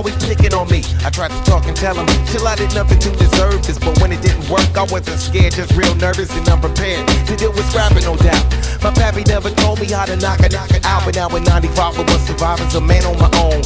always 0.00 0.16
picking 0.24 0.54
on 0.54 0.66
me. 0.72 0.80
I 1.04 1.10
tried 1.10 1.28
to 1.28 1.40
talk 1.44 1.68
and 1.68 1.76
tell 1.76 1.94
them 1.94 2.08
Chill 2.32 2.48
I 2.48 2.56
did 2.56 2.72
nothing 2.74 2.98
to 3.00 3.10
deserve 3.20 3.60
this. 3.66 3.78
But 3.78 4.00
when 4.00 4.12
it 4.12 4.22
didn't 4.22 4.48
work 4.48 4.72
I 4.72 4.88
wasn't 4.88 5.20
scared 5.20 5.52
Just 5.52 5.76
real 5.76 5.94
nervous 5.96 6.32
and 6.32 6.48
unprepared 6.48 7.06
To 7.28 7.36
deal 7.36 7.52
with 7.52 7.68
scrapping 7.68 8.04
no 8.04 8.16
doubt. 8.16 8.44
My 8.82 8.92
pappy 8.96 9.24
never 9.24 9.50
told 9.60 9.78
me 9.78 9.86
how 9.92 10.06
to 10.06 10.16
knock 10.16 10.40
it, 10.40 10.52
knock 10.52 10.70
it 10.70 10.86
out 10.86 11.04
But 11.04 11.16
now 11.16 11.28
in 11.36 11.44
95 11.44 12.00
I 12.00 12.02
was 12.02 12.22
surviving 12.24 12.70
a 12.72 12.80
man 12.80 13.04
on 13.04 13.18
my 13.20 13.30
own. 13.44 13.60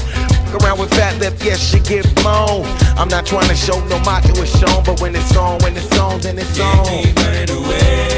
Around 0.58 0.78
with 0.78 0.90
fat 0.90 1.18
lip, 1.20 1.34
yes, 1.40 1.58
she 1.58 1.78
get 1.78 2.02
blown. 2.16 2.66
I'm 2.98 3.08
not 3.08 3.26
trying 3.26 3.48
to 3.48 3.56
show 3.56 3.78
no 3.86 3.98
macho 4.00 4.34
is 4.42 4.50
shown 4.58 4.82
But 4.84 5.00
when 5.00 5.14
it's 5.14 5.36
on, 5.36 5.60
when 5.62 5.76
it's 5.76 5.98
on, 5.98 6.20
then 6.20 6.38
it's 6.38 6.58
on. 6.58 6.78
One, 6.78 8.13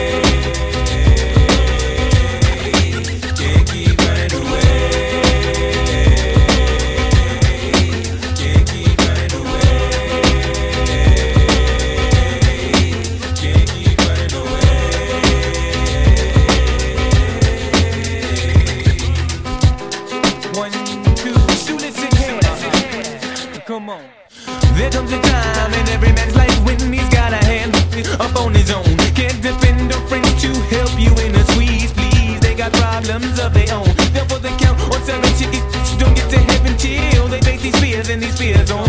Can't 29.14 29.40
depend 29.42 29.92
on 29.92 30.06
friends 30.08 30.32
to 30.42 30.50
help 30.74 30.92
you 30.98 31.12
in 31.24 31.34
a 31.34 31.44
squeeze, 31.52 31.92
please. 31.92 32.38
They 32.40 32.54
got 32.54 32.72
problems 32.72 33.38
of 33.38 33.54
their 33.54 33.72
own. 33.72 33.88
Therefore, 34.12 34.38
they 34.38 34.54
count 34.56 34.78
on 34.80 35.02
seven 35.04 35.32
tickets. 35.40 35.96
Don't 35.96 36.14
get 36.14 36.28
to 36.30 36.38
heaven 36.38 36.76
till 36.76 37.28
they 37.28 37.40
face 37.40 37.62
these 37.62 37.78
fears 37.80 38.08
and 38.08 38.22
these 38.22 38.38
fear 38.38 38.64
zones. 38.66 38.85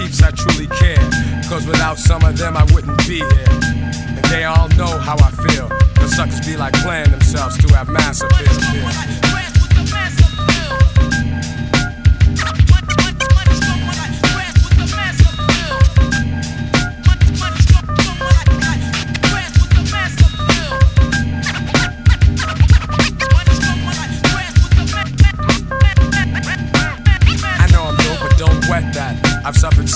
Peeps, 0.00 0.22
I 0.22 0.30
truly 0.30 0.66
care. 0.66 0.98
Cause 1.48 1.66
without 1.66 1.98
some 1.98 2.24
of 2.24 2.36
them, 2.36 2.56
I 2.56 2.64
wouldn't 2.72 2.98
be 3.06 3.18
here. 3.18 3.50
And 4.16 4.24
they 4.26 4.44
all 4.44 4.68
know 4.70 4.98
how 4.98 5.16
I 5.18 5.30
feel. 5.48 5.68
The 5.94 6.08
suckers 6.08 6.44
be 6.46 6.56
like 6.56 6.74
playing 6.74 7.10
themselves 7.10 7.58
to 7.58 7.74
have 7.74 7.88
mass 7.88 8.22
appeal. 8.22 9.59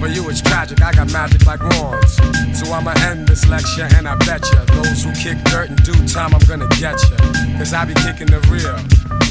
For 0.00 0.08
you 0.08 0.28
it's 0.30 0.40
tragic, 0.40 0.82
I 0.82 0.92
got 0.92 1.12
magic 1.12 1.46
like 1.46 1.62
wands. 1.62 2.16
So 2.58 2.72
I'ma 2.72 2.92
end 3.08 3.28
this 3.28 3.46
lecture 3.48 3.88
and 3.96 4.08
I 4.08 4.16
bet 4.16 4.44
ya 4.52 4.64
Those 4.76 5.04
who 5.04 5.12
kick 5.14 5.42
dirt 5.44 5.70
in 5.70 5.76
due 5.76 6.06
time, 6.06 6.34
I'm 6.34 6.44
gonna 6.46 6.68
get 6.80 6.96
ya. 7.10 7.16
Cause 7.58 7.72
I 7.72 7.84
be 7.84 7.94
kicking 7.94 8.26
the 8.26 8.40
real 8.50 8.76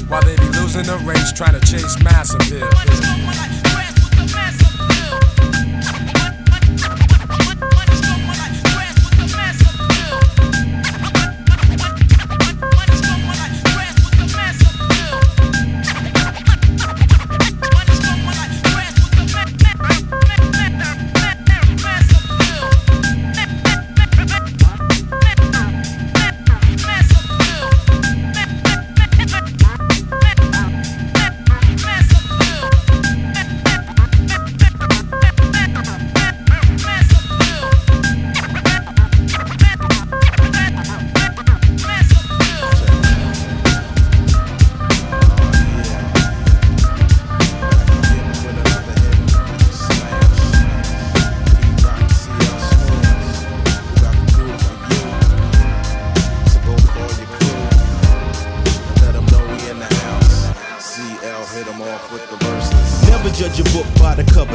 While 0.07 0.23
they 0.23 0.35
be 0.37 0.49
losing 0.59 0.83
the 0.83 0.97
race 1.05 1.31
trying 1.31 1.59
to 1.59 1.61
chase 1.61 2.01
mass 2.03 2.33
appeal 2.33 2.69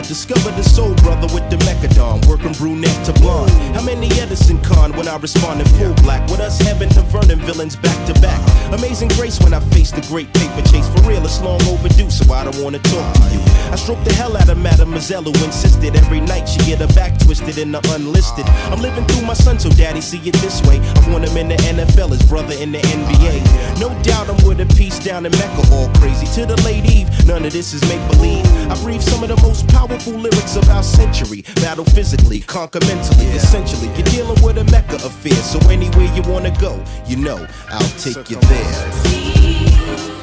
by 0.06 0.14
the 0.14 0.34
cover. 0.34 0.50
Discover 0.50 0.50
the 0.56 0.62
soul 0.62 0.94
brother 0.96 1.32
with 1.34 1.48
the 1.50 1.56
Mecca 1.64 1.92
Don. 1.94 2.20
Working 2.28 2.52
brunette 2.52 3.06
to 3.06 3.12
blonde. 3.20 3.65
How 3.86 3.94
many 3.94 4.10
Edison 4.18 4.60
Con 4.62 4.90
when 4.96 5.06
I 5.06 5.16
respond 5.16 5.60
in 5.60 5.66
full 5.78 5.94
black? 6.02 6.28
With 6.28 6.40
us 6.40 6.58
having 6.58 6.88
the 6.88 7.02
Vernon 7.02 7.38
villains 7.38 7.76
back 7.76 7.94
to 8.08 8.20
back. 8.20 8.42
Amazing 8.72 9.10
grace 9.10 9.38
when 9.38 9.54
I 9.54 9.60
face 9.70 9.92
the 9.92 10.00
great 10.10 10.26
paper 10.34 10.60
chase. 10.66 10.88
For 10.88 11.02
real, 11.08 11.24
it's 11.24 11.40
long 11.40 11.62
overdue, 11.70 12.10
so 12.10 12.32
I 12.34 12.42
don't 12.42 12.58
wanna 12.64 12.80
talk 12.80 13.14
to 13.14 13.22
you. 13.30 13.40
I 13.70 13.76
stroke 13.76 14.02
the 14.02 14.12
hell 14.12 14.36
out 14.36 14.48
of 14.48 14.58
Mademoiselle 14.58 15.22
who 15.22 15.44
insisted 15.44 15.94
every 15.94 16.20
night 16.20 16.48
she 16.48 16.58
get 16.66 16.80
her 16.80 16.92
back 16.98 17.16
twisted 17.20 17.58
in 17.58 17.70
the 17.70 17.78
unlisted. 17.94 18.44
I'm 18.74 18.82
living 18.82 19.04
through 19.06 19.24
my 19.24 19.34
son, 19.34 19.60
so 19.60 19.70
daddy 19.70 20.00
see 20.00 20.18
it 20.18 20.34
this 20.42 20.60
way. 20.62 20.80
I 20.82 21.08
want 21.12 21.28
him 21.28 21.36
in 21.36 21.46
the 21.46 21.56
NFL, 21.70 22.08
his 22.10 22.24
brother 22.24 22.54
in 22.58 22.72
the 22.72 22.82
NBA. 22.82 23.38
No 23.78 23.94
doubt 24.02 24.28
I'm 24.28 24.42
with 24.44 24.60
a 24.60 24.66
piece 24.74 24.98
down 24.98 25.26
in 25.26 25.32
Mecca, 25.38 25.62
all 25.70 25.88
crazy. 26.02 26.26
To 26.34 26.44
the 26.44 26.60
late 26.62 26.90
Eve, 26.90 27.06
none 27.24 27.44
of 27.44 27.52
this 27.52 27.72
is 27.72 27.82
make 27.86 28.02
believe. 28.10 28.44
I 28.66 28.74
breathe 28.82 29.02
some 29.02 29.22
of 29.22 29.28
the 29.28 29.40
most 29.46 29.68
powerful 29.68 30.14
lyrics 30.14 30.56
of 30.56 30.68
our 30.70 30.82
century. 30.82 31.42
Battle 31.62 31.84
physically, 31.84 32.40
conquer 32.40 32.80
mentally. 32.80 33.26
Essentially, 33.26 33.75
you're 33.82 34.06
dealing 34.06 34.42
with 34.42 34.58
a 34.58 34.64
Mecca 34.64 34.96
affair. 34.96 35.34
So 35.34 35.58
anywhere 35.68 36.12
you 36.14 36.22
wanna 36.22 36.54
go, 36.60 36.82
you 37.06 37.16
know 37.16 37.46
I'll 37.68 37.98
take 37.98 38.30
you 38.30 38.38
there. 38.40 40.15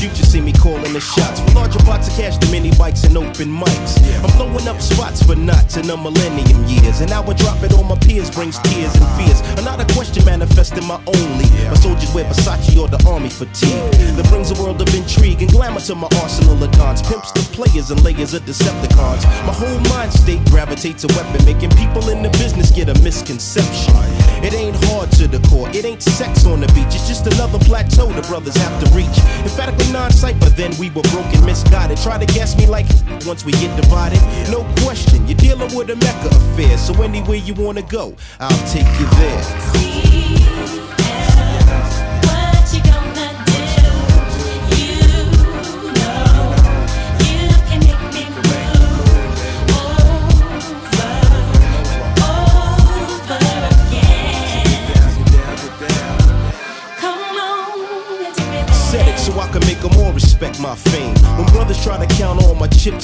Future, 0.00 0.24
see 0.24 0.40
me 0.40 0.52
calling 0.52 0.92
the 0.94 1.00
shots. 1.00 1.40
For 1.40 1.52
larger 1.52 1.78
pots 1.84 2.08
of 2.08 2.14
cash, 2.16 2.38
the 2.38 2.48
mini 2.50 2.72
bikes 2.76 3.04
and 3.04 3.16
open 3.16 3.52
mics. 3.52 4.00
I'm 4.24 4.32
blowing 4.36 4.66
up 4.66 4.80
spots 4.80 5.22
for 5.22 5.36
knots 5.36 5.76
in 5.76 5.90
a 5.90 5.96
millennium 5.96 6.64
years. 6.64 7.00
And 7.00 7.12
I 7.12 7.20
would 7.20 7.36
drop 7.36 7.62
it 7.62 7.74
on 7.74 7.86
my 7.86 7.98
peers, 7.98 8.30
brings 8.30 8.58
tears 8.60 8.94
and 8.96 9.06
fears. 9.20 9.40
Uh-huh. 9.40 9.60
Another 9.60 9.84
question 9.92 10.24
manifesting 10.24 10.86
my 10.86 10.96
only. 11.06 11.48
My 11.68 11.74
soldiers 11.74 12.12
wear 12.14 12.24
Versace 12.24 12.80
or 12.80 12.88
the 12.88 13.00
army 13.06 13.28
fatigue. 13.28 13.92
That 14.16 14.26
brings 14.30 14.50
a 14.50 14.56
world 14.62 14.80
of 14.80 14.88
intrigue 14.94 15.42
and 15.42 15.50
glamour 15.52 15.80
to 15.80 15.94
my 15.94 16.08
arsenal 16.22 16.62
of 16.64 16.70
dons. 16.72 17.02
Pimps 17.02 17.30
the 17.32 17.44
players 17.52 17.90
and 17.90 18.02
layers 18.02 18.32
of 18.32 18.42
Decepticons. 18.48 19.22
My 19.44 19.52
whole 19.52 19.80
mind 19.92 20.12
state 20.12 20.42
gravitates 20.46 21.04
a 21.04 21.08
weapon, 21.08 21.44
making 21.44 21.70
people 21.76 22.08
in 22.08 22.22
the 22.22 22.30
business 22.40 22.70
get 22.70 22.88
a 22.88 22.96
misconception. 23.02 23.94
Uh-huh. 23.94 24.19
It 24.42 24.54
ain't 24.54 24.76
hard 24.86 25.10
to 25.12 25.28
the 25.28 25.38
core, 25.48 25.68
it 25.70 25.84
ain't 25.84 26.02
sex 26.02 26.46
on 26.46 26.60
the 26.60 26.66
beach. 26.68 26.94
It's 26.94 27.06
just 27.06 27.26
another 27.26 27.58
plateau 27.58 28.06
the 28.12 28.22
brothers 28.22 28.56
have 28.56 28.84
to 28.84 28.90
reach. 28.96 29.16
Emphatically 29.44 29.92
non-cypher, 29.92 30.50
then 30.50 30.72
we 30.78 30.88
were 30.90 31.02
broken, 31.12 31.44
misguided. 31.44 31.98
Try 31.98 32.18
to 32.18 32.26
guess 32.26 32.56
me 32.56 32.66
like 32.66 32.86
once 33.26 33.44
we 33.44 33.52
get 33.52 33.74
divided. 33.80 34.20
No 34.50 34.64
question, 34.82 35.26
you're 35.28 35.36
dealing 35.36 35.74
with 35.76 35.90
a 35.90 35.96
Mecca 35.96 36.28
affair. 36.28 36.78
So 36.78 36.94
anywhere 37.02 37.36
you 37.36 37.54
wanna 37.54 37.82
go, 37.82 38.14
I'll 38.38 38.68
take 38.68 38.88
you 38.98 39.06
there. 39.20 40.99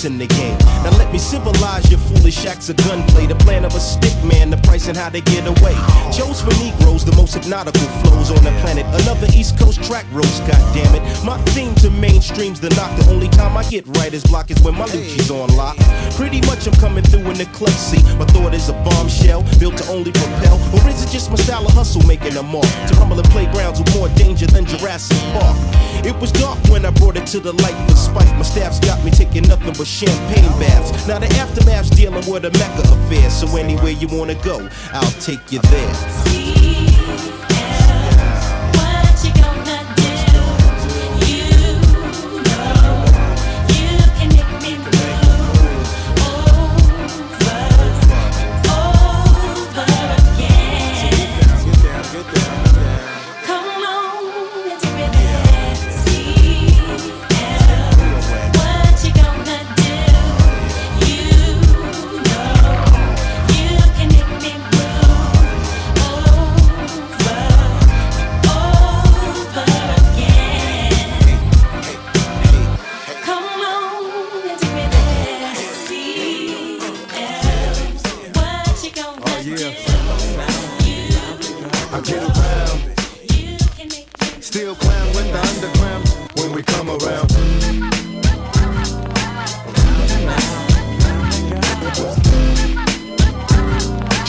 In 0.07 0.19
the 0.19 0.27
game. 0.27 0.57
Now 0.85 0.97
let 0.99 1.13
me 1.13 1.19
civilize 1.19 1.91
your 1.91 1.99
foolish 1.99 2.47
acts 2.47 2.69
of 2.69 2.77
gunplay. 2.77 3.27
The 3.27 3.35
plan 3.35 3.65
of 3.65 3.75
a 3.75 3.81
stick 3.81 4.15
man, 4.25 4.46
and 4.89 4.97
how 4.97 5.09
they 5.09 5.21
get 5.21 5.47
away. 5.47 5.75
Chose 6.13 6.41
for 6.41 6.55
Negroes, 6.63 7.05
the 7.05 7.15
most 7.17 7.35
hypnotical 7.35 7.87
flows 8.03 8.31
on 8.31 8.43
the 8.45 8.51
planet. 8.63 8.87
Another 9.03 9.27
East 9.35 9.59
Coast 9.59 9.83
track 9.83 10.07
roast, 10.13 10.43
goddammit. 10.45 11.03
My 11.25 11.39
theme 11.55 11.75
to 11.77 11.91
mainstream's 11.91 12.61
the 12.61 12.71
knock. 12.71 12.97
The 12.99 13.11
only 13.11 13.29
time 13.29 13.57
I 13.57 13.65
get 13.65 13.87
writer's 13.99 14.25
block 14.25 14.51
is 14.51 14.61
when 14.63 14.75
my 14.75 14.87
Lucci's 14.87 15.31
on 15.31 15.55
lock. 15.57 15.77
Pretty 16.15 16.41
much 16.43 16.67
I'm 16.67 16.75
coming 16.75 17.03
through 17.05 17.27
in 17.31 17.39
the 17.39 17.47
clutch 17.47 17.75
seat. 17.75 18.05
My 18.19 18.27
thought 18.27 18.55
is 18.55 18.69
a 18.69 18.75
bombshell 18.85 19.43
built 19.59 19.77
to 19.79 19.87
only 19.91 20.13
propel. 20.13 20.55
Or 20.75 20.89
is 20.89 21.03
it 21.03 21.11
just 21.11 21.31
my 21.31 21.37
style 21.37 21.67
of 21.67 21.73
hustle 21.73 22.03
making 22.07 22.37
a 22.37 22.43
mark? 22.43 22.69
To 22.89 22.95
rumble 22.99 23.19
in 23.19 23.27
playgrounds 23.31 23.81
with 23.81 23.95
more 23.97 24.09
danger 24.11 24.47
than 24.47 24.67
Jurassic 24.67 25.19
Park. 25.35 25.57
It 26.07 26.15
was 26.21 26.31
dark 26.31 26.59
when 26.69 26.87
I 26.87 26.91
brought 26.91 27.17
it 27.17 27.27
to 27.35 27.41
the 27.41 27.53
light 27.53 27.77
for 27.89 27.97
spite. 27.97 28.33
My 28.37 28.43
staff's 28.43 28.79
got 28.81 29.03
me 29.05 29.11
taking 29.11 29.49
nothing 29.49 29.75
but 29.77 29.87
champagne 29.87 30.53
baths. 30.61 31.07
Now 31.09 31.19
the 31.19 31.27
aftermath's 31.43 31.91
dealing 31.91 32.25
with 32.31 32.45
a 32.45 32.51
mecca 32.51 32.83
affair. 32.87 33.29
So 33.31 33.57
anywhere 33.57 33.93
you 33.93 34.07
wanna 34.09 34.37
go, 34.43 34.69
I'll 34.93 35.21
take 35.21 35.53
you 35.53 35.61
there. 35.61 36.96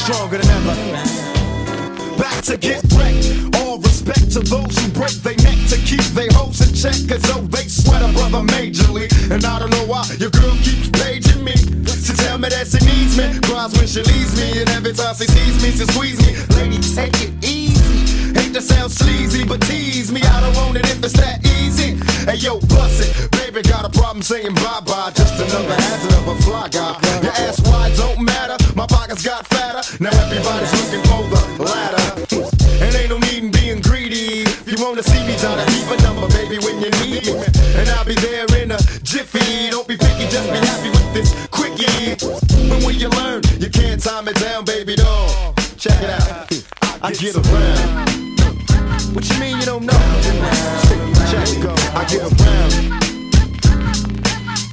Stronger 0.07 0.37
than 0.37 0.47
ever. 0.63 2.15
Back 2.15 2.41
to 2.45 2.55
get 2.55 2.79
wrecked. 2.95 3.27
All 3.59 3.77
respect 3.77 4.31
to 4.31 4.39
those 4.39 4.71
who 4.79 4.87
break 4.95 5.11
their 5.19 5.35
neck 5.43 5.59
to 5.67 5.75
keep 5.83 5.99
their 6.15 6.31
hopes 6.31 6.63
in 6.63 6.71
check. 6.71 6.95
Cause 7.11 7.19
though 7.27 7.43
they 7.51 7.67
sweat 7.67 7.99
a 7.99 8.07
brother 8.15 8.39
majorly. 8.47 9.11
And 9.29 9.43
I 9.43 9.59
don't 9.59 9.69
know 9.69 9.83
why 9.83 10.07
your 10.15 10.29
girl 10.29 10.55
keeps 10.63 10.87
paging 10.95 11.43
me. 11.43 11.51
To 11.51 12.13
tell 12.23 12.37
me 12.39 12.47
that 12.47 12.71
she 12.71 12.79
needs 12.87 13.19
me. 13.19 13.35
Cries 13.51 13.75
when 13.75 13.85
she 13.85 13.99
leaves 13.99 14.31
me. 14.39 14.63
And 14.63 14.69
every 14.79 14.93
time 14.93 15.13
she 15.13 15.27
sees 15.27 15.59
me, 15.59 15.75
she 15.75 15.83
squeeze 15.91 16.23
me. 16.23 16.39
Lady, 16.55 16.79
take 16.95 17.11
it 17.19 17.35
easy. 17.43 18.31
Hate 18.31 18.53
to 18.53 18.61
sound 18.61 18.93
sleazy, 18.93 19.43
but 19.43 19.59
tease 19.67 20.09
me. 20.09 20.21
I 20.23 20.39
don't 20.39 20.55
want 20.55 20.77
it 20.77 20.87
if 20.87 21.03
it's 21.03 21.19
that 21.19 21.43
easy. 21.59 21.99
Hey 22.23 22.39
yo, 22.39 22.61
bust 22.71 23.03
it. 23.03 23.11
Baby, 23.35 23.61
got 23.67 23.83
a 23.83 23.89
problem 23.89 24.21
saying 24.23 24.55
bye 24.55 24.79
bye. 24.87 25.11
Just 25.11 25.35
another 25.35 25.75
hazard 25.75 26.15
of 26.15 26.27
a 26.31 26.35
fly 26.43 26.69
guy. 26.71 26.95
Your 27.19 27.35
ass 27.43 27.59
wide 27.67 27.91
don't 27.97 28.23
matter. 28.23 28.66
Now 29.99 30.13
everybody's 30.13 30.71
looking 30.77 31.01
for 31.09 31.25
the 31.25 31.63
ladder. 31.63 32.05
And 32.85 32.93
ain't 32.93 33.09
no 33.09 33.17
need 33.17 33.45
in 33.45 33.51
being 33.51 33.81
greedy. 33.81 34.45
If 34.45 34.69
you 34.69 34.77
wanna 34.77 35.01
see 35.01 35.25
me, 35.25 35.35
try 35.37 35.55
to 35.57 35.65
keep 35.73 35.89
a 35.89 35.97
number, 36.03 36.27
baby, 36.37 36.61
when 36.61 36.77
you 36.77 36.91
need 37.01 37.25
me. 37.25 37.45
And 37.73 37.89
I'll 37.89 38.05
be 38.05 38.13
there 38.13 38.45
in 38.61 38.69
a 38.69 38.77
jiffy. 39.01 39.71
Don't 39.71 39.87
be 39.87 39.97
picky, 39.97 40.29
just 40.29 40.51
be 40.53 40.59
happy 40.61 40.89
with 40.93 41.13
this 41.17 41.33
quickie. 41.49 42.13
When 42.85 42.93
you 42.99 43.09
learn, 43.09 43.41
you 43.57 43.69
can't 43.71 44.01
time 44.01 44.27
it 44.27 44.35
down, 44.35 44.65
baby 44.65 44.95
doll. 44.95 45.55
Check 45.77 45.97
it 46.03 46.11
out. 46.11 46.45
I 47.01 47.11
get 47.13 47.35
around. 47.35 48.17
What 49.15 49.27
you 49.27 49.39
mean 49.39 49.57
you 49.57 49.65
don't 49.65 49.83
know? 49.83 49.97
Check 51.31 51.49
it 51.49 51.63
go. 51.63 51.73
I 51.97 52.05
get 52.05 52.21
around. 52.21 52.71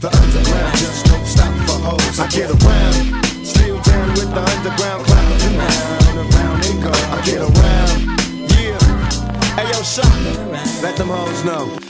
The 0.04 0.10
underground 0.12 0.76
just 0.76 1.06
don't 1.06 1.26
stop 1.26 1.54
for 1.64 1.80
hoes. 1.80 2.20
I 2.20 2.28
get 2.28 2.50
around. 2.50 3.24
Still 3.42 3.80
down 3.80 4.08
with 4.10 4.30
the 4.34 4.40
underground 4.40 5.13
Hoes 11.14 11.44
know. 11.44 11.83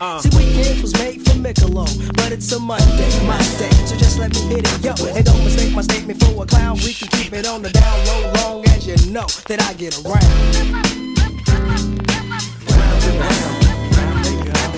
Uh. 0.00 0.20
See, 0.20 0.28
weekends 0.36 0.82
was 0.82 0.92
made 0.94 1.22
for 1.24 1.34
Michelob, 1.34 2.16
but 2.16 2.32
it's 2.32 2.50
a 2.52 2.58
Monday, 2.58 3.26
my 3.26 3.38
day. 3.58 3.70
So 3.86 3.96
just 3.96 4.18
let 4.18 4.34
me 4.34 4.40
hit 4.42 4.64
it, 4.64 4.84
yo. 4.84 5.06
And 5.14 5.24
don't 5.24 5.44
mistake 5.44 5.74
my 5.74 5.82
statement 5.82 6.22
for 6.22 6.42
a 6.42 6.46
clown. 6.46 6.76
We 6.76 6.92
can 6.92 7.08
keep 7.08 7.32
it 7.32 7.46
on 7.46 7.62
the 7.62 7.70
down 7.70 8.06
low, 8.06 8.32
long 8.34 8.68
as 8.68 8.86
you 8.86 9.12
know 9.12 9.26
that 9.48 9.62
I 9.62 9.72
get 9.74 9.96
around. 10.04 10.22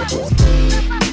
To 0.08 1.07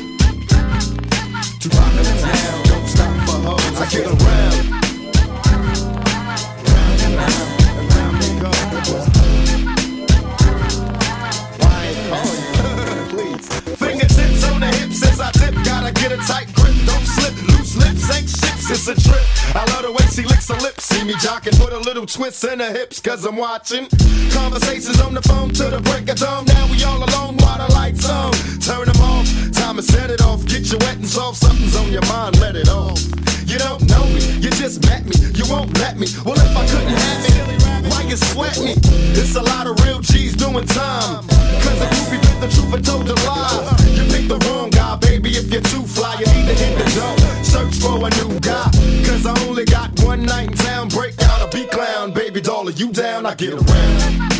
jocking. 22.05 22.13
Put 22.13 22.13
twist 22.13 22.43
in 22.43 22.59
her 22.59 22.71
hips. 22.71 22.99
Cause 22.99 23.25
I'm 23.25 23.37
watching. 23.37 23.87
Conversations 24.31 24.99
on 25.01 25.13
the 25.13 25.21
phone 25.21 25.49
to 25.49 25.69
the 25.69 25.81
break 25.81 26.09
of 26.09 26.17
dawn. 26.17 26.45
Now 26.45 26.67
we 26.71 26.83
all 26.83 27.03
alone 27.03 27.37
while 27.37 27.57
the 27.57 27.73
lights 27.73 28.09
on. 28.09 28.33
Turn 28.59 28.85
them 28.85 29.01
off. 29.01 29.27
Time 29.53 29.77
to 29.77 29.83
set 29.83 30.09
it 30.09 30.21
off. 30.21 30.45
Get 30.45 30.71
you 30.71 30.77
wet 30.79 30.97
and 30.97 31.07
soft. 31.07 31.37
Something's 31.37 31.75
on 31.75 31.91
your 31.91 32.05
mind. 32.05 32.39
Let 32.39 32.55
it 32.55 32.69
off. 32.69 33.24
You 33.45 33.59
don't 33.59 33.87
know 33.87 34.03
me. 34.05 34.21
You 34.41 34.49
just 34.49 34.83
met 34.85 35.05
me. 35.05 35.15
You 35.33 35.45
won't 35.49 35.77
let 35.77 35.97
me. 35.97 36.07
Well, 36.25 36.35
if 36.35 36.57
I 36.57 36.65
couldn't 36.67 36.89
have 36.89 37.19
me, 37.23 37.89
why 37.89 38.01
you 38.01 38.17
sweat 38.17 38.57
me? 38.59 38.73
It's 39.13 39.35
a 39.35 39.41
lot 39.41 39.67
of 39.67 39.79
real 39.85 39.99
G's 39.99 40.35
doing 40.35 40.65
time. 40.65 41.25
Cause 41.61 41.79
a 41.81 41.87
groupie 41.93 42.21
bit 42.21 42.41
the 42.41 42.47
truth 42.49 42.73
and 42.73 42.85
told 42.85 43.09
a 43.09 43.15
lie. 43.27 43.77
You 43.93 44.03
picked 44.11 44.29
the 44.29 44.39
wrong 44.47 44.69
guy, 44.71 44.95
baby. 44.97 45.29
If 45.29 45.51
you're 45.51 45.61
too 45.61 45.83
fly, 45.83 46.15
you 46.19 46.25
need 46.25 46.47
to 46.47 46.55
hit 46.55 46.77
the 46.77 46.87
door. 46.99 47.15
Search 47.43 47.75
for 47.75 47.95
a 47.95 48.09
new 48.21 48.39
guy. 48.39 48.69
Cause 49.05 49.25
I 49.25 49.33
only 49.47 49.65
got 49.65 49.91
one 50.01 50.23
night 50.23 50.49
in 50.49 50.57
town. 50.57 50.89
Break 50.89 51.21
out 51.23 51.41
a 51.47 51.55
beat 51.55 51.69
clown. 51.69 52.13
Baby 52.13 52.41
doll, 52.41 52.69
you 52.71 52.91
down? 52.91 53.25
I 53.25 53.35
get 53.35 53.53
around. 53.53 54.34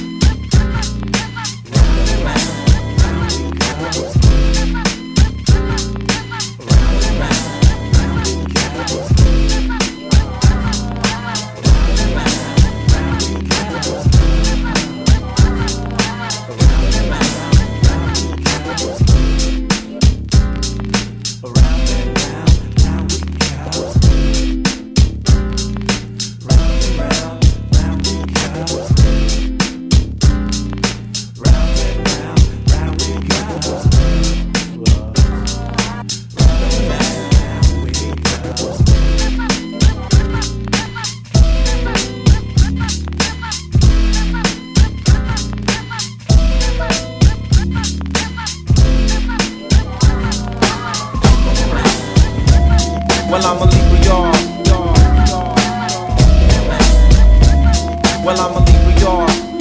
I'ma 59.15 59.54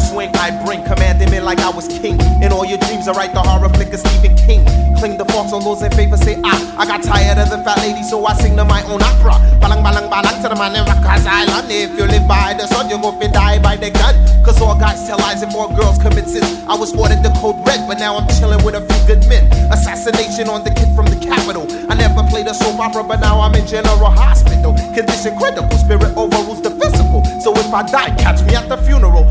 swing, 0.00 0.30
I 0.36 0.50
bring 0.64 0.82
commanding 0.84 1.30
me 1.30 1.40
like 1.40 1.60
I 1.60 1.70
was 1.70 1.86
king. 1.86 2.18
In 2.42 2.52
all 2.52 2.64
your 2.64 2.78
dreams, 2.78 3.08
I 3.08 3.12
write 3.12 3.32
the 3.32 3.42
horror 3.42 3.68
flick 3.68 3.92
of 3.92 4.00
Stephen 4.00 4.36
King. 4.36 4.64
Cling 4.98 5.16
the 5.16 5.24
false 5.26 5.52
on 5.52 5.62
those 5.62 5.82
in 5.82 5.90
favor, 5.92 6.16
say 6.16 6.40
ah. 6.44 6.58
I 6.76 6.86
got 6.86 7.02
tired 7.02 7.38
of 7.38 7.50
the 7.50 7.58
fat 7.64 7.78
lady, 7.78 8.02
so 8.02 8.24
I 8.24 8.34
sing 8.34 8.56
to 8.56 8.64
my 8.64 8.82
own 8.84 9.02
opera. 9.02 9.36
Balang 9.60 9.84
balang 9.84 10.10
balang 10.10 10.42
to 10.42 10.48
the 10.48 10.56
man 10.56 10.76
in 10.76 10.84
Rikers 10.84 11.26
Island. 11.26 11.68
If 11.70 11.96
you 11.96 12.04
live 12.04 12.26
by 12.26 12.54
the 12.54 12.66
sun, 12.66 12.90
you 12.90 13.00
go 13.00 13.12
fi 13.12 13.28
die 13.28 13.58
by 13.62 13.76
the 13.76 13.90
gun. 13.90 14.14
Cause 14.44 14.60
all 14.60 14.78
guys 14.78 15.06
tell 15.06 15.18
lies 15.18 15.42
and 15.42 15.52
more 15.52 15.68
girls 15.76 15.98
commit 15.98 16.26
sins. 16.26 16.64
I 16.68 16.76
was 16.76 16.92
ordered 16.96 17.22
the 17.22 17.30
code 17.40 17.60
red, 17.66 17.86
but 17.88 17.98
now 17.98 18.16
I'm 18.16 18.28
chilling 18.40 18.64
with 18.64 18.74
a 18.74 18.82
few 18.84 19.00
good 19.06 19.26
men. 19.28 19.44
Assassination 19.72 20.48
on 20.48 20.64
the 20.64 20.70
kid 20.70 20.88
from 20.96 21.06
the 21.06 21.16
capital. 21.16 21.64
I 21.90 21.94
never 21.94 22.22
played 22.28 22.46
a 22.46 22.54
soap 22.54 22.80
opera, 22.80 23.04
but 23.04 23.20
now 23.20 23.40
I'm 23.40 23.54
in 23.54 23.66
general 23.66 24.10
hospital. 24.10 24.74
Condition 24.92 25.36
critical, 25.36 25.70
spirit 25.78 26.16
overrules 26.16 26.62
the 26.62 26.70
physical. 26.70 27.24
So 27.40 27.52
if 27.56 27.72
I 27.72 27.82
die, 27.84 28.14
catch 28.16 28.42
me 28.44 28.54
at 28.54 28.68
the 28.68 28.76
funeral. 28.78 29.24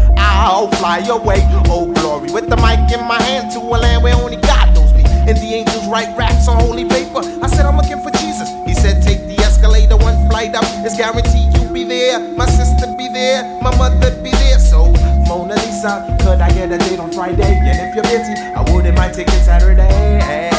I'll 0.59 0.67
fly 0.75 0.99
away, 1.07 1.39
oh 1.71 1.87
glory. 1.87 2.33
With 2.35 2.49
the 2.49 2.57
mic 2.57 2.91
in 2.91 2.99
my 3.07 3.15
hand 3.23 3.49
to 3.53 3.59
a 3.59 3.79
land 3.79 4.03
where 4.03 4.13
only 4.15 4.35
God 4.35 4.75
knows 4.75 4.91
me. 4.91 5.05
And 5.07 5.37
the 5.39 5.55
angels 5.55 5.87
write 5.87 6.11
raps 6.17 6.49
on 6.49 6.59
holy 6.59 6.83
paper. 6.83 7.23
I 7.39 7.47
said, 7.47 7.65
I'm 7.65 7.77
looking 7.77 8.03
for 8.03 8.11
Jesus. 8.19 8.51
He 8.67 8.73
said, 8.73 9.01
take 9.01 9.23
the 9.23 9.39
escalator 9.39 9.95
one 9.95 10.19
flight 10.27 10.55
up. 10.55 10.65
It's 10.83 10.97
guaranteed 10.97 11.55
you'll 11.55 11.71
be 11.71 11.85
there. 11.85 12.19
My 12.35 12.45
sister 12.45 12.91
be 12.97 13.07
there. 13.07 13.47
My 13.61 13.71
mother 13.77 14.11
be 14.21 14.31
there. 14.31 14.59
So, 14.59 14.91
Mona 15.31 15.55
Lisa, 15.55 16.03
could 16.19 16.41
I 16.41 16.51
get 16.51 16.73
a 16.73 16.77
date 16.77 16.99
on 16.99 17.13
Friday? 17.13 17.55
And 17.63 17.79
if 17.79 17.95
you're 17.95 18.03
busy, 18.03 18.35
I 18.51 18.59
wouldn't 18.67 18.97
mind 18.97 19.13
taking 19.13 19.39
Saturday. 19.39 19.87
Hey, 20.19 20.51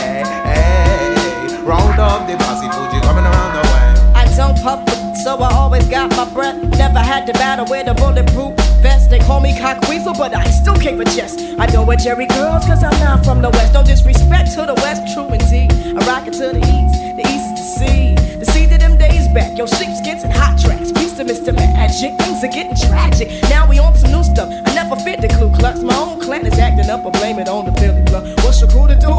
hey. 0.48 1.60
Round 1.60 2.00
up 2.00 2.26
the 2.26 2.38
bossy 2.40 2.72
Fugee 2.72 3.02
coming 3.02 3.28
around 3.28 3.52
the 3.52 3.68
way. 3.68 4.12
I 4.16 4.24
don't 4.34 4.56
puff, 4.62 4.80
so 5.22 5.36
I 5.36 5.52
always 5.52 5.86
got 5.88 6.08
my 6.16 6.24
breath. 6.32 6.56
Never 6.78 7.00
had 7.00 7.26
to 7.26 7.34
battle 7.34 7.66
with 7.68 7.86
a 7.86 7.92
bulletproof 7.92 8.59
vest. 8.80 9.10
They 9.10 9.18
call 9.20 9.40
me 9.40 9.56
cock 9.58 9.80
weasel, 9.88 10.14
but 10.14 10.34
I 10.34 10.48
still 10.50 10.76
can't 10.76 10.98
chest. 11.16 11.40
I 11.58 11.66
don't 11.66 11.86
wear 11.86 11.96
Jheri 11.96 12.28
curls, 12.28 12.64
cause 12.64 12.82
I'm 12.82 12.98
not 13.00 13.24
from 13.24 13.42
the 13.42 13.50
west. 13.50 13.74
No 13.74 13.82
disrespect 13.84 14.52
to 14.54 14.66
the 14.66 14.74
west, 14.74 15.12
true 15.14 15.28
indeed. 15.28 15.70
I 15.96 16.00
rock 16.06 16.26
it 16.26 16.34
to 16.34 16.52
the 16.56 16.60
east, 16.60 16.96
the 17.16 17.24
east 17.28 17.50
the 17.56 17.62
sea. 17.62 18.14
The 18.40 18.46
sea 18.46 18.66
to 18.66 18.78
them 18.78 18.96
days 18.96 19.28
back, 19.28 19.56
yo, 19.56 19.66
sheepskins 19.66 20.24
and 20.24 20.32
hot 20.32 20.58
tracks. 20.58 20.92
Peace 20.92 21.12
to 21.18 21.24
Mr. 21.24 21.54
Magic, 21.54 22.16
things 22.18 22.42
are 22.42 22.48
getting 22.48 22.76
tragic. 22.88 23.28
Now 23.50 23.68
we 23.68 23.78
on 23.78 23.94
some 23.94 24.12
new 24.12 24.24
stuff. 24.24 24.48
I 24.50 24.74
never 24.74 24.96
fit 24.96 25.20
the 25.20 25.28
Ku 25.28 25.50
Klux. 25.58 25.80
My 25.80 25.94
own 25.96 26.20
clan 26.20 26.46
is 26.46 26.58
acting 26.58 26.88
up, 26.90 27.04
I 27.04 27.10
blame 27.10 27.38
it 27.38 27.48
on 27.48 27.66
the 27.66 27.72
Philly 27.80 28.02
blood. 28.02 28.26
What's 28.42 28.60
your 28.60 28.70
crew 28.70 28.88
to 28.88 28.96
do? 28.96 29.12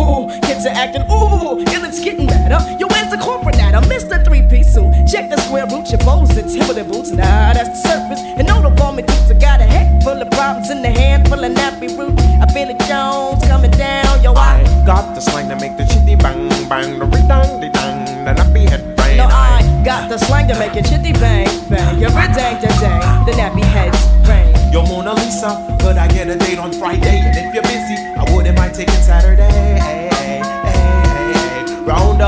Kids 0.48 0.66
are 0.66 0.74
acting, 0.74 1.06
ooh, 1.12 1.60
and 1.60 1.86
it's 1.86 2.04
getting 2.04 2.28
better. 2.28 2.60
Yo, 2.80 2.91
the 3.12 3.18
corporate 3.18 3.60
at? 3.60 3.76
I 3.76 3.86
missed 3.88 4.10
the 4.10 4.24
three 4.24 4.42
piece 4.48 4.74
suit. 4.74 4.90
Check 5.06 5.30
the 5.30 5.38
square 5.38 5.68
root, 5.68 5.92
your 5.92 6.00
bows 6.00 6.36
and 6.38 6.50
Timberland 6.50 6.90
boots. 6.90 7.12
Nah, 7.12 7.54
that's 7.54 7.70
the 7.70 7.90
surface. 7.90 8.22
And 8.24 8.48
no, 8.48 8.62
the 8.62 8.70
bomb 8.70 8.96
thinks 8.96 9.30
I 9.30 9.36
got 9.36 9.60
a 9.60 9.66
head 9.66 10.04
full 10.04 10.20
of 10.22 10.30
problems 10.32 10.72
in 10.72 10.82
the 10.82 10.90
hand 10.90 11.28
full 11.28 11.44
of 11.44 11.52
nappy 11.52 11.92
root. 11.98 12.18
I 12.42 12.48
feel 12.54 12.70
it 12.70 12.80
Jones 12.88 13.44
coming 13.46 13.72
down, 13.72 14.24
yo, 14.24 14.34
I 14.34 14.64
Got 14.86 15.14
the 15.14 15.22
slang 15.22 15.50
to 15.50 15.56
make 15.56 15.78
the 15.78 15.86
chitty 15.86 16.16
bang 16.16 16.50
bang, 16.68 16.98
the 16.98 17.06
redang, 17.06 17.60
the 17.60 17.70
dang, 17.70 18.26
the 18.26 18.34
nappy 18.34 18.68
head 18.70 18.96
bang. 18.96 19.18
No, 19.18 19.26
I 19.26 19.62
got 19.86 20.10
the 20.10 20.18
slang 20.18 20.48
to 20.48 20.58
make 20.58 20.76
it 20.76 20.86
chitty 20.86 21.14
bang 21.14 21.48
bang. 21.70 22.02
Every 22.02 22.28
dang 22.34 22.62
dang 22.62 22.80
dang, 22.80 23.26
the 23.26 23.34
nappy 23.34 23.64
heads 23.64 24.00
bang. 24.26 24.50
Yo, 24.74 24.84
Mona 24.86 25.14
Lisa, 25.14 25.78
could 25.82 25.98
I 25.98 26.08
get 26.08 26.30
a 26.30 26.38
date 26.38 26.60
on 26.60 26.72
Friday? 26.72 27.20
And 27.20 27.36
if 27.38 27.54
you're 27.54 27.64
busy, 27.64 27.98
I 28.16 28.24
wouldn't 28.34 28.58
mind 28.58 28.74
taking 28.74 28.96
Saturday. 28.96 30.11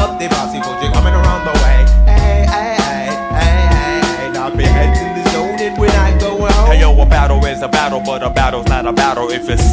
Up 0.03 0.19
the 0.19 0.27
bossy 0.27 0.59
Fugee 0.59 0.91
coming 0.91 1.13
around 1.13 1.45
the 1.45 1.53
way. 1.63 1.79
Hey, 2.03 2.43
hey, 2.45 2.75
hey, 2.75 3.07
hey, 3.39 4.01
hey. 4.19 4.31
Nappy 4.35 4.67
heads 4.67 4.99
in 4.99 5.15
the 5.15 5.29
zone, 5.31 5.57
and 5.57 5.77
when 5.77 5.91
I 5.91 6.19
go 6.19 6.39
home. 6.39 6.67
Hey 6.67 6.81
yo, 6.81 6.91
a 7.01 7.05
battle 7.05 7.45
is 7.45 7.61
a 7.61 7.69
battle, 7.69 8.01
but 8.05 8.21
a 8.21 8.29
battle's 8.29 8.67
not 8.67 8.85
a 8.85 8.91
battle 8.91 9.29
if 9.31 9.49
it's 9.49 9.63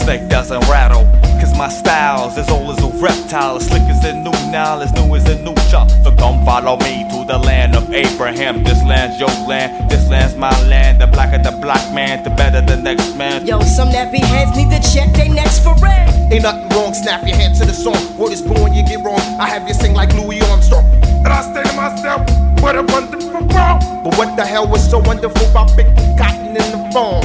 snake 0.00 0.26
doesn't 0.30 0.62
rattle. 0.70 1.04
Cause 1.38 1.54
my 1.58 1.68
style's 1.68 2.38
as 2.38 2.48
old 2.48 2.70
as 2.70 2.82
a 2.82 2.88
reptile, 2.96 3.56
as 3.56 3.66
slick 3.66 3.82
as 3.82 4.02
a 4.06 4.14
new 4.14 4.32
Nile, 4.50 4.80
as 4.80 4.90
new 4.94 5.14
as 5.14 5.28
a 5.28 5.36
new 5.42 5.54
chop. 5.70 5.90
So 6.02 6.16
come 6.16 6.42
follow 6.46 6.78
me 6.78 7.04
to 7.10 7.24
the 7.26 7.36
land 7.36 7.76
of 7.76 7.92
Abraham. 7.92 8.64
This 8.64 8.82
land's 8.84 9.20
your 9.20 9.28
land, 9.46 9.90
this 9.90 10.08
land's 10.08 10.34
my 10.34 10.50
land. 10.66 11.02
The 11.02 11.06
blacker 11.06 11.36
the 11.36 11.52
black 11.60 11.92
man, 11.92 12.24
the 12.24 12.30
better 12.30 12.62
the 12.62 12.80
next 12.80 13.14
man. 13.16 13.46
Yo, 13.46 13.60
some 13.60 13.90
nappy 13.90 14.24
heads 14.24 14.56
need 14.56 14.70
to 14.70 14.80
check 14.80 15.12
their 15.12 15.28
necks 15.28 15.58
for 15.62 15.74
red. 15.74 16.09
Ain't 16.30 16.44
nothing 16.44 16.68
wrong, 16.70 16.94
snap 16.94 17.26
your 17.26 17.34
hand 17.34 17.56
to 17.56 17.64
the 17.64 17.72
song. 17.72 17.98
Word 18.16 18.30
is 18.30 18.40
born, 18.40 18.72
you 18.72 18.84
get 18.84 19.02
wrong. 19.02 19.18
I 19.40 19.48
have 19.48 19.66
you 19.66 19.74
sing 19.74 19.94
like 19.94 20.14
Louis 20.14 20.40
Armstrong. 20.42 20.84
And 21.02 21.26
I 21.26 21.42
say 21.42 21.64
to 21.64 21.74
myself, 21.74 22.22
what 22.62 22.76
a 22.76 22.82
wonderful 22.82 23.42
world. 23.50 23.82
But 24.04 24.14
what 24.14 24.36
the 24.36 24.46
hell 24.46 24.68
was 24.68 24.88
so 24.88 25.00
wonderful 25.00 25.50
about 25.50 25.74
picking 25.74 25.96
cotton 26.16 26.54
in 26.54 26.66
the 26.70 26.90
farm? 26.92 27.24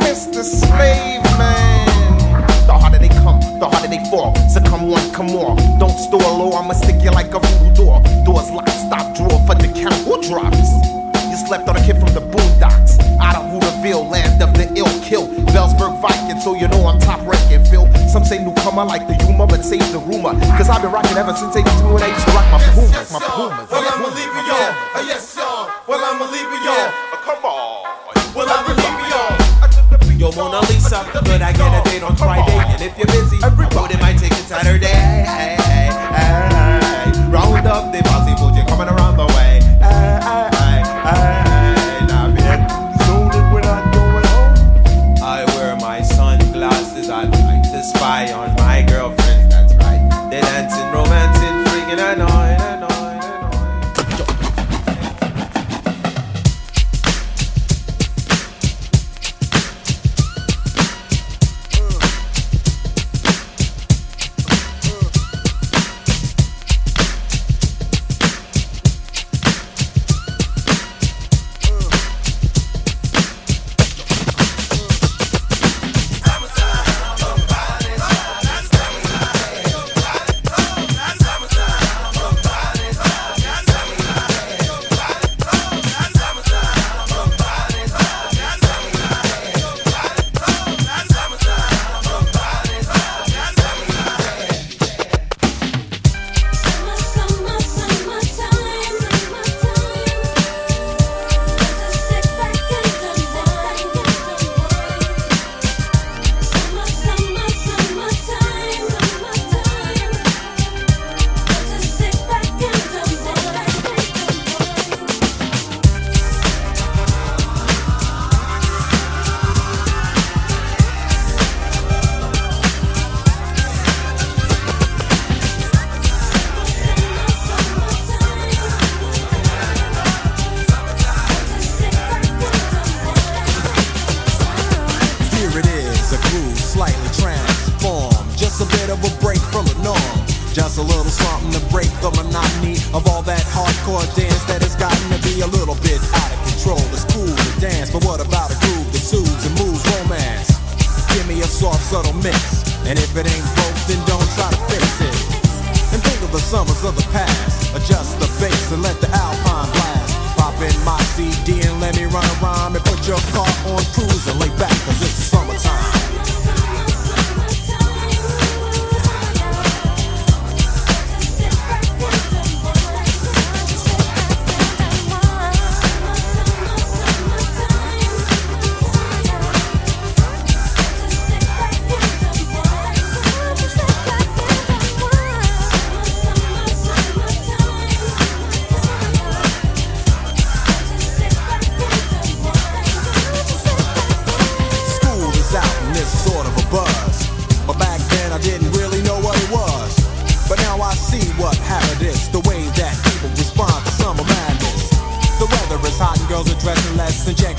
Mr. 0.00 0.42
Slave 0.42 1.22
Man. 1.36 1.88
The 2.66 2.72
harder 2.72 2.98
they 2.98 3.08
come, 3.20 3.38
the 3.60 3.68
harder 3.68 3.88
they 3.88 4.02
fall. 4.08 4.34
So 4.48 4.62
come 4.62 4.88
one, 4.88 5.12
come 5.12 5.26
more. 5.26 5.54
Don't 5.78 5.98
store 5.98 6.24
oh, 6.24 6.38
low, 6.38 6.52
I'ma 6.56 6.72
stick 6.72 7.02
you 7.02 7.10
like 7.10 7.34
a 7.34 7.40
voodoo 7.40 7.74
door. 7.74 8.00
Doors 8.24 8.50
locked, 8.50 8.70
stop, 8.70 9.14
drawer 9.14 9.44
for 9.44 9.56
the 9.60 9.68
count. 9.76 9.92
Who 10.08 10.22
drops? 10.22 10.72
You 11.28 11.36
slept 11.36 11.68
on 11.68 11.76
a 11.76 11.84
kid 11.84 12.00
from 12.00 12.14
the 12.16 12.24
boondocks. 12.24 12.96
Out 13.20 13.36
of 13.36 13.52
Hooterville, 13.78 14.10
land 14.10 14.42
of 14.42 14.54
the 14.54 14.66
ill 14.76 14.90
kill. 15.02 15.28
Bellsburg 15.54 16.00
Viking, 16.02 16.40
so 16.40 16.54
you 16.54 16.68
know 16.68 16.86
I'm 16.86 16.98
top 16.98 17.20
ranking, 17.26 17.64
Phil. 17.64 17.86
Some 18.08 18.24
say 18.24 18.42
newcomer 18.42 18.84
like 18.84 19.06
the 19.06 19.14
humor, 19.24 19.46
but 19.46 19.64
save 19.64 19.86
the 19.92 19.98
rumor. 19.98 20.34
Cause 20.56 20.68
I've 20.68 20.82
been 20.82 20.92
rocking 20.92 21.16
ever 21.16 21.34
since 21.34 21.54
82 21.54 21.94
when 21.94 22.02
I 22.02 22.08
used 22.08 22.26
to 22.26 22.32
rock 22.32 22.50
my 22.50 22.60
Pumas, 22.74 23.12
my 23.12 23.20
Pumas. 23.20 23.70
Well, 23.70 23.86
I'ma 23.86 24.08
leave 24.08 24.34
it 24.34 24.46
y'all. 24.46 24.74
Uh, 24.94 25.06
yes, 25.06 25.36
y'all. 25.36 25.70
Well, 25.86 26.02
I'ma 26.02 26.26
leave 26.26 26.50
it 26.50 26.62
y'all. 26.66 26.90
Uh, 26.90 27.16
come 27.22 27.44
on. 27.44 28.34
Well, 28.34 28.48
I'ma 28.50 28.74
leave 28.74 28.98
it 28.98 29.08
y'all. 29.10 30.18
Yo, 30.18 30.32
Mona 30.32 30.60
Lisa, 30.66 31.04
could 31.12 31.42
I 31.42 31.52
get 31.52 31.86
a 31.86 31.90
date 31.90 32.02
on 32.02 32.16
Friday? 32.16 32.58
And 32.58 32.82
if 32.82 32.98
you're 32.98 33.06
busy, 33.06 33.38
I 33.42 33.48
wouldn't 33.54 34.00
mind 34.00 34.18
taking 34.18 34.36
Saturday. 34.38 35.57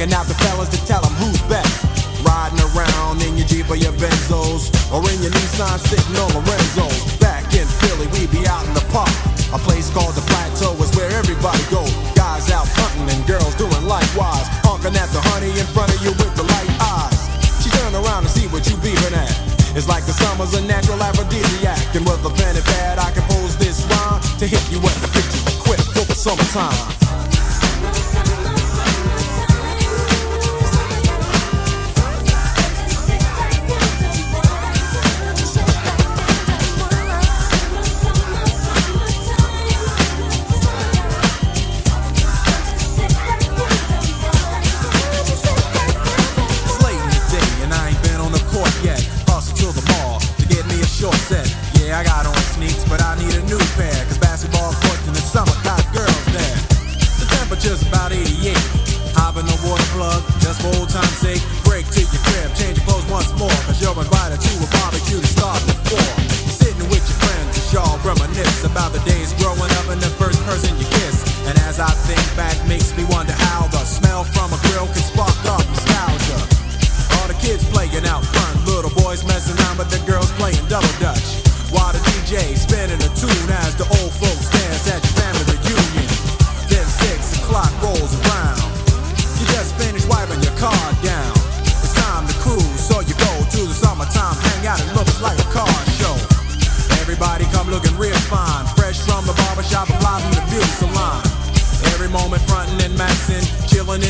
And 0.01 0.09
now. 0.11 0.23
the 0.23 0.38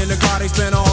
the 0.10 0.18
car, 0.18 0.40
they 0.40 0.48
spent 0.48 0.76
on. 0.76 0.89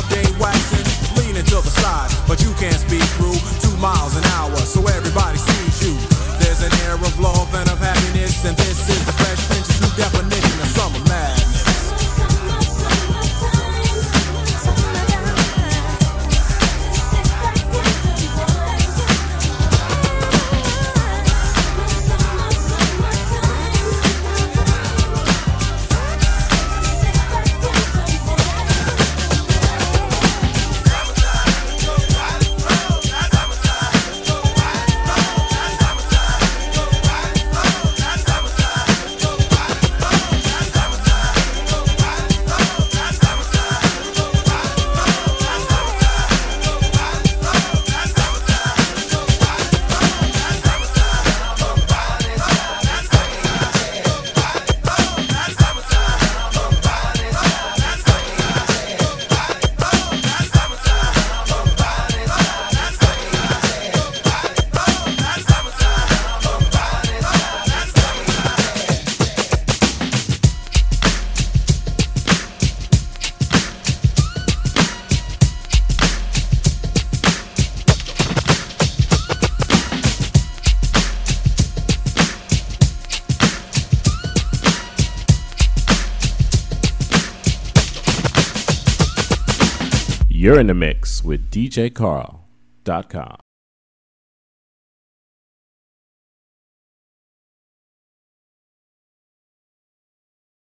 You're 90.46 90.60
in 90.60 90.68
the 90.68 90.74
mix 90.74 91.24
with 91.24 91.50
DJCarl.com. 91.50 93.45